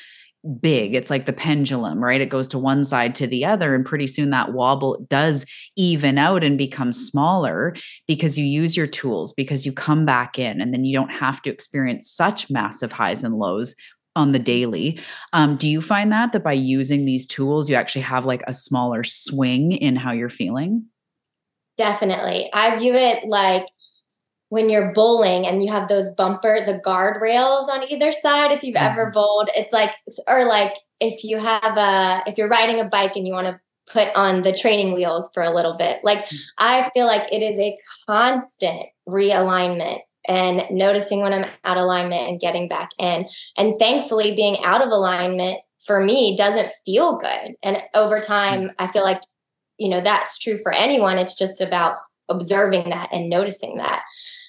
big. 0.60 0.94
It's 0.94 1.10
like 1.10 1.26
the 1.26 1.32
pendulum, 1.32 2.02
right? 2.02 2.20
It 2.20 2.28
goes 2.28 2.48
to 2.48 2.58
one 2.58 2.84
side 2.84 3.14
to 3.16 3.26
the 3.26 3.44
other. 3.44 3.74
And 3.74 3.84
pretty 3.84 4.06
soon 4.06 4.30
that 4.30 4.52
wobble 4.52 5.04
does 5.08 5.46
even 5.76 6.18
out 6.18 6.42
and 6.42 6.58
become 6.58 6.92
smaller 6.92 7.74
because 8.08 8.38
you 8.38 8.44
use 8.44 8.76
your 8.76 8.86
tools, 8.86 9.32
because 9.32 9.64
you 9.64 9.72
come 9.72 10.04
back 10.04 10.38
in, 10.38 10.60
and 10.60 10.72
then 10.72 10.84
you 10.84 10.94
don't 10.94 11.12
have 11.12 11.40
to 11.42 11.50
experience 11.50 12.10
such 12.10 12.50
massive 12.50 12.92
highs 12.92 13.22
and 13.22 13.38
lows 13.38 13.74
on 14.14 14.32
the 14.32 14.38
daily. 14.38 14.98
Um, 15.32 15.56
do 15.56 15.68
you 15.68 15.80
find 15.80 16.12
that 16.12 16.32
that 16.32 16.44
by 16.44 16.52
using 16.52 17.04
these 17.04 17.26
tools, 17.26 17.70
you 17.70 17.76
actually 17.76 18.02
have 18.02 18.24
like 18.24 18.42
a 18.46 18.54
smaller 18.54 19.04
swing 19.04 19.72
in 19.72 19.96
how 19.96 20.12
you're 20.12 20.28
feeling? 20.28 20.86
Definitely. 21.78 22.50
I 22.52 22.78
view 22.78 22.94
it 22.94 23.24
like 23.24 23.64
when 24.52 24.68
you're 24.68 24.92
bowling 24.92 25.46
and 25.46 25.64
you 25.64 25.72
have 25.72 25.88
those 25.88 26.10
bumper, 26.10 26.58
the 26.66 26.78
guardrails 26.84 27.68
on 27.68 27.90
either 27.90 28.12
side, 28.12 28.52
if 28.52 28.62
you've 28.62 28.76
ever 28.76 29.06
mm-hmm. 29.06 29.14
bowled, 29.14 29.48
it's 29.54 29.72
like, 29.72 29.92
or 30.28 30.44
like 30.44 30.74
if 31.00 31.24
you 31.24 31.38
have 31.38 31.78
a, 31.78 32.22
if 32.26 32.36
you're 32.36 32.50
riding 32.50 32.78
a 32.78 32.84
bike 32.84 33.16
and 33.16 33.26
you 33.26 33.32
want 33.32 33.46
to 33.46 33.58
put 33.90 34.14
on 34.14 34.42
the 34.42 34.52
training 34.52 34.92
wheels 34.92 35.30
for 35.32 35.42
a 35.42 35.54
little 35.54 35.72
bit. 35.78 36.00
Like, 36.04 36.26
mm. 36.26 36.38
I 36.58 36.90
feel 36.92 37.06
like 37.06 37.32
it 37.32 37.40
is 37.40 37.58
a 37.58 37.78
constant 38.06 38.82
realignment 39.08 40.00
and 40.28 40.64
noticing 40.70 41.22
when 41.22 41.32
I'm 41.32 41.46
out 41.64 41.78
of 41.78 41.84
alignment 41.84 42.28
and 42.28 42.38
getting 42.38 42.68
back 42.68 42.90
in. 42.98 43.30
And 43.56 43.78
thankfully, 43.78 44.36
being 44.36 44.62
out 44.66 44.82
of 44.82 44.90
alignment 44.90 45.60
for 45.86 46.04
me 46.04 46.36
doesn't 46.36 46.68
feel 46.84 47.16
good. 47.16 47.54
And 47.62 47.82
over 47.94 48.20
time, 48.20 48.64
mm. 48.64 48.74
I 48.78 48.88
feel 48.88 49.02
like, 49.02 49.22
you 49.78 49.88
know, 49.88 50.02
that's 50.02 50.38
true 50.38 50.58
for 50.58 50.72
anyone. 50.72 51.16
It's 51.16 51.38
just 51.38 51.62
about 51.62 51.96
observing 52.28 52.90
that 52.90 53.08
and 53.12 53.28
noticing 53.28 53.76
that. 53.76 54.02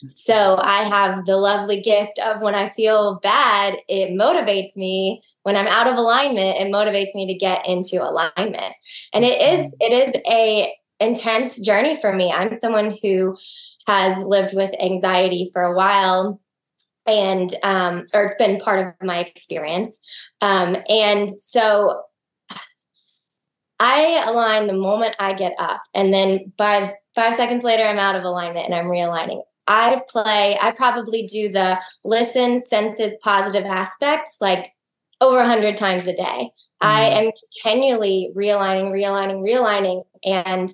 So 0.05 0.57
I 0.61 0.83
have 0.83 1.25
the 1.25 1.37
lovely 1.37 1.81
gift 1.81 2.19
of 2.19 2.41
when 2.41 2.55
I 2.55 2.69
feel 2.69 3.19
bad, 3.21 3.77
it 3.87 4.11
motivates 4.11 4.75
me. 4.75 5.21
When 5.43 5.55
I'm 5.57 5.67
out 5.67 5.87
of 5.87 5.97
alignment, 5.97 6.57
it 6.57 6.71
motivates 6.71 7.13
me 7.13 7.27
to 7.27 7.33
get 7.33 7.67
into 7.67 8.01
alignment. 8.01 8.75
And 9.13 9.25
it 9.25 9.41
is 9.41 9.67
mm-hmm. 9.67 9.75
it 9.79 10.15
is 10.15 10.21
a 10.29 10.73
intense 10.99 11.59
journey 11.59 11.99
for 11.99 12.13
me. 12.13 12.31
I'm 12.31 12.57
someone 12.59 12.97
who 13.01 13.37
has 13.87 14.17
lived 14.23 14.55
with 14.55 14.71
anxiety 14.79 15.49
for 15.51 15.63
a 15.63 15.75
while 15.75 16.39
and 17.05 17.55
um, 17.63 18.07
or 18.13 18.25
it's 18.25 18.35
been 18.37 18.59
part 18.61 18.95
of 19.01 19.07
my 19.07 19.19
experience. 19.19 19.99
Um, 20.41 20.77
and 20.87 21.33
so 21.33 22.03
I 23.83 24.23
align 24.25 24.67
the 24.67 24.73
moment 24.73 25.17
I 25.19 25.33
get 25.33 25.53
up, 25.59 25.83
and 25.93 26.13
then 26.13 26.53
by 26.55 26.95
five 27.15 27.35
seconds 27.35 27.65
later, 27.65 27.83
I'm 27.83 27.99
out 27.99 28.15
of 28.15 28.23
alignment 28.23 28.65
and 28.65 28.73
I'm 28.73 28.85
realigning. 28.85 29.41
I 29.67 30.01
play, 30.09 30.57
I 30.61 30.71
probably 30.71 31.27
do 31.27 31.49
the 31.49 31.79
listen, 32.05 32.59
senses, 32.59 33.13
positive 33.21 33.65
aspects 33.65 34.37
like 34.39 34.71
over 35.19 35.39
a 35.39 35.47
hundred 35.47 35.77
times 35.77 36.07
a 36.07 36.15
day. 36.15 36.21
Mm-hmm. 36.23 36.87
I 36.87 37.01
am 37.01 37.31
continually 37.61 38.31
realigning, 38.35 38.91
realigning, 38.91 39.41
realigning. 39.41 40.03
And 40.23 40.73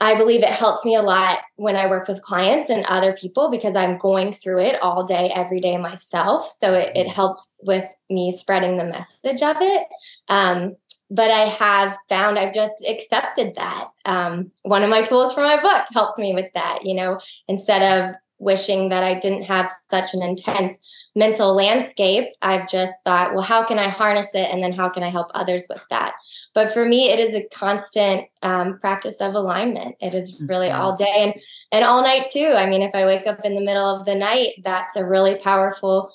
I 0.00 0.14
believe 0.14 0.42
it 0.42 0.48
helps 0.48 0.84
me 0.84 0.96
a 0.96 1.02
lot 1.02 1.38
when 1.56 1.76
I 1.76 1.86
work 1.86 2.08
with 2.08 2.22
clients 2.22 2.68
and 2.68 2.84
other 2.86 3.12
people 3.12 3.50
because 3.50 3.76
I'm 3.76 3.98
going 3.98 4.32
through 4.32 4.60
it 4.60 4.82
all 4.82 5.04
day, 5.04 5.30
every 5.34 5.60
day 5.60 5.78
myself. 5.78 6.54
So 6.60 6.74
it, 6.74 6.92
it 6.94 7.06
mm-hmm. 7.06 7.14
helps 7.14 7.46
with 7.60 7.88
me 8.10 8.34
spreading 8.34 8.76
the 8.76 8.84
message 8.84 9.42
of 9.42 9.56
it. 9.60 9.86
Um, 10.28 10.76
but 11.12 11.30
I 11.30 11.40
have 11.40 11.96
found 12.08 12.38
I've 12.38 12.54
just 12.54 12.82
accepted 12.88 13.54
that. 13.56 13.88
Um, 14.06 14.50
one 14.62 14.82
of 14.82 14.88
my 14.88 15.02
tools 15.02 15.34
for 15.34 15.42
my 15.42 15.60
book 15.60 15.86
helped 15.92 16.18
me 16.18 16.32
with 16.32 16.50
that. 16.54 16.80
You 16.84 16.94
know, 16.94 17.20
instead 17.48 17.82
of 17.82 18.14
wishing 18.38 18.88
that 18.88 19.04
I 19.04 19.14
didn't 19.18 19.42
have 19.42 19.70
such 19.90 20.14
an 20.14 20.22
intense 20.22 20.80
mental 21.14 21.54
landscape, 21.54 22.32
I've 22.40 22.66
just 22.66 22.94
thought, 23.04 23.34
well, 23.34 23.42
how 23.42 23.62
can 23.62 23.78
I 23.78 23.88
harness 23.88 24.34
it? 24.34 24.48
And 24.50 24.62
then 24.62 24.72
how 24.72 24.88
can 24.88 25.02
I 25.02 25.10
help 25.10 25.30
others 25.34 25.62
with 25.68 25.84
that? 25.90 26.14
But 26.54 26.72
for 26.72 26.86
me, 26.86 27.10
it 27.10 27.20
is 27.20 27.34
a 27.34 27.46
constant 27.54 28.26
um, 28.42 28.78
practice 28.78 29.20
of 29.20 29.34
alignment. 29.34 29.96
It 30.00 30.14
is 30.14 30.40
really 30.40 30.68
mm-hmm. 30.68 30.80
all 30.80 30.96
day 30.96 31.14
and, 31.18 31.34
and 31.72 31.84
all 31.84 32.02
night 32.02 32.28
too. 32.30 32.54
I 32.56 32.68
mean, 32.68 32.80
if 32.80 32.94
I 32.94 33.04
wake 33.04 33.26
up 33.26 33.44
in 33.44 33.54
the 33.54 33.60
middle 33.60 33.84
of 33.84 34.06
the 34.06 34.14
night, 34.14 34.54
that's 34.64 34.96
a 34.96 35.04
really 35.04 35.34
powerful 35.36 36.10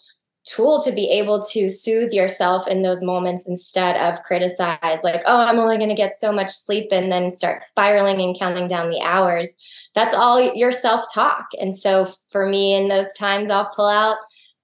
tool 0.47 0.81
to 0.81 0.91
be 0.91 1.09
able 1.09 1.43
to 1.43 1.69
soothe 1.69 2.11
yourself 2.13 2.67
in 2.67 2.81
those 2.81 3.03
moments 3.03 3.47
instead 3.47 3.97
of 3.97 4.23
criticize 4.23 4.99
like 5.03 5.21
oh 5.25 5.41
i'm 5.41 5.59
only 5.59 5.77
going 5.77 5.89
to 5.89 5.95
get 5.95 6.13
so 6.13 6.31
much 6.31 6.49
sleep 6.49 6.87
and 6.91 7.11
then 7.11 7.31
start 7.31 7.63
spiraling 7.65 8.21
and 8.21 8.39
counting 8.39 8.67
down 8.67 8.89
the 8.89 9.01
hours. 9.01 9.55
That's 9.93 10.15
all 10.15 10.53
your 10.55 10.71
self-talk. 10.71 11.47
And 11.59 11.75
so 11.75 12.11
for 12.29 12.47
me 12.47 12.73
in 12.75 12.87
those 12.87 13.11
times 13.13 13.51
i'll 13.51 13.69
pull 13.69 13.89
out 13.89 14.17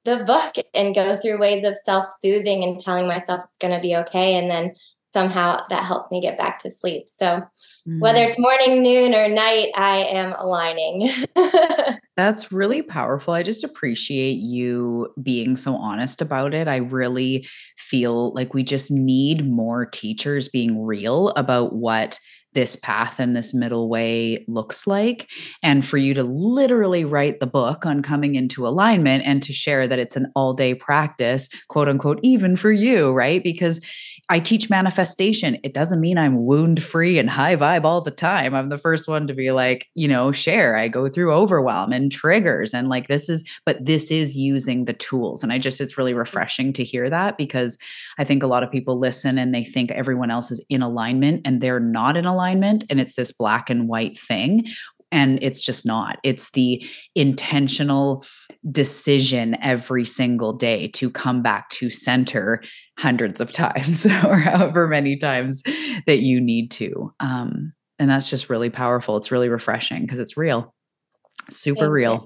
the 0.05 0.23
book 0.25 0.55
and 0.73 0.95
go 0.95 1.17
through 1.17 1.39
ways 1.39 1.65
of 1.65 1.75
self-soothing 1.75 2.63
and 2.63 2.79
telling 2.79 3.07
myself 3.07 3.41
it's 3.43 3.57
going 3.59 3.73
to 3.73 3.81
be 3.81 3.95
okay. 3.95 4.35
And 4.35 4.49
then 4.49 4.75
somehow 5.13 5.61
that 5.69 5.83
helps 5.83 6.11
me 6.11 6.19
get 6.19 6.37
back 6.37 6.59
to 6.59 6.71
sleep. 6.71 7.05
So 7.07 7.25
mm-hmm. 7.25 7.99
whether 7.99 8.23
it's 8.23 8.39
morning, 8.39 8.81
noon, 8.81 9.13
or 9.13 9.29
night, 9.29 9.69
I 9.75 9.97
am 10.09 10.33
aligning. 10.37 11.09
That's 12.17 12.51
really 12.51 12.81
powerful. 12.81 13.33
I 13.33 13.43
just 13.43 13.63
appreciate 13.63 14.33
you 14.33 15.13
being 15.21 15.55
so 15.55 15.75
honest 15.75 16.21
about 16.21 16.53
it. 16.53 16.67
I 16.67 16.77
really 16.77 17.47
feel 17.77 18.33
like 18.33 18.53
we 18.53 18.63
just 18.63 18.91
need 18.91 19.47
more 19.47 19.85
teachers 19.85 20.47
being 20.47 20.83
real 20.83 21.29
about 21.29 21.73
what 21.73 22.19
this 22.53 22.75
path 22.75 23.19
and 23.19 23.35
this 23.35 23.53
middle 23.53 23.89
way 23.89 24.45
looks 24.47 24.85
like. 24.87 25.29
And 25.61 25.83
for 25.83 25.97
you 25.97 26.13
to 26.13 26.23
literally 26.23 27.03
write 27.03 27.39
the 27.39 27.47
book 27.47 27.85
on 27.85 28.01
coming 28.01 28.35
into 28.35 28.67
alignment 28.67 29.25
and 29.25 29.41
to 29.43 29.53
share 29.53 29.87
that 29.87 29.99
it's 29.99 30.15
an 30.15 30.31
all 30.35 30.53
day 30.53 30.75
practice, 30.75 31.49
quote 31.67 31.89
unquote, 31.89 32.19
even 32.21 32.55
for 32.55 32.71
you, 32.71 33.11
right? 33.11 33.43
Because 33.43 33.79
I 34.29 34.39
teach 34.39 34.69
manifestation. 34.69 35.57
It 35.63 35.73
doesn't 35.73 35.99
mean 35.99 36.17
I'm 36.17 36.45
wound 36.45 36.81
free 36.81 37.19
and 37.19 37.29
high 37.29 37.57
vibe 37.57 37.83
all 37.83 37.99
the 37.99 38.09
time. 38.09 38.55
I'm 38.55 38.69
the 38.69 38.77
first 38.77 39.05
one 39.05 39.27
to 39.27 39.33
be 39.33 39.51
like, 39.51 39.89
you 39.95 40.07
know, 40.07 40.31
share. 40.31 40.77
I 40.77 40.87
go 40.87 41.09
through 41.09 41.33
overwhelm 41.33 41.91
and 41.91 42.09
triggers 42.09 42.73
and 42.73 42.87
like 42.87 43.07
this 43.07 43.27
is, 43.27 43.43
but 43.65 43.85
this 43.85 44.11
is 44.11 44.35
using 44.35 44.85
the 44.85 44.93
tools. 44.93 45.43
And 45.43 45.51
I 45.51 45.57
just, 45.57 45.81
it's 45.81 45.97
really 45.97 46.13
mm-hmm. 46.13 46.19
refreshing 46.19 46.71
to 46.73 46.85
hear 46.85 47.09
that 47.09 47.37
because 47.37 47.77
I 48.17 48.23
think 48.23 48.43
a 48.43 48.47
lot 48.47 48.63
of 48.63 48.71
people 48.71 48.97
listen 48.97 49.37
and 49.37 49.53
they 49.53 49.63
think 49.63 49.91
everyone 49.91 50.31
else 50.31 50.51
is 50.51 50.63
in 50.69 50.81
alignment 50.81 51.41
and 51.43 51.59
they're 51.59 51.81
not 51.81 52.15
in 52.15 52.25
alignment. 52.25 52.85
And 52.89 53.01
it's 53.01 53.15
this 53.15 53.33
black 53.33 53.69
and 53.69 53.89
white 53.89 54.17
thing 54.17 54.65
and 55.13 55.39
it's 55.41 55.61
just 55.61 55.85
not 55.85 56.17
it's 56.23 56.51
the 56.51 56.83
intentional 57.15 58.25
decision 58.71 59.55
every 59.61 60.05
single 60.05 60.53
day 60.53 60.87
to 60.89 61.09
come 61.09 61.41
back 61.41 61.69
to 61.69 61.89
center 61.89 62.61
hundreds 62.97 63.39
of 63.39 63.51
times 63.53 64.05
or 64.05 64.37
however 64.37 64.87
many 64.87 65.17
times 65.17 65.63
that 66.05 66.19
you 66.19 66.41
need 66.41 66.71
to. 66.71 67.13
Um, 67.19 67.73
And 67.99 68.09
that's 68.09 68.29
just 68.29 68.49
really 68.49 68.69
powerful. 68.69 69.17
It's 69.17 69.31
really 69.31 69.49
refreshing 69.49 70.01
because 70.01 70.19
it's 70.19 70.35
real, 70.35 70.73
super 71.49 71.91
real. 71.91 72.25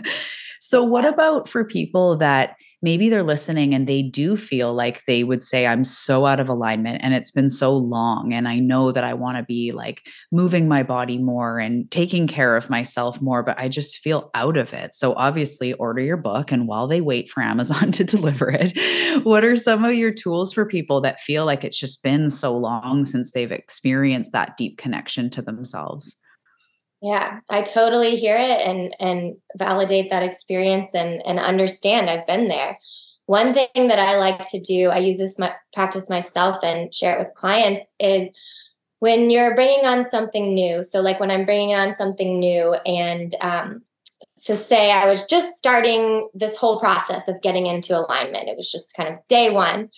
so, 0.60 0.84
what 0.84 1.04
about 1.04 1.48
for 1.48 1.64
people 1.64 2.16
that 2.16 2.56
maybe 2.82 3.08
they're 3.08 3.22
listening 3.22 3.74
and 3.74 3.86
they 3.86 4.02
do 4.02 4.36
feel 4.36 4.72
like 4.72 5.04
they 5.04 5.24
would 5.24 5.42
say, 5.42 5.66
I'm 5.66 5.84
so 5.84 6.26
out 6.26 6.40
of 6.40 6.48
alignment 6.48 7.00
and 7.02 7.14
it's 7.14 7.30
been 7.30 7.48
so 7.48 7.74
long. 7.74 8.32
And 8.32 8.46
I 8.46 8.58
know 8.58 8.92
that 8.92 9.04
I 9.04 9.14
want 9.14 9.36
to 9.36 9.42
be 9.42 9.72
like 9.72 10.06
moving 10.30 10.68
my 10.68 10.82
body 10.82 11.18
more 11.18 11.58
and 11.58 11.90
taking 11.90 12.26
care 12.26 12.56
of 12.56 12.70
myself 12.70 13.20
more, 13.20 13.42
but 13.42 13.58
I 13.58 13.68
just 13.68 13.98
feel 13.98 14.30
out 14.34 14.56
of 14.56 14.72
it. 14.72 14.94
So 14.94 15.14
obviously, 15.14 15.72
order 15.74 16.02
your 16.02 16.16
book. 16.16 16.52
And 16.52 16.68
while 16.68 16.86
they 16.86 17.00
wait 17.00 17.28
for 17.28 17.42
Amazon 17.48 17.92
to 17.92 18.04
deliver 18.04 18.50
it, 18.50 18.72
what 19.24 19.44
are 19.44 19.56
some 19.56 19.84
of 19.84 19.94
your 19.94 20.12
tools 20.12 20.52
for 20.52 20.66
people 20.66 21.00
that 21.00 21.20
feel 21.20 21.44
like 21.44 21.64
it's 21.64 21.78
just 21.78 22.02
been 22.02 22.30
so 22.30 22.56
long 22.56 23.04
since 23.04 23.32
they've 23.32 23.50
experienced 23.50 24.32
that 24.32 24.56
deep 24.56 24.78
connection 24.78 25.30
to 25.30 25.42
themselves? 25.42 26.16
Yeah, 27.00 27.40
I 27.48 27.62
totally 27.62 28.16
hear 28.16 28.36
it 28.36 28.60
and 28.66 28.94
and 28.98 29.36
validate 29.56 30.10
that 30.10 30.24
experience 30.24 30.94
and 30.94 31.24
and 31.24 31.38
understand 31.38 32.10
I've 32.10 32.26
been 32.26 32.48
there. 32.48 32.78
One 33.26 33.54
thing 33.54 33.68
that 33.88 33.98
I 33.98 34.16
like 34.16 34.46
to 34.46 34.60
do, 34.60 34.88
I 34.88 34.98
use 34.98 35.18
this 35.18 35.38
my, 35.38 35.54
practice 35.72 36.08
myself 36.08 36.58
and 36.62 36.92
share 36.92 37.16
it 37.16 37.18
with 37.18 37.34
clients 37.36 37.86
is 38.00 38.30
when 39.00 39.30
you're 39.30 39.54
bringing 39.54 39.86
on 39.86 40.04
something 40.06 40.54
new. 40.54 40.84
So 40.84 41.00
like 41.00 41.20
when 41.20 41.30
I'm 41.30 41.44
bringing 41.44 41.76
on 41.76 41.94
something 41.94 42.40
new 42.40 42.74
and 42.86 43.34
um, 43.42 43.82
so 44.38 44.54
say 44.54 44.90
I 44.90 45.10
was 45.10 45.24
just 45.24 45.56
starting 45.56 46.28
this 46.34 46.56
whole 46.56 46.80
process 46.80 47.22
of 47.28 47.42
getting 47.42 47.66
into 47.66 47.96
alignment. 47.98 48.48
It 48.48 48.56
was 48.56 48.72
just 48.72 48.96
kind 48.96 49.08
of 49.08 49.16
day 49.28 49.50
one. 49.50 49.90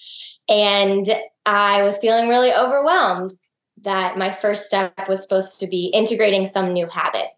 And 0.48 1.08
I 1.46 1.82
was 1.84 1.98
feeling 1.98 2.28
really 2.28 2.52
overwhelmed 2.52 3.32
that 3.82 4.18
my 4.18 4.30
first 4.30 4.66
step 4.66 4.94
was 5.08 5.22
supposed 5.22 5.60
to 5.60 5.66
be 5.66 5.86
integrating 5.86 6.46
some 6.46 6.72
new 6.72 6.86
habit. 6.86 7.28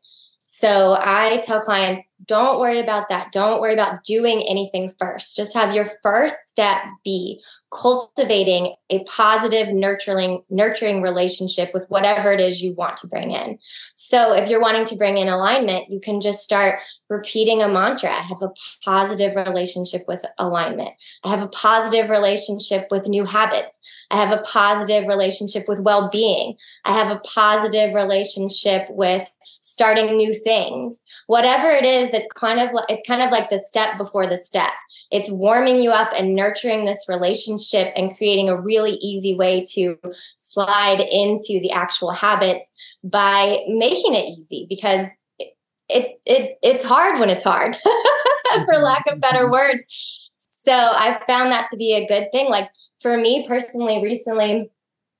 So 0.44 0.96
I 0.98 1.40
tell 1.44 1.62
clients, 1.62 2.09
don't 2.26 2.61
worry 2.61 2.78
about 2.78 3.09
that. 3.09 3.33
Don't 3.33 3.61
worry 3.61 3.72
about 3.72 4.05
doing 4.05 4.42
anything 4.46 4.92
first. 4.98 5.35
Just 5.35 5.55
have 5.55 5.74
your 5.74 5.92
first 6.02 6.35
step 6.50 6.83
be 7.05 7.40
cultivating 7.72 8.74
a 8.90 9.02
positive 9.04 9.72
nurturing 9.72 10.42
nurturing 10.50 11.00
relationship 11.00 11.70
with 11.72 11.87
whatever 11.88 12.30
it 12.30 12.40
is 12.40 12.62
you 12.62 12.74
want 12.74 12.96
to 12.98 13.06
bring 13.06 13.30
in. 13.30 13.58
So 13.94 14.35
if 14.35 14.48
you're 14.48 14.61
wanting 14.61 14.85
to 14.87 14.96
bring 14.96 15.16
in 15.16 15.28
alignment 15.28 15.88
you 15.88 16.00
can 16.00 16.20
just 16.20 16.42
start 16.42 16.80
repeating 17.08 17.62
a 17.62 17.68
mantra. 17.68 18.11
I 18.11 18.20
have 18.20 18.42
a 18.42 18.52
positive 18.85 19.37
relationship 19.37 20.04
with 20.08 20.24
alignment. 20.38 20.92
I 21.24 21.28
have 21.28 21.42
a 21.42 21.48
positive 21.48 22.11
relationship 22.11 22.88
with 22.90 23.06
new 23.06 23.24
habits. 23.24 23.78
I 24.11 24.16
have 24.16 24.37
a 24.37 24.42
positive 24.42 25.06
relationship 25.06 25.68
with 25.68 25.80
well-being. 25.80 26.56
I 26.85 26.92
have 26.92 27.14
a 27.14 27.20
positive 27.20 27.94
relationship 27.94 28.87
with 28.90 29.28
starting 29.61 30.16
new 30.16 30.35
things. 30.35 31.02
Whatever 31.26 31.70
it 31.70 31.85
is 31.85 32.11
that's 32.11 32.28
kind 32.35 32.61
of 32.61 32.72
like 32.72 32.87
it's 32.88 33.06
kind 33.06 33.22
of 33.22 33.30
like 33.30 33.50
the 33.50 33.61
step 33.61 33.98
before 33.98 34.26
the 34.26 34.38
step 34.38 34.72
it's 35.12 35.31
warming 35.31 35.81
you 35.81 35.90
up 35.90 36.11
and 36.16 36.35
nurturing 36.35 36.87
this 36.87 37.05
relationship 37.07 37.92
and 37.94 38.16
creating 38.16 38.48
a 38.48 38.61
really 38.61 38.92
easy 38.92 39.37
way 39.37 39.62
to 39.75 39.98
slide 40.38 41.01
into 41.01 41.61
the 41.61 41.70
actual 41.70 42.12
habits 42.12 42.72
by 43.05 43.59
making 43.68 44.14
it 44.14 44.25
easy 44.25 44.66
because 44.68 45.07
it 45.38 45.53
it, 45.88 46.20
it 46.25 46.59
it's 46.62 46.85
hard 46.85 47.20
when 47.20 47.29
it's 47.29 47.44
hard 47.44 47.77
for 48.64 48.79
lack 48.79 49.05
of 49.11 49.20
better 49.20 49.44
mm-hmm. 49.44 49.53
words. 49.53 50.31
So 50.37 50.72
i 50.72 51.20
found 51.29 51.53
that 51.53 51.68
to 51.70 51.77
be 51.77 51.92
a 51.94 52.09
good 52.09 52.33
thing. 52.33 52.48
Like 52.48 52.70
for 53.03 53.16
me 53.16 53.46
personally 53.46 54.01
recently 54.03 54.70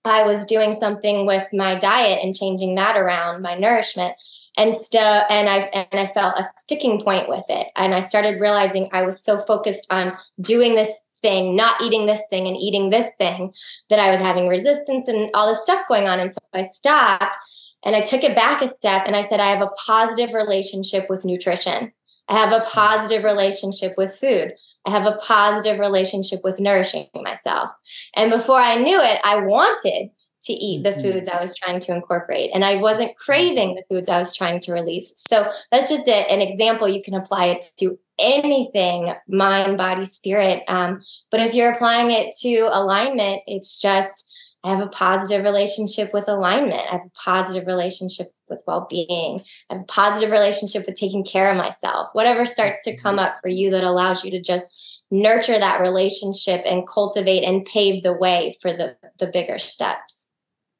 i 0.05 0.25
was 0.25 0.47
doing 0.47 0.79
something 0.81 1.27
with 1.27 1.47
my 1.53 1.79
diet 1.79 2.21
and 2.23 2.35
changing 2.35 2.77
that 2.77 2.97
around 2.97 3.43
my 3.43 3.55
nourishment 3.55 4.15
and 4.57 4.75
still 4.75 5.23
and 5.31 5.49
i 5.49 5.59
and 5.75 6.01
i 6.01 6.07
felt 6.12 6.38
a 6.38 6.45
sticking 6.57 7.03
point 7.03 7.29
with 7.29 7.45
it. 7.49 7.69
And 7.77 7.95
i 7.95 8.01
started 8.01 8.41
realizing 8.41 8.88
i 8.93 9.05
was 9.05 9.23
so 9.23 9.41
focused 9.41 9.87
on 9.91 10.17
doing 10.41 10.75
this 10.75 10.97
thing 11.23 11.55
not 11.55 11.81
eating 11.81 12.07
this 12.07 12.21
thing 12.31 12.49
and 12.49 12.57
eating 12.57 12.91
this 12.91 13.07
thing 13.19 13.53
that 13.91 13.99
i 13.99 14.11
was 14.11 14.21
having 14.21 14.49
resistance 14.49 15.09
and 15.09 15.31
all 15.35 15.53
this 15.53 15.62
stuff 15.62 15.87
going 15.88 16.09
on. 16.09 16.21
And 16.21 16.35
so 16.35 16.41
i 16.55 16.69
stopped 16.75 17.37
and 17.85 17.97
i 17.97 18.01
took 18.01 18.25
it 18.25 18.37
back 18.37 18.62
a 18.62 18.75
step 18.77 19.05
and 19.07 19.17
i 19.17 19.29
said 19.29 19.41
i 19.41 19.49
have 19.49 19.62
a 19.62 19.71
positive 19.87 20.35
relationship 20.35 21.09
with 21.09 21.25
nutrition. 21.25 21.93
I 22.29 22.38
have 22.38 22.53
a 22.53 22.65
positive 22.67 23.25
relationship 23.25 23.95
with 23.99 24.15
food. 24.15 24.55
I 24.87 24.91
have 24.91 25.07
a 25.07 25.19
positive 25.27 25.79
relationship 25.79 26.41
with 26.45 26.61
nourishing 26.61 27.09
myself. 27.15 27.73
And 28.17 28.31
before 28.31 28.59
i 28.59 28.77
knew 28.77 29.01
it 29.01 29.21
i 29.25 29.41
wanted 29.41 30.11
to 30.45 30.53
eat 30.53 30.83
the 30.83 30.91
mm-hmm. 30.91 31.03
foods 31.03 31.29
I 31.29 31.41
was 31.41 31.55
trying 31.55 31.81
to 31.81 31.95
incorporate. 31.95 32.51
And 32.55 32.65
I 32.65 32.77
wasn't 32.77 33.17
craving 33.17 33.75
the 33.75 33.85
foods 33.89 34.09
I 34.09 34.19
was 34.19 34.35
trying 34.35 34.61
to 34.63 34.73
release. 34.73 35.13
So 35.17 35.47
that's 35.71 35.91
just 35.91 36.09
a, 36.09 36.33
an 36.33 36.41
example. 36.41 36.89
You 36.89 37.03
can 37.03 37.15
apply 37.15 37.47
it 37.47 37.67
to 37.79 37.99
anything 38.19 39.13
mind, 39.29 39.79
body, 39.79 40.05
spirit. 40.05 40.63
Um, 40.69 41.03
but 41.31 41.41
if 41.41 41.55
you're 41.55 41.73
applying 41.73 42.11
it 42.11 42.35
to 42.41 42.69
alignment, 42.73 43.43
it's 43.47 43.81
just, 43.81 44.29
I 44.65 44.71
have 44.71 44.81
a 44.81 44.89
positive 44.89 45.45
relationship 45.45 46.13
with 46.13 46.29
alignment. 46.29 46.83
I 46.89 46.93
have 46.93 47.07
a 47.07 47.11
positive 47.25 47.67
relationship 47.67 48.29
with 48.49 48.63
well 48.67 48.87
being. 48.89 49.41
I 49.71 49.75
have 49.75 49.83
a 49.83 49.87
positive 49.87 50.31
relationship 50.31 50.87
with 50.87 50.97
taking 50.97 51.25
care 51.25 51.51
of 51.51 51.57
myself. 51.57 52.09
Whatever 52.13 52.47
starts 52.47 52.85
to 52.85 52.97
come 52.97 53.19
up 53.19 53.37
for 53.43 53.49
you 53.49 53.71
that 53.71 53.83
allows 53.83 54.25
you 54.25 54.31
to 54.33 54.41
just 54.41 55.03
nurture 55.11 55.59
that 55.59 55.81
relationship 55.81 56.63
and 56.65 56.89
cultivate 56.89 57.45
and 57.45 57.65
pave 57.65 58.03
the 58.03 58.17
way 58.17 58.55
for 58.63 58.73
the, 58.73 58.97
the 59.19 59.27
bigger 59.27 59.59
steps. 59.59 60.29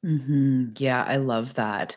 Mm-hmm. 0.05 0.71
Yeah, 0.77 1.03
I 1.07 1.15
love 1.17 1.53
that 1.55 1.95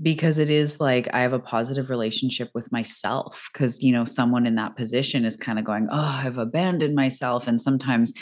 because 0.00 0.38
it 0.38 0.50
is 0.50 0.80
like 0.80 1.08
I 1.12 1.20
have 1.20 1.32
a 1.32 1.40
positive 1.40 1.90
relationship 1.90 2.50
with 2.54 2.70
myself. 2.70 3.48
Because, 3.52 3.82
you 3.82 3.92
know, 3.92 4.04
someone 4.04 4.46
in 4.46 4.54
that 4.56 4.76
position 4.76 5.24
is 5.24 5.36
kind 5.36 5.58
of 5.58 5.64
going, 5.64 5.88
Oh, 5.90 6.20
I've 6.24 6.38
abandoned 6.38 6.94
myself. 6.94 7.48
And 7.48 7.60
sometimes, 7.60 8.12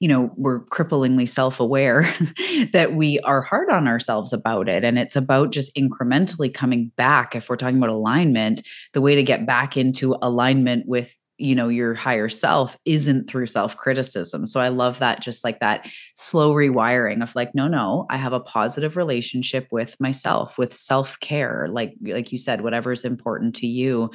you 0.00 0.08
know, 0.08 0.32
we're 0.36 0.64
cripplingly 0.66 1.28
self 1.28 1.60
aware 1.60 2.02
that 2.72 2.94
we 2.94 3.20
are 3.20 3.40
hard 3.40 3.70
on 3.70 3.86
ourselves 3.88 4.32
about 4.32 4.68
it. 4.68 4.84
And 4.84 4.98
it's 4.98 5.16
about 5.16 5.52
just 5.52 5.74
incrementally 5.76 6.52
coming 6.52 6.90
back. 6.96 7.36
If 7.36 7.48
we're 7.48 7.56
talking 7.56 7.78
about 7.78 7.90
alignment, 7.90 8.66
the 8.92 9.00
way 9.00 9.14
to 9.14 9.22
get 9.22 9.46
back 9.46 9.76
into 9.76 10.16
alignment 10.20 10.86
with 10.86 11.21
you 11.38 11.54
know 11.54 11.68
your 11.68 11.94
higher 11.94 12.28
self 12.28 12.76
isn't 12.84 13.28
through 13.28 13.46
self 13.46 13.76
criticism 13.76 14.46
so 14.46 14.60
i 14.60 14.68
love 14.68 14.98
that 14.98 15.20
just 15.20 15.44
like 15.44 15.60
that 15.60 15.88
slow 16.14 16.54
rewiring 16.54 17.22
of 17.22 17.34
like 17.34 17.54
no 17.54 17.66
no 17.66 18.06
i 18.10 18.16
have 18.16 18.32
a 18.32 18.40
positive 18.40 18.96
relationship 18.96 19.66
with 19.70 19.98
myself 19.98 20.58
with 20.58 20.72
self 20.72 21.18
care 21.20 21.68
like 21.70 21.94
like 22.02 22.32
you 22.32 22.38
said 22.38 22.60
whatever 22.60 22.92
is 22.92 23.04
important 23.04 23.54
to 23.54 23.66
you 23.66 24.10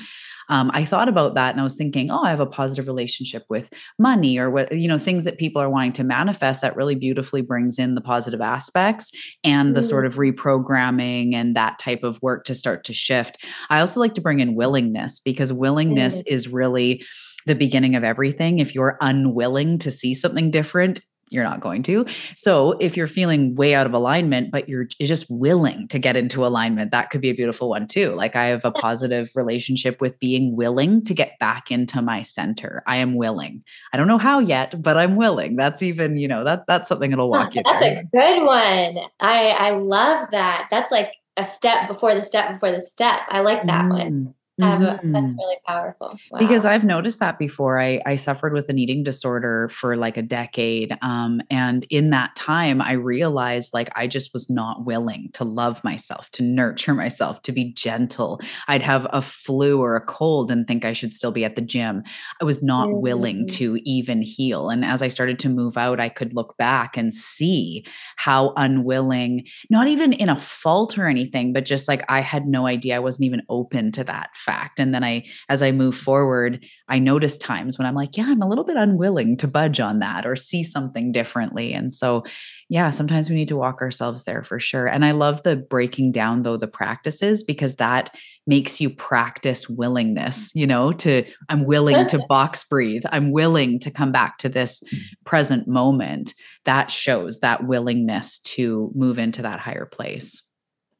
um, 0.49 0.71
i 0.73 0.83
thought 0.83 1.07
about 1.07 1.35
that 1.35 1.51
and 1.51 1.59
i 1.59 1.63
was 1.63 1.75
thinking 1.75 2.11
oh 2.11 2.23
i 2.23 2.29
have 2.29 2.39
a 2.39 2.45
positive 2.45 2.87
relationship 2.87 3.43
with 3.49 3.71
money 3.99 4.37
or 4.37 4.49
what 4.49 4.71
you 4.71 4.87
know 4.87 4.97
things 4.97 5.23
that 5.23 5.37
people 5.37 5.61
are 5.61 5.69
wanting 5.69 5.93
to 5.93 6.03
manifest 6.03 6.61
that 6.61 6.75
really 6.75 6.95
beautifully 6.95 7.41
brings 7.41 7.79
in 7.79 7.95
the 7.95 8.01
positive 8.01 8.41
aspects 8.41 9.11
and 9.43 9.75
the 9.75 9.83
sort 9.83 10.05
mm-hmm. 10.05 10.19
of 10.19 10.35
reprogramming 10.35 11.33
and 11.33 11.55
that 11.55 11.79
type 11.79 12.03
of 12.03 12.21
work 12.21 12.45
to 12.45 12.55
start 12.55 12.83
to 12.83 12.93
shift 12.93 13.45
i 13.69 13.79
also 13.79 13.99
like 13.99 14.13
to 14.13 14.21
bring 14.21 14.39
in 14.39 14.55
willingness 14.55 15.19
because 15.19 15.51
willingness 15.51 16.21
mm. 16.21 16.27
is 16.27 16.47
really 16.47 17.03
the 17.47 17.55
beginning 17.55 17.95
of 17.95 18.03
everything. 18.03 18.59
If 18.59 18.75
you're 18.75 18.97
unwilling 19.01 19.79
to 19.79 19.89
see 19.89 20.13
something 20.13 20.51
different, 20.51 21.01
you're 21.29 21.43
not 21.43 21.59
going 21.59 21.83
to. 21.83 22.05
So 22.35 22.77
if 22.79 22.95
you're 22.95 23.07
feeling 23.07 23.55
way 23.55 23.75
out 23.75 23.85
of 23.85 23.93
alignment, 23.93 24.51
but 24.51 24.69
you're 24.69 24.85
just 24.99 25.25
willing 25.29 25.87
to 25.89 25.99
get 25.99 26.15
into 26.15 26.45
alignment, 26.45 26.91
that 26.91 27.09
could 27.09 27.21
be 27.21 27.29
a 27.29 27.35
beautiful 27.35 27.69
one 27.69 27.87
too. 27.87 28.11
Like 28.11 28.35
I 28.35 28.45
have 28.45 28.63
a 28.63 28.71
positive 28.71 29.29
relationship 29.35 29.99
with 29.99 30.19
being 30.19 30.55
willing 30.55 31.03
to 31.03 31.13
get 31.13 31.37
back 31.39 31.71
into 31.71 32.01
my 32.01 32.21
center. 32.21 32.83
I 32.87 32.97
am 32.97 33.15
willing. 33.15 33.63
I 33.93 33.97
don't 33.97 34.07
know 34.07 34.17
how 34.17 34.39
yet, 34.39 34.81
but 34.81 34.97
I'm 34.97 35.15
willing. 35.15 35.55
That's 35.55 35.83
even, 35.83 36.17
you 36.17 36.27
know, 36.27 36.43
that 36.43 36.65
that's 36.67 36.87
something 36.87 37.09
that'll 37.09 37.29
walk 37.29 37.55
you. 37.55 37.61
That's 37.65 37.85
a 37.85 38.03
good 38.13 38.45
one. 38.45 38.97
I 39.19 39.49
I 39.57 39.71
love 39.71 40.29
that. 40.31 40.67
That's 40.71 40.91
like 40.91 41.11
a 41.35 41.45
step 41.45 41.87
before 41.87 42.15
the 42.15 42.21
step 42.21 42.53
before 42.53 42.71
the 42.71 42.81
step. 42.81 43.21
I 43.29 43.41
like 43.41 43.65
that 43.67 43.85
mm. 43.85 43.89
one. 43.89 44.33
Mm-hmm. 44.59 45.11
that's 45.11 45.33
really 45.33 45.57
powerful. 45.67 46.17
Wow. 46.31 46.39
Because 46.39 46.65
I've 46.65 46.83
noticed 46.83 47.19
that 47.19 47.37
before. 47.37 47.79
I, 47.79 48.01
I 48.07 48.15
suffered 48.15 48.53
with 48.53 48.69
an 48.69 48.79
eating 48.79 49.03
disorder 49.03 49.69
for 49.69 49.95
like 49.95 50.17
a 50.17 50.23
decade. 50.23 50.97
Um, 51.03 51.41
and 51.51 51.85
in 51.91 52.09
that 52.09 52.35
time, 52.35 52.81
I 52.81 52.93
realized 52.93 53.73
like 53.73 53.89
I 53.95 54.07
just 54.07 54.33
was 54.33 54.49
not 54.49 54.83
willing 54.83 55.29
to 55.33 55.43
love 55.43 55.83
myself, 55.83 56.31
to 56.31 56.43
nurture 56.43 56.95
myself, 56.95 57.43
to 57.43 57.51
be 57.51 57.71
gentle. 57.73 58.41
I'd 58.67 58.81
have 58.81 59.05
a 59.11 59.21
flu 59.21 59.79
or 59.79 59.95
a 59.95 60.01
cold 60.01 60.49
and 60.49 60.67
think 60.67 60.85
I 60.85 60.93
should 60.93 61.13
still 61.13 61.31
be 61.31 61.45
at 61.45 61.55
the 61.55 61.61
gym. 61.61 62.01
I 62.41 62.45
was 62.45 62.63
not 62.63 62.87
mm-hmm. 62.87 63.01
willing 63.01 63.47
to 63.47 63.79
even 63.83 64.23
heal. 64.23 64.69
And 64.69 64.83
as 64.83 65.03
I 65.03 65.07
started 65.07 65.37
to 65.39 65.49
move 65.49 65.77
out, 65.77 65.99
I 65.99 66.09
could 66.09 66.33
look 66.33 66.57
back 66.57 66.97
and 66.97 67.13
see 67.13 67.85
how 68.15 68.53
unwilling, 68.57 69.45
not 69.69 69.87
even 69.87 70.13
in 70.13 70.29
a 70.29 70.39
fault 70.39 70.97
or 70.97 71.07
anything, 71.07 71.53
but 71.53 71.65
just 71.65 71.87
like 71.87 72.03
I 72.09 72.21
had 72.21 72.47
no 72.47 72.65
idea 72.65 72.95
I 72.95 72.99
wasn't 72.99 73.25
even 73.25 73.43
open 73.49 73.91
to 73.91 74.03
that 74.05 74.35
fact. 74.47 74.79
And 74.79 74.93
then 74.95 75.03
I, 75.03 75.25
as 75.49 75.61
I 75.61 75.71
move 75.71 75.95
forward, 75.95 76.65
I 76.87 76.99
notice 76.99 77.37
times 77.37 77.77
when 77.77 77.85
I'm 77.85 77.95
like, 77.95 78.15
yeah, 78.15 78.27
I'm 78.27 78.41
a 78.41 78.47
little 78.47 78.63
bit 78.63 78.77
unwilling 78.77 79.35
to 79.37 79.47
budge 79.47 79.79
on 79.79 79.99
that 79.99 80.25
or 80.25 80.35
see 80.35 80.63
something 80.63 81.11
differently. 81.11 81.73
And 81.73 81.91
so, 81.93 82.23
yeah, 82.69 82.89
sometimes 82.91 83.29
we 83.29 83.35
need 83.35 83.49
to 83.49 83.57
walk 83.57 83.81
ourselves 83.81 84.23
there 84.23 84.41
for 84.41 84.59
sure. 84.59 84.87
And 84.87 85.03
I 85.05 85.11
love 85.11 85.43
the 85.43 85.57
breaking 85.57 86.13
down, 86.13 86.43
though, 86.43 86.57
the 86.57 86.67
practices 86.67 87.43
because 87.43 87.75
that 87.75 88.09
makes 88.47 88.79
you 88.79 88.89
practice 88.89 89.69
willingness, 89.69 90.51
you 90.55 90.65
know, 90.65 90.93
to 90.93 91.25
I'm 91.49 91.65
willing 91.65 92.07
to 92.07 92.25
box 92.29 92.63
breathe. 92.63 93.03
I'm 93.11 93.31
willing 93.31 93.79
to 93.79 93.91
come 93.91 94.13
back 94.13 94.37
to 94.39 94.49
this 94.49 94.81
present 95.25 95.67
moment. 95.67 96.33
That 96.63 96.89
shows 96.89 97.41
that 97.41 97.67
willingness 97.67 98.39
to 98.39 98.91
move 98.95 99.19
into 99.19 99.41
that 99.41 99.59
higher 99.59 99.85
place. 99.85 100.41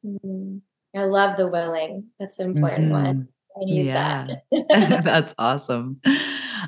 Mm-hmm. 0.04 0.58
I 0.96 1.04
love 1.04 1.36
the 1.36 1.46
willing. 1.46 2.06
That's 2.18 2.38
an 2.38 2.50
important 2.56 2.86
mm-hmm. 2.86 3.04
one. 3.04 3.28
Yeah. 3.66 4.26
That. 4.50 5.04
That's 5.04 5.34
awesome. 5.38 6.00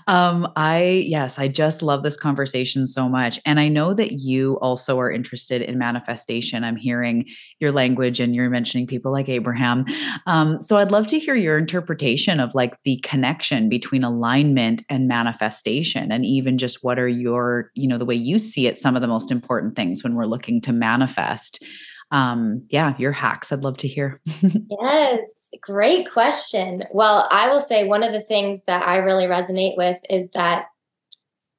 Um, 0.07 0.51
I, 0.57 1.05
yes, 1.07 1.39
I 1.39 1.49
just 1.49 1.83
love 1.83 2.03
this 2.03 2.17
conversation 2.17 2.87
so 2.87 3.09
much. 3.09 3.41
And 3.45 3.61
I 3.61 3.69
know 3.69 3.95
that 3.95 4.13
you 4.13 4.59
also 4.61 4.99
are 4.99 5.11
interested 5.11 5.63
in 5.63 5.79
manifestation. 5.79 6.65
I'm 6.65 6.77
hearing 6.77 7.27
your 7.59 7.73
language 7.73 8.21
and 8.21 8.35
you're 8.35 8.51
mentioning 8.51 8.87
people 8.87 9.13
like 9.13 9.29
Abraham. 9.29 9.85
Um, 10.27 10.61
so 10.61 10.77
I'd 10.77 10.93
love 10.93 11.07
to 11.09 11.19
hear 11.19 11.35
your 11.35 11.59
interpretation 11.59 12.41
of 12.41 12.55
like 12.55 12.83
the 12.85 12.99
connection 13.05 13.69
between 13.69 14.05
alignment 14.05 14.83
and 14.89 15.09
manifestation, 15.09 16.13
and 16.13 16.25
even 16.25 16.59
just 16.59 16.83
what 16.83 16.99
are 16.99 17.09
your, 17.09 17.71
you 17.75 17.89
know, 17.89 17.99
the 17.99 18.07
way 18.07 18.15
you 18.15 18.39
see 18.39 18.67
it, 18.67 18.79
some 18.79 18.97
of 18.97 19.03
the 19.03 19.09
most 19.09 19.31
important 19.31 19.77
things 19.77 20.03
when 20.03 20.15
we're 20.15 20.25
looking 20.25 20.61
to 20.63 20.73
manifest 20.73 21.63
um, 22.11 22.65
yeah, 22.69 22.95
your 22.99 23.13
hacks. 23.13 23.53
I'd 23.53 23.61
love 23.61 23.77
to 23.79 23.89
hear. 23.89 24.21
yes, 24.43 25.51
great 25.61 26.11
question. 26.11 26.85
Well, 26.93 27.29
I 27.31 27.49
will 27.51 27.61
say 27.61 27.87
one 27.87 28.03
of 28.03 28.13
the 28.13 28.21
things 28.21 28.63
that 28.65 28.87
I 28.87 28.97
really 28.97 29.27
resonate 29.27 29.77
with 29.77 29.99
is 30.09 30.31
that 30.31 30.67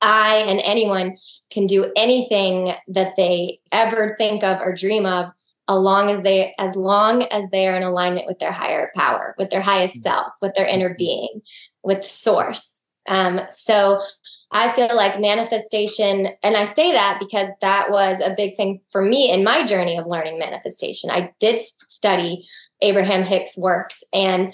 I 0.02 0.44
and 0.48 0.60
anyone 0.64 1.18
can 1.52 1.68
do 1.68 1.92
anything 1.96 2.74
that 2.88 3.16
they 3.16 3.60
ever 3.72 4.16
think 4.18 4.44
of 4.44 4.60
or 4.62 4.74
dream 4.74 5.06
of 5.06 5.32
as 5.70 5.78
long 5.78 6.10
as 6.10 6.24
they 6.24 6.54
as 6.58 6.76
long 6.76 7.24
as 7.24 7.50
they 7.52 7.68
are 7.68 7.76
in 7.76 7.84
alignment 7.84 8.26
with 8.26 8.40
their 8.40 8.52
higher 8.52 8.92
power 8.96 9.36
with 9.38 9.52
their 9.52 9.62
highest 9.62 9.98
mm. 9.98 10.02
self 10.02 10.34
with 10.42 10.54
their 10.56 10.66
inner 10.66 10.90
mm-hmm. 10.90 10.98
being 10.98 11.42
with 11.84 12.04
source 12.04 12.82
um, 13.08 13.42
so 13.50 14.02
I 14.52 14.70
feel 14.70 14.94
like 14.96 15.20
manifestation, 15.20 16.30
and 16.44 16.58
I 16.58 16.66
say 16.74 16.92
that 16.92 17.20
because 17.20 17.50
that 17.62 17.90
was 17.90 18.22
a 18.24 18.36
big 18.36 18.58
thing 18.58 18.82
for 18.92 19.02
me 19.02 19.32
in 19.32 19.44
my 19.44 19.66
journey 19.66 19.98
of 19.98 20.08
learning 20.08 20.40
manifestation. 20.40 21.10
I 21.10 21.32
did 21.40 21.62
study 21.88 22.48
Abraham 22.82 23.24
Hicks' 23.24 23.58
works. 23.58 24.04
And 24.12 24.54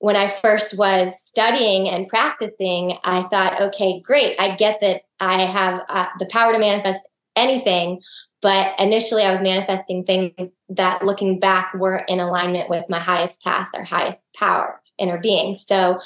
when 0.00 0.16
I 0.16 0.28
first 0.28 0.76
was 0.76 1.20
studying 1.20 1.88
and 1.88 2.08
practicing, 2.08 2.98
I 3.04 3.22
thought, 3.22 3.60
okay, 3.60 4.00
great. 4.00 4.36
I 4.38 4.54
get 4.54 4.80
that 4.80 5.02
I 5.18 5.42
have 5.42 5.82
uh, 5.88 6.08
the 6.18 6.26
power 6.26 6.52
to 6.52 6.58
manifest 6.58 7.08
anything. 7.34 8.00
But 8.40 8.78
initially, 8.78 9.22
I 9.22 9.32
was 9.32 9.42
manifesting 9.42 10.04
things 10.04 10.50
that 10.68 11.04
looking 11.04 11.40
back 11.40 11.74
were 11.74 12.04
in 12.08 12.20
alignment 12.20 12.68
with 12.68 12.84
my 12.88 13.00
highest 13.00 13.42
path 13.42 13.68
or 13.74 13.82
highest 13.82 14.24
power, 14.36 14.80
inner 14.98 15.18
being. 15.18 15.56
So 15.56 16.00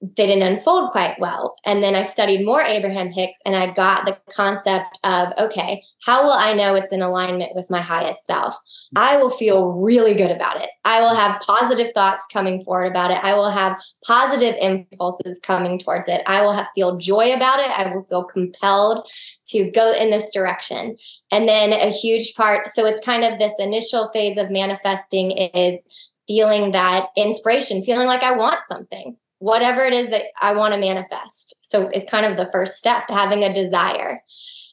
they 0.00 0.26
didn't 0.26 0.54
unfold 0.54 0.92
quite 0.92 1.18
well. 1.18 1.56
And 1.64 1.82
then 1.82 1.96
I 1.96 2.06
studied 2.06 2.44
more 2.44 2.62
Abraham 2.62 3.10
Hicks 3.10 3.40
and 3.44 3.56
I 3.56 3.72
got 3.72 4.06
the 4.06 4.16
concept 4.30 4.98
of 5.02 5.32
okay, 5.38 5.82
how 6.04 6.22
will 6.22 6.32
I 6.32 6.52
know 6.52 6.76
it's 6.76 6.92
in 6.92 7.02
alignment 7.02 7.56
with 7.56 7.68
my 7.68 7.80
highest 7.80 8.24
self? 8.24 8.56
I 8.94 9.16
will 9.16 9.30
feel 9.30 9.72
really 9.72 10.14
good 10.14 10.30
about 10.30 10.60
it. 10.60 10.70
I 10.84 11.00
will 11.00 11.14
have 11.14 11.42
positive 11.42 11.92
thoughts 11.92 12.24
coming 12.32 12.62
forward 12.62 12.86
about 12.86 13.10
it. 13.10 13.18
I 13.24 13.34
will 13.34 13.50
have 13.50 13.80
positive 14.06 14.54
impulses 14.60 15.40
coming 15.42 15.80
towards 15.80 16.08
it. 16.08 16.22
I 16.26 16.42
will 16.42 16.52
have, 16.52 16.68
feel 16.76 16.96
joy 16.96 17.34
about 17.34 17.58
it. 17.58 17.70
I 17.76 17.92
will 17.92 18.04
feel 18.04 18.24
compelled 18.24 19.08
to 19.46 19.70
go 19.72 19.92
in 19.92 20.10
this 20.10 20.26
direction. 20.32 20.96
And 21.32 21.48
then 21.48 21.72
a 21.72 21.90
huge 21.90 22.34
part, 22.36 22.68
so 22.68 22.86
it's 22.86 23.04
kind 23.04 23.24
of 23.24 23.38
this 23.38 23.54
initial 23.58 24.10
phase 24.12 24.38
of 24.38 24.50
manifesting 24.50 25.32
is 25.32 25.80
feeling 26.28 26.70
that 26.72 27.08
inspiration, 27.16 27.82
feeling 27.82 28.06
like 28.06 28.22
I 28.22 28.36
want 28.36 28.60
something 28.70 29.16
whatever 29.38 29.84
it 29.84 29.92
is 29.92 30.10
that 30.10 30.24
I 30.40 30.54
want 30.54 30.74
to 30.74 30.80
manifest. 30.80 31.56
So 31.62 31.88
it's 31.88 32.10
kind 32.10 32.26
of 32.26 32.36
the 32.36 32.50
first 32.52 32.76
step, 32.76 33.04
having 33.08 33.44
a 33.44 33.54
desire. 33.54 34.22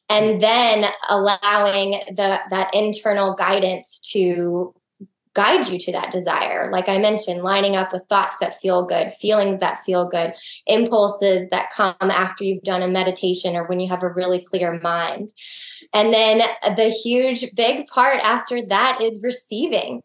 And 0.07 0.39
then 0.39 0.85
allowing 1.09 1.91
the 2.15 2.41
that 2.49 2.69
internal 2.73 3.33
guidance 3.33 3.99
to 4.11 4.75
guide 5.35 5.67
you 5.67 5.77
to 5.77 5.91
that 5.91 6.11
desire. 6.11 6.71
Like 6.71 6.87
I 6.87 6.97
mentioned, 6.97 7.43
lining 7.43 7.75
up 7.75 7.91
with 7.91 8.03
thoughts 8.07 8.37
that 8.39 8.57
feel 8.57 8.85
good, 8.85 9.13
feelings 9.13 9.59
that 9.59 9.83
feel 9.83 10.07
good, 10.07 10.33
impulses 10.65 11.49
that 11.51 11.73
come 11.73 11.95
after 12.01 12.43
you've 12.43 12.63
done 12.63 12.81
a 12.81 12.87
meditation 12.87 13.55
or 13.55 13.65
when 13.65 13.79
you 13.79 13.89
have 13.89 14.01
a 14.01 14.09
really 14.09 14.39
clear 14.39 14.79
mind. 14.79 15.33
And 15.93 16.13
then 16.13 16.41
the 16.75 16.89
huge 16.89 17.53
big 17.53 17.87
part 17.87 18.19
after 18.21 18.65
that 18.67 19.01
is 19.01 19.19
receiving 19.21 20.01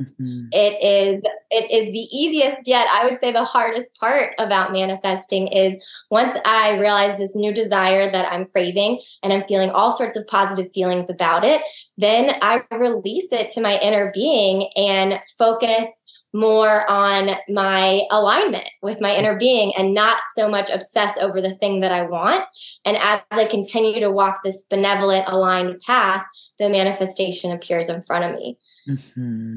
Mm-hmm. 0.00 0.46
It 0.52 0.82
is 0.82 1.22
it 1.50 1.70
is 1.70 1.92
the 1.92 2.08
easiest 2.16 2.66
yet 2.66 2.88
I 2.90 3.04
would 3.04 3.20
say 3.20 3.30
the 3.30 3.44
hardest 3.44 3.94
part 4.00 4.32
about 4.38 4.72
manifesting 4.72 5.48
is 5.48 5.74
once 6.10 6.34
I 6.46 6.78
realize 6.78 7.18
this 7.18 7.36
new 7.36 7.52
desire 7.52 8.10
that 8.10 8.32
I'm 8.32 8.46
craving 8.46 9.02
and 9.22 9.34
I'm 9.34 9.44
feeling 9.46 9.70
all 9.70 9.92
sorts 9.92 10.16
of 10.16 10.26
positive 10.26 10.72
feelings 10.72 11.10
about 11.10 11.44
it, 11.44 11.60
then 11.98 12.36
I 12.40 12.62
release 12.72 13.30
it 13.32 13.52
to 13.52 13.60
my 13.60 13.78
inner 13.80 14.10
being 14.14 14.70
and 14.76 15.20
focus 15.38 15.88
more 16.32 16.90
on 16.90 17.30
my 17.48 18.02
alignment 18.10 18.68
with 18.80 19.00
my 19.00 19.14
inner 19.14 19.36
being 19.36 19.74
and 19.76 19.92
not 19.92 20.22
so 20.34 20.48
much 20.48 20.70
obsess 20.70 21.18
over 21.18 21.40
the 21.42 21.54
thing 21.54 21.80
that 21.80 21.92
I 21.92 22.02
want. 22.02 22.44
And 22.84 22.96
as 22.96 23.20
I 23.30 23.44
continue 23.44 24.00
to 24.00 24.10
walk 24.10 24.42
this 24.42 24.64
benevolent, 24.70 25.28
aligned 25.28 25.80
path, 25.86 26.24
the 26.58 26.70
manifestation 26.70 27.52
appears 27.52 27.90
in 27.90 28.02
front 28.02 28.24
of 28.24 28.32
me. 28.32 28.58
Mm-hmm. 28.88 29.56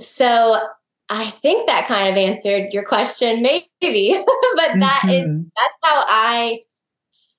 So 0.00 0.60
I 1.08 1.26
think 1.26 1.66
that 1.66 1.88
kind 1.88 2.08
of 2.08 2.16
answered 2.16 2.72
your 2.72 2.84
question, 2.84 3.42
maybe, 3.42 3.68
but 4.56 4.78
that 4.78 5.02
mm-hmm. 5.04 5.10
is 5.10 5.28
that's 5.28 5.74
how 5.82 6.04
I 6.08 6.60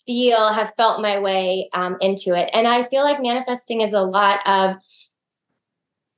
feel 0.05 0.53
have 0.53 0.73
felt 0.77 1.01
my 1.01 1.19
way 1.19 1.69
um, 1.73 1.97
into 2.01 2.35
it, 2.35 2.49
and 2.53 2.67
I 2.67 2.83
feel 2.83 3.03
like 3.03 3.21
manifesting 3.21 3.81
is 3.81 3.93
a 3.93 4.01
lot 4.01 4.41
of 4.45 4.75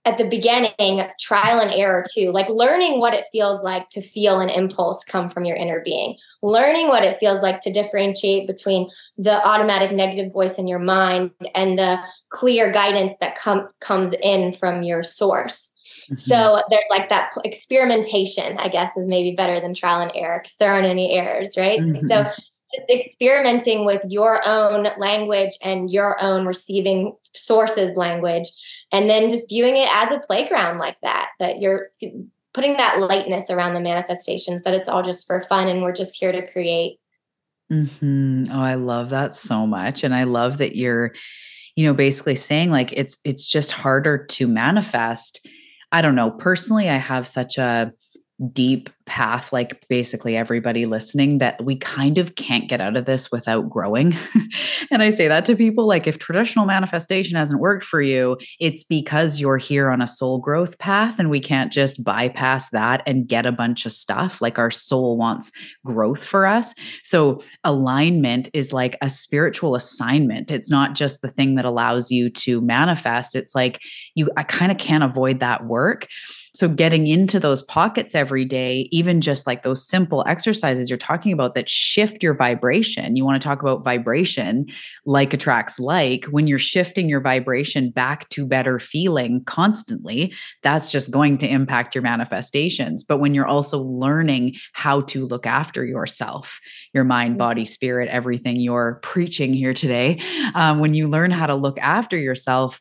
at 0.06 0.20
the 0.20 0.24
beginning 0.24 1.02
trial 1.20 1.60
and 1.60 1.72
error 1.72 2.06
too 2.14 2.32
like 2.32 2.48
learning 2.50 3.00
what 3.00 3.14
it 3.14 3.26
feels 3.32 3.64
like 3.64 3.90
to 3.90 4.02
feel 4.02 4.40
an 4.40 4.50
impulse 4.50 5.04
come 5.04 5.30
from 5.30 5.46
your 5.46 5.58
inner 5.58 5.82
being 5.84 6.16
learning 6.44 6.88
what 6.88 7.04
it 7.04 7.18
feels 7.18 7.42
like 7.42 7.60
to 7.62 7.74
differentiate 7.74 8.48
between 8.48 8.90
the 9.18 9.46
automatic 9.46 9.92
negative 9.92 10.32
voice 10.32 10.56
in 10.56 10.68
your 10.68 10.80
mind 10.80 11.32
and 11.56 11.78
the 11.78 12.00
clear 12.30 12.72
guidance 12.72 13.16
that 13.20 13.38
com- 13.38 13.68
comes 13.82 14.14
in 14.22 14.56
from 14.56 14.84
your 14.84 15.04
source 15.04 15.74
mm-hmm. 16.04 16.16
so 16.16 16.62
there's 16.70 16.84
like 16.90 17.10
that 17.10 17.32
experimentation 17.44 18.58
i 18.60 18.70
guess 18.70 18.96
is 18.96 19.08
maybe 19.08 19.36
better 19.36 19.60
than 19.60 19.74
trial 19.74 20.02
and 20.02 20.12
error 20.14 20.40
because 20.42 20.56
there 20.60 20.72
aren't 20.72 20.86
any 20.86 21.12
errors 21.12 21.56
right 21.58 21.80
mm-hmm. 21.80 22.06
so 22.06 22.26
experimenting 22.90 23.86
with 23.86 24.02
your 24.08 24.42
own 24.48 24.88
language 24.98 25.52
and 25.62 25.90
your 25.90 26.22
own 26.22 26.46
receiving 26.46 27.16
sources 27.34 27.96
language 27.96 28.48
and 28.92 29.10
then 29.10 29.32
just 29.32 29.50
viewing 29.50 29.78
it 29.78 29.90
as 29.92 30.12
a 30.12 30.20
playground 30.20 30.78
like 30.78 30.98
that 31.02 31.30
that 31.40 31.60
you're 31.60 31.90
putting 32.54 32.78
that 32.78 33.00
lightness 33.00 33.50
around 33.50 33.74
the 33.74 33.80
manifestations 33.80 34.64
that 34.64 34.74
it's 34.74 34.88
all 34.88 35.04
just 35.04 35.28
for 35.28 35.42
fun 35.44 35.68
and 35.68 35.82
we're 35.82 35.92
just 35.92 36.18
here 36.18 36.32
to 36.32 36.50
create. 36.52 37.00
Mm-hmm. 37.72 38.44
oh 38.52 38.62
i 38.62 38.76
love 38.76 39.10
that 39.10 39.34
so 39.34 39.66
much 39.66 40.04
and 40.04 40.14
i 40.14 40.24
love 40.24 40.60
that 40.60 40.76
you're 40.76 41.16
you 41.76 41.84
know 41.84 41.96
basically 41.96 42.36
saying 42.36 42.70
like 42.70 42.94
it's 42.94 43.18
it's 43.24 43.50
just 43.50 43.72
harder 43.72 44.24
to 44.24 44.48
manifest. 44.48 45.48
I 45.92 46.04
don't 46.04 46.16
know. 46.16 46.30
Personally 46.30 46.90
i 46.90 46.98
have 46.98 47.28
such 47.28 47.58
a 47.58 47.92
deep 48.52 48.90
path 49.06 49.54
like 49.54 49.88
basically 49.88 50.36
everybody 50.36 50.86
listening 50.86 51.38
that 51.38 51.64
we 51.64 51.76
kind 51.76 52.18
of 52.18 52.36
can't 52.36 52.68
get 52.68 52.82
out 52.82 52.98
of 52.98 53.06
this 53.06 53.32
without 53.32 53.70
growing. 53.70 54.14
and 54.92 55.02
I 55.02 55.12
say 55.12 55.28
that 55.28 55.46
to 55.46 55.56
people 55.56 55.88
like 55.88 56.08
if 56.08 56.18
traditional 56.18 56.66
manifestation 56.66 57.38
hasn't 57.38 57.62
worked 57.62 57.86
for 57.86 58.02
you, 58.02 58.38
it's 58.60 58.84
because 58.84 59.40
you're 59.40 59.58
here 59.58 59.90
on 59.90 60.02
a 60.02 60.08
soul 60.08 60.40
growth 60.40 60.78
path 60.80 61.20
and 61.20 61.30
we 61.30 61.40
can't 61.40 61.72
just 61.72 62.04
bypass 62.04 62.70
that 62.72 63.04
and 63.06 63.28
get 63.28 63.46
a 63.46 63.52
bunch 63.52 63.86
of 63.86 63.92
stuff. 63.92 64.42
Like 64.42 64.60
our 64.60 64.72
soul 64.72 65.18
wants 65.18 65.52
growth 65.86 66.24
for 66.26 66.46
us. 66.46 66.74
So 67.04 67.42
alignment 67.64 68.50
is 68.54 68.74
like 68.74 68.98
a 69.02 69.10
spiritual 69.10 69.76
assignment. 69.76 70.52
It's 70.52 70.70
not 70.70 70.96
just 70.96 71.22
the 71.22 71.30
thing 71.30 71.56
that 71.56 71.66
allows 71.66 72.12
you 72.12 72.30
to 72.32 72.60
manifest. 72.60 73.36
It's 73.36 73.56
like 73.56 73.82
you 74.16 74.30
I 74.36 74.44
kind 74.44 74.72
of 74.72 74.78
can't 74.78 75.04
avoid 75.04 75.40
that 75.40 75.66
work. 75.66 76.08
So 76.56 76.70
getting 76.70 77.06
into 77.08 77.38
those 77.38 77.62
pockets 77.64 78.16
every 78.16 78.46
day 78.46 78.88
even 78.92 79.20
just 79.20 79.46
like 79.46 79.64
those 79.64 79.86
simple 79.86 80.24
exercises 80.26 80.90
you're 80.90 80.98
talking 80.98 81.34
about 81.34 81.54
that 81.56 81.68
shift 81.68 82.24
your 82.24 82.34
vibration. 82.34 83.18
You 83.18 83.26
want 83.26 83.42
to 83.42 83.46
talk 83.46 83.62
about 83.62 83.84
vibration, 83.84 84.68
like 85.06 85.34
attracts 85.34 85.80
like. 85.80 86.26
When 86.26 86.48
you're 86.48 86.58
shifting 86.58 87.10
your 87.10 87.20
vibration 87.20 87.92
back 87.92 88.30
to 88.30 88.48
better 88.48 88.80
feeling 88.80 89.44
constantly, 89.46 90.34
that's 90.64 90.94
just 90.94 91.12
going 91.12 91.38
to 91.40 91.48
impact 91.48 91.94
your 91.94 92.04
manifestations. 92.04 93.04
But 93.04 93.18
when 93.18 93.34
you're 93.34 93.46
also 93.46 93.80
learning 93.80 94.56
how 94.72 95.02
to 95.02 95.26
look 95.26 95.46
after 95.46 95.86
yourself, 95.86 96.62
your 96.94 97.04
mind, 97.04 97.32
mm-hmm. 97.32 97.40
body, 97.40 97.66
spirit, 97.66 98.08
everything 98.08 98.62
you're 98.62 99.00
preaching 99.04 99.54
here 99.54 99.74
today, 99.74 100.22
um, 100.54 100.80
when 100.80 100.94
you 100.94 101.10
learn 101.10 101.32
how 101.32 101.48
to 101.48 101.56
look 101.56 101.78
after 101.80 102.18
yourself, 102.18 102.80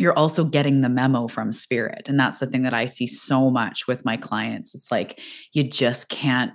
you're 0.00 0.18
also 0.18 0.44
getting 0.44 0.80
the 0.80 0.88
memo 0.88 1.28
from 1.28 1.52
spirit. 1.52 2.08
And 2.08 2.18
that's 2.18 2.38
the 2.38 2.46
thing 2.46 2.62
that 2.62 2.74
I 2.74 2.86
see 2.86 3.06
so 3.06 3.50
much 3.50 3.86
with 3.86 4.04
my 4.04 4.16
clients. 4.16 4.74
It's 4.74 4.90
like 4.90 5.20
you 5.52 5.62
just 5.62 6.08
can't 6.08 6.52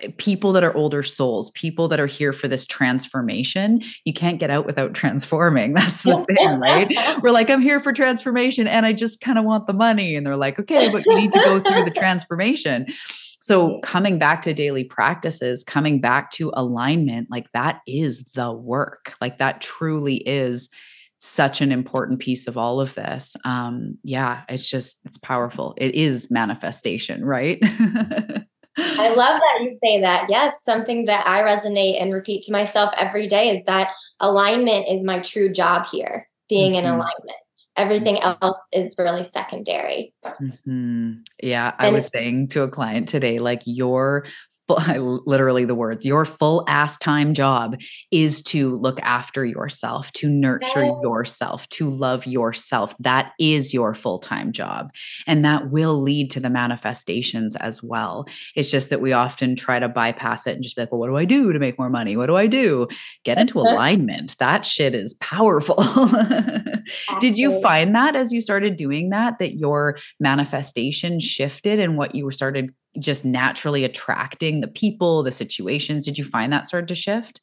eh, 0.00 0.08
people 0.18 0.52
that 0.52 0.64
are 0.64 0.74
older 0.76 1.02
souls, 1.02 1.50
people 1.50 1.88
that 1.88 2.00
are 2.00 2.06
here 2.06 2.32
for 2.32 2.48
this 2.48 2.66
transformation, 2.66 3.80
you 4.04 4.12
can't 4.12 4.40
get 4.40 4.50
out 4.50 4.66
without 4.66 4.94
transforming. 4.94 5.74
That's 5.74 6.02
the 6.02 6.24
thing, 6.24 6.58
right? 6.58 6.92
We're 7.22 7.30
like, 7.30 7.50
I'm 7.50 7.62
here 7.62 7.80
for 7.80 7.92
transformation 7.92 8.66
and 8.66 8.86
I 8.86 8.92
just 8.92 9.20
kind 9.20 9.38
of 9.38 9.44
want 9.44 9.66
the 9.66 9.72
money. 9.72 10.16
And 10.16 10.26
they're 10.26 10.36
like, 10.36 10.58
okay, 10.58 10.90
but 10.90 11.04
you 11.06 11.20
need 11.20 11.32
to 11.32 11.40
go 11.40 11.60
through 11.60 11.84
the 11.84 11.90
transformation. 11.90 12.86
So, 13.42 13.80
coming 13.80 14.20
back 14.20 14.42
to 14.42 14.54
daily 14.54 14.84
practices, 14.84 15.64
coming 15.64 16.00
back 16.00 16.30
to 16.32 16.52
alignment, 16.54 17.28
like 17.28 17.50
that 17.54 17.80
is 17.88 18.22
the 18.34 18.52
work. 18.52 19.16
Like 19.20 19.38
that 19.38 19.60
truly 19.60 20.18
is 20.18 20.70
such 21.24 21.60
an 21.60 21.70
important 21.70 22.18
piece 22.18 22.48
of 22.48 22.58
all 22.58 22.80
of 22.80 22.96
this. 22.96 23.36
Um, 23.44 23.96
yeah, 24.02 24.42
it's 24.48 24.68
just, 24.68 24.98
it's 25.04 25.18
powerful. 25.18 25.72
It 25.76 25.94
is 25.94 26.32
manifestation, 26.32 27.24
right? 27.24 27.60
I 27.62 28.44
love 28.76 29.40
that 29.40 29.58
you 29.60 29.78
say 29.84 30.00
that. 30.00 30.26
Yes, 30.28 30.64
something 30.64 31.04
that 31.04 31.24
I 31.24 31.42
resonate 31.42 32.02
and 32.02 32.12
repeat 32.12 32.42
to 32.46 32.52
myself 32.52 32.92
every 32.98 33.28
day 33.28 33.56
is 33.56 33.64
that 33.66 33.92
alignment 34.18 34.88
is 34.88 35.04
my 35.04 35.20
true 35.20 35.52
job 35.52 35.86
here, 35.86 36.28
being 36.48 36.72
mm-hmm. 36.72 36.86
in 36.86 36.92
alignment. 36.92 37.38
Everything 37.76 38.20
else 38.20 38.60
is 38.72 38.92
really 38.98 39.28
secondary. 39.28 40.12
Mm-hmm. 40.24 41.12
Yeah, 41.40 41.72
I 41.78 41.86
and 41.86 41.94
was 41.94 42.10
saying 42.10 42.48
to 42.48 42.62
a 42.62 42.68
client 42.68 43.06
today, 43.06 43.38
like 43.38 43.62
your 43.64 44.26
literally 44.68 45.64
the 45.64 45.74
words, 45.74 46.06
your 46.06 46.24
full 46.24 46.64
ass 46.68 46.96
time 46.98 47.34
job 47.34 47.80
is 48.10 48.42
to 48.42 48.74
look 48.76 49.00
after 49.02 49.44
yourself, 49.44 50.12
to 50.12 50.28
nurture 50.28 50.84
yourself, 51.02 51.68
to 51.70 51.88
love 51.88 52.26
yourself. 52.26 52.94
That 53.00 53.32
is 53.38 53.74
your 53.74 53.94
full 53.94 54.18
time 54.18 54.52
job. 54.52 54.92
And 55.26 55.44
that 55.44 55.70
will 55.70 56.00
lead 56.00 56.30
to 56.32 56.40
the 56.40 56.50
manifestations 56.50 57.56
as 57.56 57.82
well. 57.82 58.26
It's 58.54 58.70
just 58.70 58.90
that 58.90 59.00
we 59.00 59.12
often 59.12 59.56
try 59.56 59.78
to 59.78 59.88
bypass 59.88 60.46
it 60.46 60.54
and 60.54 60.62
just 60.62 60.76
be 60.76 60.82
like, 60.82 60.92
well, 60.92 61.00
what 61.00 61.08
do 61.08 61.16
I 61.16 61.24
do 61.24 61.52
to 61.52 61.58
make 61.58 61.78
more 61.78 61.90
money? 61.90 62.16
What 62.16 62.26
do 62.26 62.36
I 62.36 62.46
do? 62.46 62.88
Get 63.24 63.38
into 63.38 63.58
alignment. 63.58 64.36
That 64.38 64.64
shit 64.64 64.94
is 64.94 65.14
powerful. 65.14 65.76
Did 67.20 67.38
you 67.38 67.60
find 67.60 67.94
that 67.94 68.16
as 68.16 68.32
you 68.32 68.40
started 68.40 68.76
doing 68.76 69.10
that, 69.10 69.38
that 69.38 69.54
your 69.54 69.98
manifestation 70.20 71.20
shifted 71.20 71.78
and 71.78 71.96
what 71.96 72.14
you 72.14 72.30
started 72.30 72.72
just 72.98 73.24
naturally 73.24 73.84
attracting 73.84 74.60
the 74.60 74.68
people, 74.68 75.22
the 75.22 75.32
situations? 75.32 76.04
Did 76.04 76.18
you 76.18 76.24
find 76.24 76.52
that 76.52 76.66
started 76.66 76.88
to 76.88 76.94
shift? 76.94 77.40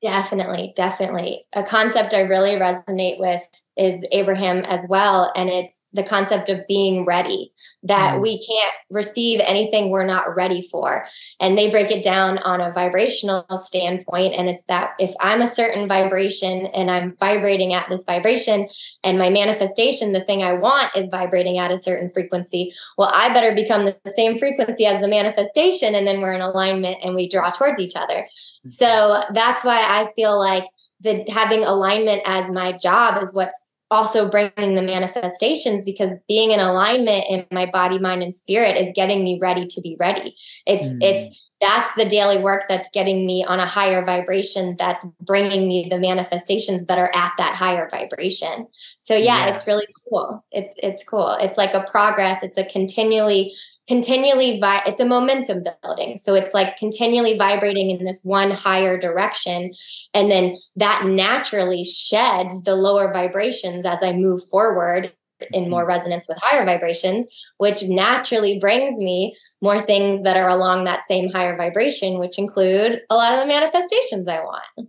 Definitely, 0.00 0.72
definitely. 0.76 1.44
A 1.54 1.62
concept 1.62 2.12
I 2.12 2.22
really 2.22 2.52
resonate 2.52 3.18
with 3.18 3.42
is 3.76 4.04
Abraham 4.10 4.58
as 4.64 4.80
well. 4.88 5.32
And 5.36 5.48
it's 5.48 5.81
the 5.92 6.02
concept 6.02 6.48
of 6.48 6.66
being 6.66 7.04
ready 7.04 7.52
that 7.82 8.16
mm. 8.16 8.22
we 8.22 8.44
can't 8.46 8.74
receive 8.90 9.40
anything 9.44 9.90
we're 9.90 10.06
not 10.06 10.34
ready 10.34 10.62
for 10.70 11.06
and 11.40 11.56
they 11.56 11.70
break 11.70 11.90
it 11.90 12.04
down 12.04 12.38
on 12.38 12.60
a 12.60 12.72
vibrational 12.72 13.44
standpoint 13.56 14.34
and 14.34 14.48
it's 14.48 14.64
that 14.68 14.92
if 14.98 15.14
i'm 15.20 15.42
a 15.42 15.50
certain 15.50 15.86
vibration 15.88 16.66
and 16.66 16.90
i'm 16.90 17.16
vibrating 17.18 17.74
at 17.74 17.88
this 17.88 18.04
vibration 18.04 18.68
and 19.04 19.18
my 19.18 19.28
manifestation 19.28 20.12
the 20.12 20.20
thing 20.20 20.42
i 20.42 20.52
want 20.52 20.94
is 20.96 21.08
vibrating 21.10 21.58
at 21.58 21.70
a 21.70 21.80
certain 21.80 22.10
frequency 22.12 22.72
well 22.96 23.10
i 23.14 23.32
better 23.32 23.54
become 23.54 23.84
the 23.84 24.12
same 24.16 24.38
frequency 24.38 24.86
as 24.86 25.00
the 25.00 25.08
manifestation 25.08 25.94
and 25.94 26.06
then 26.06 26.20
we're 26.20 26.32
in 26.32 26.40
alignment 26.40 26.96
and 27.02 27.14
we 27.14 27.28
draw 27.28 27.50
towards 27.50 27.80
each 27.80 27.96
other 27.96 28.26
mm. 28.66 28.70
so 28.70 29.22
that's 29.32 29.64
why 29.64 29.78
i 29.78 30.10
feel 30.14 30.38
like 30.38 30.64
the 31.02 31.24
having 31.28 31.64
alignment 31.64 32.22
as 32.24 32.50
my 32.50 32.72
job 32.72 33.20
is 33.22 33.34
what's 33.34 33.71
also 33.92 34.28
bringing 34.28 34.74
the 34.74 34.82
manifestations 34.82 35.84
because 35.84 36.18
being 36.26 36.50
in 36.50 36.60
alignment 36.60 37.24
in 37.28 37.44
my 37.52 37.66
body 37.66 37.98
mind 37.98 38.22
and 38.22 38.34
spirit 38.34 38.76
is 38.76 38.90
getting 38.94 39.22
me 39.22 39.38
ready 39.40 39.66
to 39.66 39.80
be 39.82 39.96
ready. 40.00 40.34
It's 40.66 40.86
mm. 40.86 40.98
it's 41.02 41.38
that's 41.60 41.94
the 41.94 42.08
daily 42.08 42.38
work 42.38 42.64
that's 42.68 42.88
getting 42.92 43.24
me 43.24 43.44
on 43.44 43.60
a 43.60 43.66
higher 43.66 44.04
vibration 44.04 44.74
that's 44.80 45.06
bringing 45.20 45.68
me 45.68 45.86
the 45.88 46.00
manifestations 46.00 46.86
that 46.86 46.98
are 46.98 47.12
at 47.14 47.32
that 47.38 47.54
higher 47.54 47.88
vibration. 47.90 48.66
So 48.98 49.14
yeah 49.14 49.46
yes. 49.46 49.58
it's 49.58 49.66
really 49.66 49.86
cool. 50.08 50.44
It's 50.50 50.72
it's 50.78 51.04
cool. 51.04 51.36
It's 51.40 51.58
like 51.58 51.74
a 51.74 51.86
progress. 51.90 52.42
It's 52.42 52.58
a 52.58 52.64
continually 52.64 53.54
continually 53.88 54.60
vi- 54.60 54.82
it's 54.86 55.00
a 55.00 55.04
momentum 55.04 55.64
building. 55.82 56.16
So 56.16 56.34
it's 56.34 56.54
like 56.54 56.76
continually 56.76 57.36
vibrating 57.36 57.90
in 57.90 58.04
this 58.04 58.20
one 58.22 58.50
higher 58.50 58.98
direction 58.98 59.72
and 60.14 60.30
then 60.30 60.58
that 60.76 61.04
naturally 61.06 61.84
sheds 61.84 62.62
the 62.62 62.76
lower 62.76 63.12
vibrations 63.12 63.84
as 63.84 63.98
i 64.02 64.12
move 64.12 64.42
forward 64.44 65.12
in 65.52 65.68
more 65.68 65.80
mm-hmm. 65.80 65.88
resonance 65.88 66.26
with 66.28 66.38
higher 66.40 66.64
vibrations 66.64 67.26
which 67.58 67.82
naturally 67.82 68.58
brings 68.58 68.98
me 68.98 69.36
more 69.60 69.80
things 69.80 70.22
that 70.24 70.36
are 70.36 70.48
along 70.48 70.84
that 70.84 71.02
same 71.10 71.30
higher 71.30 71.56
vibration 71.56 72.18
which 72.18 72.38
include 72.38 73.00
a 73.10 73.14
lot 73.14 73.32
of 73.32 73.40
the 73.40 73.46
manifestations 73.46 74.28
i 74.28 74.40
want. 74.40 74.88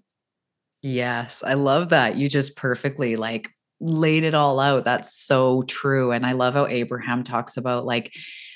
Yes 0.81 1.43
i 1.45 1.53
love 1.55 1.89
that. 1.89 2.15
You 2.15 2.29
just 2.29 2.55
perfectly 2.55 3.15
like 3.15 3.49
laid 3.79 4.23
it 4.23 4.33
all 4.33 4.59
out. 4.59 4.85
That's 4.85 5.13
so 5.13 5.63
true 5.63 6.11
and 6.11 6.25
i 6.25 6.33
love 6.33 6.53
how 6.53 6.67
abraham 6.67 7.23
talks 7.23 7.57
about 7.57 7.85
like 7.85 8.13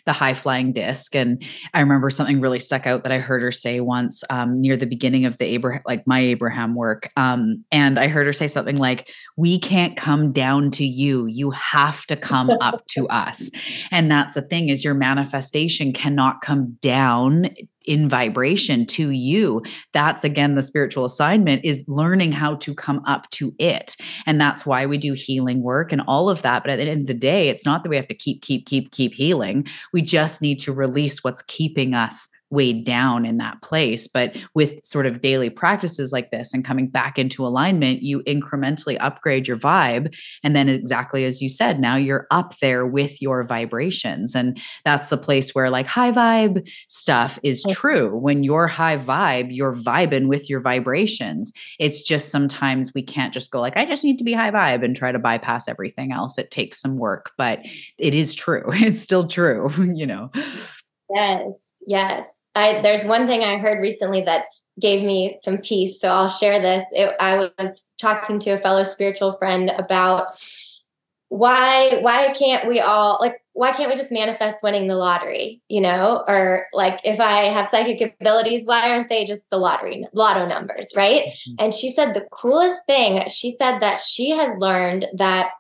the 0.07 0.13
high 0.13 0.33
flying 0.33 0.71
disc. 0.71 1.15
And 1.15 1.43
I 1.75 1.81
remember 1.81 2.09
something 2.09 2.41
really 2.41 2.59
stuck 2.59 2.87
out 2.87 3.03
that 3.03 3.11
I 3.11 3.19
heard 3.19 3.43
her 3.43 3.51
say 3.51 3.81
once 3.81 4.23
um, 4.31 4.59
near 4.59 4.75
the 4.75 4.87
beginning 4.87 5.25
of 5.25 5.37
the 5.37 5.45
Abraham, 5.45 5.83
like 5.85 6.07
my 6.07 6.19
Abraham 6.19 6.73
work. 6.73 7.11
Um, 7.15 7.63
and 7.71 7.99
I 7.99 8.07
heard 8.07 8.25
her 8.25 8.33
say 8.33 8.47
something 8.47 8.77
like, 8.77 9.11
"We 9.35 9.59
can't 9.59 9.95
come 9.95 10.31
down 10.31 10.71
to 10.71 10.85
you. 10.85 11.27
You 11.27 11.51
have 11.51 12.05
to 12.07 12.15
come 12.15 12.49
up 12.61 12.85
to 12.87 13.07
us." 13.09 13.51
And 13.91 14.09
that's 14.09 14.33
the 14.33 14.41
thing 14.41 14.69
is 14.69 14.83
your 14.83 14.95
manifestation 14.95 15.93
cannot 15.93 16.41
come 16.41 16.77
down 16.81 17.49
in 17.87 18.09
vibration 18.09 18.85
to 18.85 19.09
you 19.11 19.63
that's 19.93 20.23
again 20.23 20.55
the 20.55 20.61
spiritual 20.61 21.05
assignment 21.05 21.63
is 21.63 21.85
learning 21.87 22.31
how 22.31 22.55
to 22.55 22.75
come 22.75 23.01
up 23.05 23.29
to 23.31 23.53
it. 23.59 23.95
And 24.25 24.39
that's 24.39 24.65
why 24.65 24.85
we 24.85 24.97
do 24.97 25.13
healing 25.13 25.63
work 25.63 25.91
and 25.91 26.01
all 26.07 26.29
of 26.29 26.41
that. 26.41 26.63
But 26.63 26.71
at 26.71 26.75
the 26.77 26.89
end 26.89 27.01
of 27.01 27.07
the 27.07 27.13
day 27.13 27.49
it's 27.49 27.65
not 27.65 27.83
that 27.83 27.89
we 27.89 27.95
have 27.95 28.07
to 28.07 28.13
keep 28.13 28.41
keep 28.41 28.65
keep 28.65 28.91
keep 28.91 29.13
healing. 29.13 29.65
We 29.93 30.01
just 30.01 30.41
need 30.41 30.59
to 30.59 30.73
release 30.73 31.23
what's 31.23 31.41
keeping 31.43 31.93
us 31.93 32.29
weighed 32.49 32.85
down 32.85 33.25
in 33.25 33.37
that 33.37 33.61
place. 33.61 34.07
But 34.07 34.37
with 34.53 34.83
sort 34.83 35.05
of 35.05 35.21
daily 35.21 35.49
practices 35.49 36.11
like 36.11 36.31
this 36.31 36.53
and 36.53 36.63
coming 36.63 36.87
back 36.87 37.19
into 37.19 37.45
alignment, 37.45 38.01
you 38.01 38.21
incrementally 38.23 38.97
upgrade 38.99 39.47
your 39.47 39.57
vibe. 39.57 40.15
And 40.43 40.55
then, 40.55 40.69
exactly 40.69 41.25
as 41.25 41.41
you 41.41 41.49
said, 41.49 41.79
now 41.79 41.95
you're 41.95 42.27
up 42.31 42.57
there 42.59 42.85
with 42.85 43.21
your 43.21 43.43
vibrations. 43.43 44.35
And 44.35 44.59
that's 44.85 45.09
the 45.09 45.17
place 45.17 45.53
where 45.53 45.69
like 45.69 45.87
high 45.87 46.11
vibe 46.11 46.69
stuff 46.87 47.39
is 47.43 47.65
true. 47.69 48.15
When 48.17 48.43
you're 48.43 48.67
high 48.67 48.97
vibe, 48.97 49.47
you're 49.49 49.75
vibing 49.75 50.27
with 50.27 50.49
your 50.49 50.59
vibrations. 50.59 51.51
It's 51.79 52.01
just 52.01 52.31
sometimes 52.31 52.93
we 52.93 53.03
can't 53.03 53.33
just 53.33 53.51
go 53.51 53.59
like, 53.59 53.77
I 53.77 53.85
just 53.85 54.03
need 54.03 54.17
to 54.19 54.23
be 54.23 54.33
high 54.33 54.51
vibe 54.51 54.83
and 54.83 54.95
try 54.95 55.11
to 55.11 55.19
bypass 55.19 55.67
everything 55.67 56.11
else. 56.11 56.37
It 56.37 56.51
takes 56.51 56.79
some 56.79 56.97
work, 56.97 57.31
but 57.37 57.59
it 57.97 58.13
is 58.13 58.33
true. 58.33 58.63
It's 58.87 59.01
still 59.01 59.27
true, 59.27 59.69
you 59.95 60.05
know. 60.05 60.31
Yes, 61.09 61.81
yes. 61.87 62.41
I 62.55 62.81
there's 62.81 63.07
one 63.07 63.27
thing 63.27 63.43
I 63.43 63.57
heard 63.57 63.81
recently 63.81 64.21
that 64.21 64.45
gave 64.79 65.03
me 65.03 65.37
some 65.41 65.57
peace, 65.57 65.99
so 65.99 66.09
I'll 66.09 66.29
share 66.29 66.59
this. 66.59 66.85
It, 66.91 67.15
I 67.19 67.37
was 67.37 67.83
talking 67.99 68.39
to 68.41 68.51
a 68.51 68.59
fellow 68.59 68.83
spiritual 68.83 69.37
friend 69.37 69.71
about 69.77 70.37
why 71.29 71.99
why 72.01 72.33
can't 72.37 72.67
we 72.67 72.79
all 72.79 73.17
like 73.19 73.41
why 73.51 73.71
can't 73.71 73.89
we 73.89 73.97
just 73.97 74.13
manifest 74.13 74.63
winning 74.63 74.87
the 74.87 74.95
lottery 74.95 75.61
you 75.67 75.81
know 75.81 76.23
or 76.25 76.67
like 76.71 77.01
if 77.03 77.19
i 77.19 77.41
have 77.41 77.67
psychic 77.67 78.15
abilities 78.21 78.63
why 78.63 78.91
aren't 78.91 79.09
they 79.09 79.25
just 79.25 79.49
the 79.49 79.57
lottery 79.57 80.07
lotto 80.13 80.45
numbers 80.45 80.87
right 80.95 81.23
mm-hmm. 81.25 81.55
and 81.59 81.73
she 81.73 81.89
said 81.89 82.13
the 82.13 82.25
coolest 82.31 82.79
thing 82.87 83.29
she 83.29 83.57
said 83.59 83.79
that 83.79 83.99
she 83.99 84.29
had 84.29 84.57
learned 84.57 85.05
that 85.13 85.51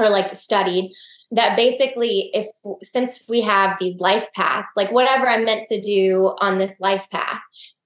or 0.00 0.08
like 0.08 0.36
studied 0.36 0.92
that 1.34 1.56
basically 1.56 2.30
if 2.32 2.46
since 2.82 3.24
we 3.28 3.40
have 3.40 3.76
these 3.80 3.98
life 4.00 4.28
paths 4.34 4.68
like 4.76 4.90
whatever 4.90 5.28
i'm 5.28 5.44
meant 5.44 5.66
to 5.68 5.80
do 5.80 6.34
on 6.40 6.58
this 6.58 6.74
life 6.80 7.04
path 7.10 7.40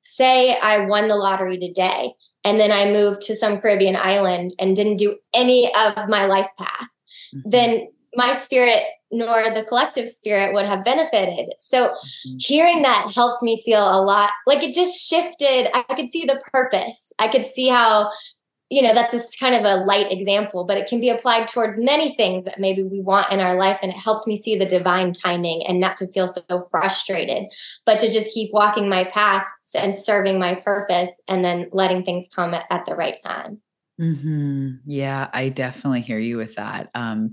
say 0.05 0.57
i 0.61 0.87
won 0.87 1.09
the 1.09 1.17
lottery 1.17 1.59
today 1.59 2.13
and 2.45 2.61
then 2.61 2.71
i 2.71 2.91
moved 2.91 3.23
to 3.23 3.35
some 3.35 3.61
caribbean 3.61 3.97
island 3.97 4.55
and 4.59 4.77
didn't 4.77 4.97
do 4.97 5.17
any 5.35 5.67
of 5.75 6.09
my 6.09 6.27
life 6.27 6.49
path 6.59 6.89
mm-hmm. 7.35 7.51
then 7.51 7.89
my 8.15 8.33
spirit 8.33 8.83
nor 9.11 9.43
the 9.55 9.65
collective 9.67 10.09
spirit 10.09 10.53
would 10.53 10.69
have 10.69 10.85
benefited. 10.85 11.55
So 11.59 11.87
mm-hmm. 11.87 12.37
hearing 12.39 12.83
that 12.83 13.11
helped 13.15 13.43
me 13.43 13.63
feel 13.65 13.83
a 13.83 14.03
lot 14.03 14.31
like 14.47 14.63
it 14.63 14.75
just 14.75 15.09
shifted. 15.09 15.69
I 15.75 15.83
could 15.95 16.09
see 16.09 16.27
the 16.27 16.43
purpose. 16.53 17.13
I 17.19 17.29
could 17.29 17.47
see 17.47 17.69
how 17.69 18.11
you 18.71 18.83
know 18.83 18.93
that's 18.93 19.13
just 19.13 19.39
kind 19.41 19.55
of 19.55 19.65
a 19.65 19.85
light 19.85 20.13
example 20.13 20.65
but 20.65 20.77
it 20.77 20.89
can 20.89 21.01
be 21.01 21.09
applied 21.09 21.49
towards 21.49 21.79
many 21.79 22.15
things 22.15 22.45
that 22.45 22.61
maybe 22.61 22.83
we 22.83 23.01
want 23.01 23.31
in 23.33 23.41
our 23.41 23.57
life 23.57 23.79
and 23.83 23.93
it 23.93 23.99
helped 23.99 24.27
me 24.27 24.41
see 24.41 24.57
the 24.57 24.67
divine 24.67 25.13
timing 25.13 25.67
and 25.67 25.81
not 25.81 25.97
to 25.97 26.07
feel 26.09 26.29
so 26.29 26.43
frustrated 26.71 27.45
but 27.87 27.99
to 27.99 28.11
just 28.11 28.33
keep 28.33 28.53
walking 28.53 28.89
my 28.89 29.05
path 29.05 29.45
and 29.75 29.99
serving 29.99 30.39
my 30.39 30.55
purpose 30.55 31.21
and 31.29 31.45
then 31.45 31.69
letting 31.73 32.05
things 32.05 32.27
come 32.35 32.55
at, 32.55 32.67
at 32.71 32.85
the 32.87 32.95
right 32.95 33.23
time 33.25 33.61
mm-hmm. 34.01 34.71
yeah 34.87 35.29
i 35.33 35.49
definitely 35.49 36.01
hear 36.01 36.19
you 36.19 36.37
with 36.37 36.55
that 36.57 36.91
um 36.95 37.33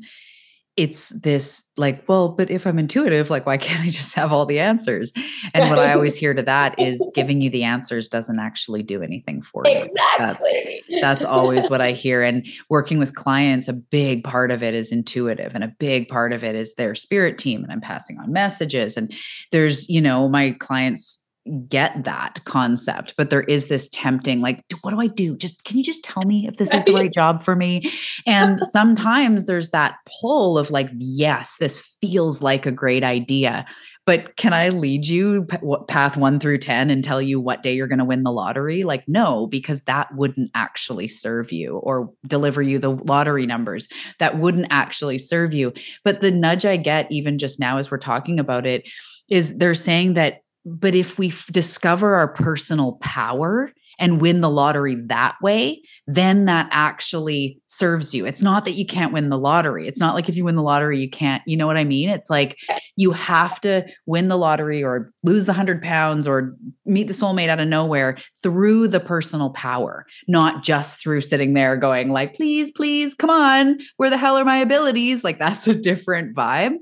it's 0.78 1.09
this 1.09 1.63
like, 1.78 2.07
well, 2.07 2.30
but 2.30 2.49
if 2.49 2.67
I'm 2.67 2.78
intuitive, 2.78 3.30
like, 3.30 3.45
why 3.45 3.57
can't 3.65 3.84
I 3.84 3.89
just 3.89 4.13
have 4.15 4.34
all 4.34 4.45
the 4.45 4.59
answers? 4.59 5.13
And 5.53 5.69
what 5.69 5.80
I 5.80 5.93
always 5.95 6.17
hear 6.17 6.34
to 6.34 6.43
that 6.43 6.78
is 6.80 7.07
giving 7.13 7.41
you 7.41 7.49
the 7.49 7.63
answers 7.63 8.09
doesn't 8.09 8.39
actually 8.39 8.84
do 8.84 9.01
anything 9.01 9.41
for 9.41 9.63
you. 9.65 9.71
Exactly. 9.84 10.84
That's 10.89 11.01
that's 11.01 11.26
always 11.26 11.69
what 11.69 11.82
I 11.82 11.91
hear. 12.05 12.23
And 12.23 12.45
working 12.69 12.99
with 12.99 13.15
clients, 13.15 13.67
a 13.67 13.73
big 13.73 14.23
part 14.23 14.51
of 14.51 14.63
it 14.63 14.73
is 14.73 14.91
intuitive, 14.91 15.55
and 15.55 15.63
a 15.63 15.73
big 15.80 16.07
part 16.07 16.34
of 16.34 16.43
it 16.43 16.55
is 16.55 16.76
their 16.76 16.95
spirit 16.95 17.38
team. 17.38 17.63
And 17.63 17.71
I'm 17.71 17.82
passing 17.82 18.19
on 18.19 18.34
messages. 18.34 18.97
And 18.97 19.13
there's, 19.51 19.88
you 19.89 20.01
know, 20.01 20.28
my 20.28 20.51
clients 20.51 21.24
get 21.68 22.04
that 22.04 22.43
concept 22.46 23.14
but 23.18 23.30
there 23.30 23.43
is 23.43 23.68
this 23.68 23.88
tempting 23.89 24.41
like 24.41 24.64
what 24.82 24.91
do 24.91 25.00
i 25.00 25.08
do? 25.08 25.36
Just 25.36 25.64
can 25.64 25.78
you 25.78 25.84
just 25.84 26.04
tell 26.04 26.24
me 26.24 26.48
if 26.48 26.58
this 26.58 26.74
is 26.74 26.84
the 26.86 26.93
right 26.93 27.12
job 27.12 27.41
for 27.41 27.56
me? 27.56 27.91
And 28.26 28.60
sometimes 28.70 29.46
there's 29.46 29.70
that 29.70 29.96
pull 30.22 30.58
of 30.58 30.72
like 30.72 30.89
yes 30.98 31.58
this 31.60 31.82
feels 32.02 32.41
like 32.41 32.66
a 32.66 32.72
great 32.72 33.04
idea 33.04 33.66
but 34.06 34.36
can 34.36 34.54
i 34.54 34.70
lead 34.70 35.08
you 35.08 35.46
path 35.88 36.18
1 36.18 36.39
through 36.39 36.60
10 36.60 36.89
and 36.89 37.04
tell 37.04 37.22
you 37.22 37.39
what 37.39 37.64
day 37.64 37.74
you're 37.74 37.88
going 37.88 38.00
to 38.00 38.06
win 38.06 38.24
the 38.24 38.32
lottery? 38.32 38.84
Like 38.84 39.04
no 39.08 39.48
because 39.48 39.82
that 39.82 40.14
wouldn't 40.16 40.52
actually 40.54 41.08
serve 41.08 41.52
you 41.52 41.78
or 41.78 42.12
deliver 42.28 42.62
you 42.62 42.80
the 42.80 42.91
lottery 42.91 43.46
numbers 43.46 43.88
that 44.20 44.38
wouldn't 44.38 44.68
actually 44.70 45.18
serve 45.18 45.54
you. 45.54 45.74
But 46.04 46.22
the 46.22 46.32
nudge 46.32 46.66
i 46.66 46.78
get 46.78 47.12
even 47.12 47.38
just 47.38 47.60
now 47.60 47.78
as 47.78 47.89
we're 47.89 47.98
talking 47.98 48.39
about 48.39 48.66
it 48.66 48.88
is 49.30 49.58
they're 49.58 49.74
saying 49.74 50.14
that 50.14 50.41
but 50.66 50.95
if 50.95 51.18
we 51.18 51.30
f- 51.30 51.47
discover 51.51 52.16
our 52.16 52.28
personal 52.28 52.93
power 52.93 53.72
and 53.99 54.20
win 54.20 54.41
the 54.41 54.49
lottery 54.49 54.95
that 54.95 55.38
way, 55.41 55.82
then 56.07 56.45
that 56.45 56.68
actually 56.72 57.59
serves 57.68 58.13
you. 58.13 58.26
It's 58.26 58.41
not 58.41 58.66
that 58.66 58.72
you 58.72 58.86
can't 58.86 59.13
win 59.13 59.30
the 59.30 59.38
lottery. 59.38 59.88
It's 59.88 59.99
not 59.99 60.16
like 60.16 60.28
if 60.28 60.36
you 60.36 60.43
win 60.43 60.55
the 60.55 60.61
lottery, 60.61 60.99
you 60.99 61.09
can't, 61.09 61.41
you 61.45 61.55
know 61.55 61.68
what 61.68 61.78
I 61.78 61.84
mean? 61.84 62.09
It's 62.09 62.30
like 62.30 62.57
you 62.97 63.11
have 63.11 63.59
to 63.61 63.88
win 64.05 64.28
the 64.28 64.38
lottery 64.38 64.84
or 64.84 65.11
lose 65.24 65.45
the 65.45 65.53
hundred 65.53 65.82
pounds 65.82 66.28
or 66.28 66.55
meet 66.86 67.07
the 67.07 67.13
soulmate 67.13 67.49
out 67.49 67.59
of 67.59 67.68
nowhere 67.68 68.18
through 68.43 68.88
the 68.89 68.99
personal 68.99 69.51
power, 69.51 70.05
not 70.28 70.63
just 70.63 71.01
through 71.01 71.22
sitting 71.22 71.53
there 71.53 71.78
going, 71.78 72.09
like, 72.09 72.34
please, 72.34 72.72
please, 72.72 73.16
come 73.16 73.30
on, 73.30 73.80
where 73.97 74.09
the 74.09 74.18
hell 74.18 74.38
are 74.38 74.45
my 74.45 74.57
abilities? 74.57 75.24
Like, 75.24 75.39
that's 75.39 75.68
a 75.68 75.76
different 75.76 76.36
vibe 76.36 76.76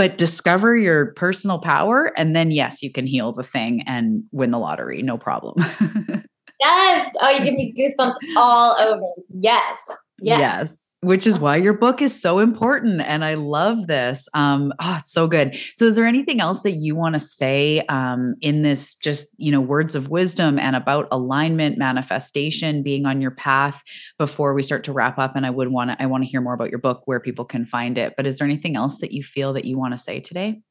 but 0.00 0.16
discover 0.16 0.78
your 0.78 1.12
personal 1.12 1.58
power 1.58 2.10
and 2.16 2.34
then 2.34 2.50
yes 2.50 2.82
you 2.82 2.90
can 2.90 3.06
heal 3.06 3.32
the 3.32 3.42
thing 3.42 3.82
and 3.86 4.24
win 4.32 4.50
the 4.50 4.58
lottery 4.58 5.02
no 5.02 5.18
problem. 5.18 5.62
Yes! 6.62 7.10
Oh 7.22 7.30
you 7.30 7.42
give 7.42 7.54
me 7.54 7.74
goosebumps 7.74 8.16
all 8.36 8.76
over. 8.78 9.00
Yes 9.40 9.78
Yes. 10.22 10.40
yes. 10.40 10.94
which 11.02 11.26
is 11.26 11.38
why 11.38 11.56
your 11.56 11.72
book 11.72 12.02
is 12.02 12.20
so 12.20 12.38
important. 12.38 13.00
And 13.00 13.24
I 13.24 13.34
love 13.34 13.86
this. 13.86 14.28
Um, 14.34 14.72
oh, 14.80 14.96
it's 15.00 15.12
so 15.12 15.26
good. 15.26 15.56
So, 15.76 15.84
is 15.84 15.96
there 15.96 16.04
anything 16.04 16.40
else 16.40 16.62
that 16.62 16.76
you 16.76 16.94
want 16.96 17.14
to 17.14 17.20
say 17.20 17.80
um, 17.88 18.34
in 18.40 18.62
this 18.62 18.94
just, 18.94 19.28
you 19.36 19.50
know, 19.50 19.60
words 19.60 19.94
of 19.94 20.08
wisdom 20.08 20.58
and 20.58 20.76
about 20.76 21.08
alignment, 21.10 21.78
manifestation, 21.78 22.82
being 22.82 23.06
on 23.06 23.20
your 23.20 23.32
path 23.32 23.82
before 24.18 24.54
we 24.54 24.62
start 24.62 24.84
to 24.84 24.92
wrap 24.92 25.18
up? 25.18 25.36
And 25.36 25.46
I 25.46 25.50
would 25.50 25.68
want 25.68 25.90
to, 25.90 26.02
I 26.02 26.06
want 26.06 26.24
to 26.24 26.30
hear 26.30 26.40
more 26.40 26.54
about 26.54 26.70
your 26.70 26.80
book, 26.80 27.02
where 27.06 27.20
people 27.20 27.44
can 27.44 27.64
find 27.64 27.98
it. 27.98 28.14
But 28.16 28.26
is 28.26 28.38
there 28.38 28.46
anything 28.46 28.76
else 28.76 28.98
that 29.00 29.12
you 29.12 29.22
feel 29.22 29.52
that 29.54 29.64
you 29.64 29.78
want 29.78 29.92
to 29.92 29.98
say 29.98 30.20
today? 30.20 30.62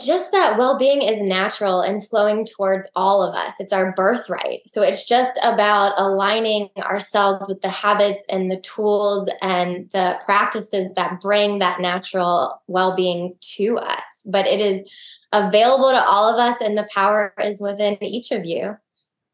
Just 0.00 0.32
that 0.32 0.58
well-being 0.58 1.02
is 1.02 1.20
natural 1.20 1.80
and 1.80 2.06
flowing 2.06 2.46
towards 2.46 2.88
all 2.96 3.22
of 3.22 3.34
us. 3.34 3.60
It's 3.60 3.72
our 3.72 3.92
birthright. 3.92 4.62
So 4.66 4.82
it's 4.82 5.06
just 5.06 5.32
about 5.42 5.94
aligning 5.98 6.70
ourselves 6.78 7.48
with 7.48 7.62
the 7.62 7.68
habits 7.68 8.24
and 8.28 8.50
the 8.50 8.60
tools 8.60 9.30
and 9.40 9.88
the 9.92 10.18
practices 10.24 10.90
that 10.96 11.20
bring 11.20 11.58
that 11.60 11.80
natural 11.80 12.62
well-being 12.66 13.36
to 13.56 13.78
us. 13.78 14.22
But 14.26 14.46
it 14.46 14.60
is 14.60 14.88
available 15.32 15.90
to 15.90 16.04
all 16.04 16.32
of 16.32 16.38
us 16.38 16.60
and 16.60 16.76
the 16.76 16.88
power 16.94 17.34
is 17.42 17.60
within 17.60 18.02
each 18.02 18.30
of 18.30 18.44
you. 18.44 18.76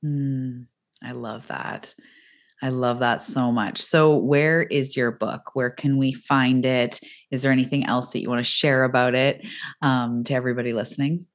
Mm, 0.04 0.66
i 1.02 1.12
love 1.12 1.46
that 1.48 1.94
I 2.62 2.68
love 2.68 3.00
that 3.00 3.22
so 3.22 3.50
much. 3.50 3.80
So, 3.80 4.16
where 4.16 4.62
is 4.62 4.96
your 4.96 5.10
book? 5.10 5.54
Where 5.54 5.70
can 5.70 5.96
we 5.96 6.12
find 6.12 6.66
it? 6.66 7.00
Is 7.30 7.42
there 7.42 7.52
anything 7.52 7.86
else 7.86 8.12
that 8.12 8.20
you 8.20 8.28
want 8.28 8.40
to 8.40 8.50
share 8.50 8.84
about 8.84 9.14
it 9.14 9.46
um, 9.82 10.24
to 10.24 10.34
everybody 10.34 10.72
listening? 10.72 11.26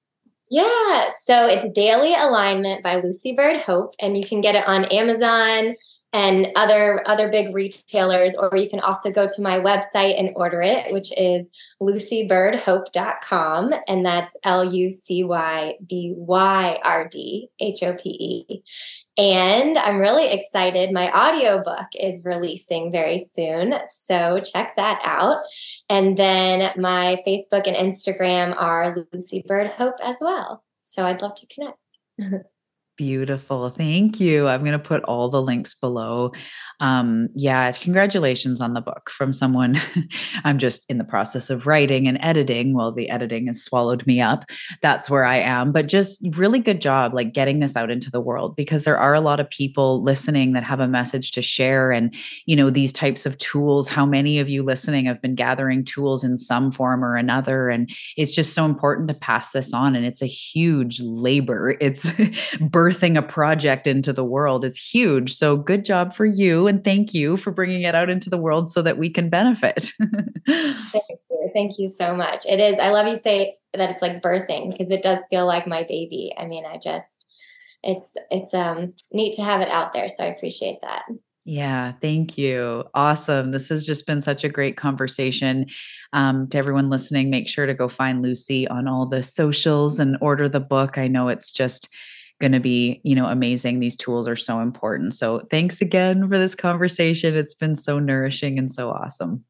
Yeah, 0.52 1.10
so 1.26 1.48
it's 1.48 1.74
Daily 1.74 2.14
Alignment 2.14 2.84
by 2.84 2.98
Lucy 2.98 3.34
Byrd 3.34 3.58
Hope, 3.58 3.96
and 4.00 4.16
you 4.16 4.24
can 4.24 4.42
get 4.42 4.56
it 4.56 4.68
on 4.68 4.86
Amazon 4.86 5.76
and 6.16 6.48
other 6.56 7.04
other 7.08 7.28
big 7.28 7.54
retailers, 7.54 8.34
or 8.36 8.56
you 8.56 8.70
can 8.70 8.80
also 8.80 9.12
go 9.12 9.28
to 9.30 9.42
my 9.42 9.60
website 9.60 10.18
and 10.18 10.32
order 10.38 10.62
it, 10.62 10.94
which 10.94 11.12
is 11.18 11.46
lucybyrdhope.com, 11.82 13.74
and 13.86 14.06
that's 14.06 14.38
L 14.46 14.64
U 14.74 14.94
C 14.94 15.26
Y 15.26 15.76
B 15.86 16.14
Y 16.16 16.80
R 16.82 17.10
D 17.10 17.50
H 17.60 17.84
O 17.84 17.96
P 17.96 18.10
E. 18.10 18.64
And 19.18 19.78
I'm 19.78 19.98
really 19.98 20.32
excited. 20.32 20.94
My 20.94 21.12
audiobook 21.12 21.88
is 21.94 22.22
releasing 22.24 22.94
very 22.94 23.30
soon. 23.36 23.74
So 23.90 24.40
check 24.40 24.78
that 24.78 25.02
out. 25.04 25.42
And 25.90 26.18
then 26.18 26.72
my 26.78 27.22
Facebook 27.28 27.68
and 27.68 27.76
Instagram 27.76 28.56
are 28.58 28.96
Lucy 29.12 29.44
Byrd 29.46 29.72
Hope 29.72 29.96
as 30.02 30.16
well. 30.22 30.64
So 30.84 31.06
I'd 31.06 31.22
love 31.22 31.36
to 31.36 31.48
connect. 31.48 31.78
Beautiful. 32.98 33.70
Thank 33.72 34.22
you. 34.22 34.48
I'm 34.48 34.62
going 34.62 34.72
to 34.72 34.80
put 34.80 35.04
all 35.04 35.28
the 35.28 35.42
links 35.42 35.74
below. 35.74 36.32
Um, 36.80 37.30
yeah, 37.36 37.72
congratulations 37.72 38.62
on 38.62 38.74
the 38.74 38.82
book 38.82 39.10
from 39.10 39.34
someone 39.34 39.80
I'm 40.44 40.58
just 40.58 40.90
in 40.90 40.98
the 40.98 41.04
process 41.04 41.50
of 41.50 41.68
writing 41.68 42.08
and 42.08 42.18
editing. 42.22 42.74
Well, 42.74 42.92
the 42.92 43.10
editing 43.10 43.48
has 43.48 43.64
swallowed 43.64 44.06
me 44.06 44.22
up. 44.22 44.46
That's 44.82 45.10
where 45.10 45.26
I 45.26 45.38
am. 45.38 45.72
But 45.72 45.88
just 45.88 46.22
really 46.38 46.60
good 46.60 46.82
job, 46.82 47.14
like 47.14 47.34
getting 47.34 47.60
this 47.60 47.76
out 47.76 47.92
into 47.92 48.12
the 48.12 48.22
world 48.22 48.56
because 48.56 48.84
there 48.84 48.98
are 48.98 49.14
a 49.14 49.22
lot 49.22 49.40
of 49.40 49.50
people 49.50 50.02
listening 50.04 50.54
that 50.54 50.64
have 50.64 50.80
a 50.80 50.88
message 50.88 51.32
to 51.34 51.42
share. 51.42 51.92
And, 51.92 52.14
you 52.46 52.56
know, 52.56 52.70
these 52.70 52.94
types 52.94 53.26
of 53.26 53.38
tools, 53.38 53.88
how 53.88 54.06
many 54.06 54.40
of 54.40 54.50
you 54.50 54.64
listening 54.64 55.06
have 55.06 55.22
been 55.22 55.36
gathering 55.36 55.84
tools 55.84 56.24
in 56.24 56.38
some 56.38 56.72
form 56.72 57.04
or 57.04 57.16
another? 57.16 57.70
And 57.70 57.90
it's 58.18 58.36
just 58.36 58.54
so 58.54 58.66
important 58.66 59.08
to 59.08 59.14
pass 59.14 59.52
this 59.52 59.74
on. 59.74 59.96
And 59.96 60.06
it's 60.06 60.22
a 60.22 60.28
huge 60.28 61.00
labor. 61.02 61.76
It's 61.80 62.10
birthing 62.60 63.18
a 63.18 63.22
project 63.22 63.88
into 63.88 64.14
the 64.14 64.26
world 64.26 64.66
is 64.66 64.78
huge. 64.78 65.34
So 65.34 65.58
good 65.58 65.86
job 65.86 66.14
for 66.14 66.26
you. 66.66 66.70
And 66.70 66.84
thank 66.84 67.14
you 67.14 67.38
for 67.38 67.52
bringing 67.52 67.84
it 67.84 67.96
out 67.96 68.10
into 68.10 68.30
the 68.30 68.38
world 68.38 68.68
so 68.68 68.82
that 68.82 68.98
we 68.98 69.10
can 69.10 69.30
benefit. 69.30 69.92
thank 70.48 71.10
you. 71.10 71.50
Thank 71.54 71.80
you 71.80 71.88
so 71.88 72.16
much. 72.16 72.46
It 72.46 72.60
is. 72.60 72.80
I 72.80 72.90
love 72.90 73.08
you 73.08 73.18
say 73.18 73.58
that 73.74 73.90
it's 73.90 74.02
like 74.02 74.22
birthing 74.22 74.72
because 74.72 74.92
it 74.92 75.04
does 75.04 75.20
feel 75.30 75.46
like 75.46 75.68
my 75.68 75.84
baby. 75.84 76.34
I 76.38 76.46
mean, 76.46 76.66
I 76.66 76.78
just, 76.78 77.06
it's, 77.84 78.16
it's 78.32 78.54
um 78.54 78.94
neat 79.14 79.38
to 79.38 79.44
have 79.44 79.62
it 79.62 79.70
out 79.70 79.94
there. 79.94 80.10
So 80.18 80.26
I 80.26 80.28
appreciate 80.28 80.80
that. 80.82 81.04
Yeah, 81.48 81.94
thank 82.02 82.40
you. 82.40 82.84
Awesome. 82.96 83.52
This 83.52 83.70
has 83.70 83.86
just 83.86 84.08
been 84.08 84.22
such 84.22 84.44
a 84.44 84.50
great 84.50 84.78
conversation. 84.78 85.68
Um, 86.12 86.48
to 86.50 86.58
everyone 86.58 86.90
listening, 86.90 87.30
make 87.30 87.48
sure 87.48 87.68
to 87.68 87.76
go 87.76 87.88
find 87.88 88.24
Lucy 88.24 88.68
on 88.68 88.88
all 88.88 89.06
the 89.06 89.22
socials 89.22 90.00
and 90.00 90.18
order 90.22 90.50
the 90.50 90.60
book. 90.60 90.98
I 90.98 91.08
know 91.08 91.28
it's 91.28 91.54
just 91.54 91.88
going 92.40 92.52
to 92.52 92.60
be, 92.60 93.02
you 93.04 93.16
know, 93.16 93.28
amazing. 93.28 93.80
These 93.80 93.98
tools 93.98 94.28
are 94.28 94.36
so 94.36 94.60
important. 94.60 95.14
So 95.14 95.48
thanks 95.50 95.82
again 95.82 96.28
for 96.28 96.38
this 96.38 96.56
conversation. 96.56 97.36
It's 97.36 97.54
been 97.54 97.76
so 97.76 98.00
nourishing 98.00 98.60
and 98.60 98.72
so 98.72 98.90
awesome. 98.90 99.44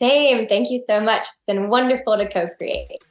Same. 0.00 0.46
Thank 0.46 0.70
you 0.70 0.82
so 0.86 1.00
much. 1.00 1.22
It's 1.34 1.42
been 1.44 1.68
wonderful 1.68 2.16
to 2.16 2.28
co 2.28 2.48
create. 2.56 3.02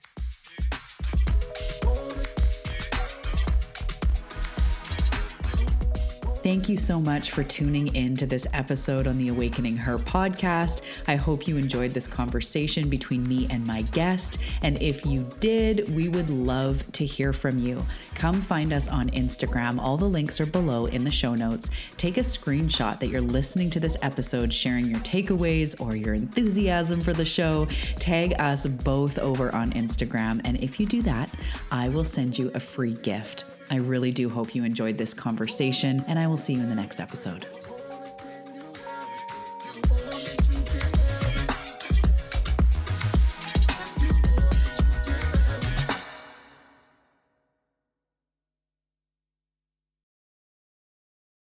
Thank 6.48 6.70
you 6.70 6.78
so 6.78 7.02
much 7.02 7.32
for 7.32 7.44
tuning 7.44 7.94
in 7.94 8.16
to 8.16 8.26
this 8.26 8.48
episode 8.54 9.06
on 9.06 9.18
the 9.18 9.28
Awakening 9.28 9.76
Her 9.76 10.00
podcast. 10.00 10.82
I 11.06 11.18
hope 11.18 11.46
you 11.46 11.58
enjoyed 11.58 11.94
this 11.94 12.08
conversation 12.08 12.88
between 12.88 13.28
me 13.28 13.48
and 13.50 13.68
my 13.68 13.82
guest. 13.82 14.38
And 14.62 14.82
if 14.82 15.06
you 15.06 15.30
did, 15.42 15.94
we 15.94 16.08
would 16.08 16.30
love 16.30 16.90
to 16.94 17.06
hear 17.06 17.34
from 17.34 17.60
you. 17.60 17.86
Come 18.16 18.40
find 18.40 18.72
us 18.72 18.88
on 18.88 19.10
Instagram. 19.10 19.78
All 19.78 19.98
the 19.98 20.08
links 20.08 20.40
are 20.40 20.46
below 20.46 20.86
in 20.86 21.04
the 21.04 21.12
show 21.12 21.36
notes. 21.36 21.70
Take 21.98 22.16
a 22.16 22.22
screenshot 22.22 22.98
that 23.02 23.08
you're 23.08 23.20
listening 23.20 23.70
to 23.72 23.82
this 23.82 23.98
episode, 24.02 24.54
sharing 24.54 24.86
your 24.86 25.02
takeaways 25.02 25.76
or 25.82 25.98
your 25.98 26.14
enthusiasm 26.14 27.02
for 27.02 27.12
the 27.12 27.26
show. 27.26 27.66
Tag 28.00 28.34
us 28.40 28.66
both 28.66 29.20
over 29.20 29.54
on 29.54 29.72
Instagram. 29.74 30.40
And 30.46 30.64
if 30.64 30.80
you 30.80 30.86
do 30.86 31.02
that, 31.02 31.30
I 31.74 31.90
will 31.90 32.06
send 32.06 32.38
you 32.38 32.52
a 32.56 32.62
free 32.62 32.94
gift. 32.94 33.44
I 33.70 33.78
really 33.78 34.12
do 34.12 34.30
hope 34.30 34.56
you 34.56 34.64
enjoyed 34.64 34.98
this 34.98 35.14
conversation, 35.14 36.04
and 36.08 36.18
I 36.18 36.28
will 36.28 36.38
see 36.38 36.54
you 36.54 36.62
in 36.62 36.70
the 36.70 36.76
next 36.76 37.00
episode. 37.00 37.46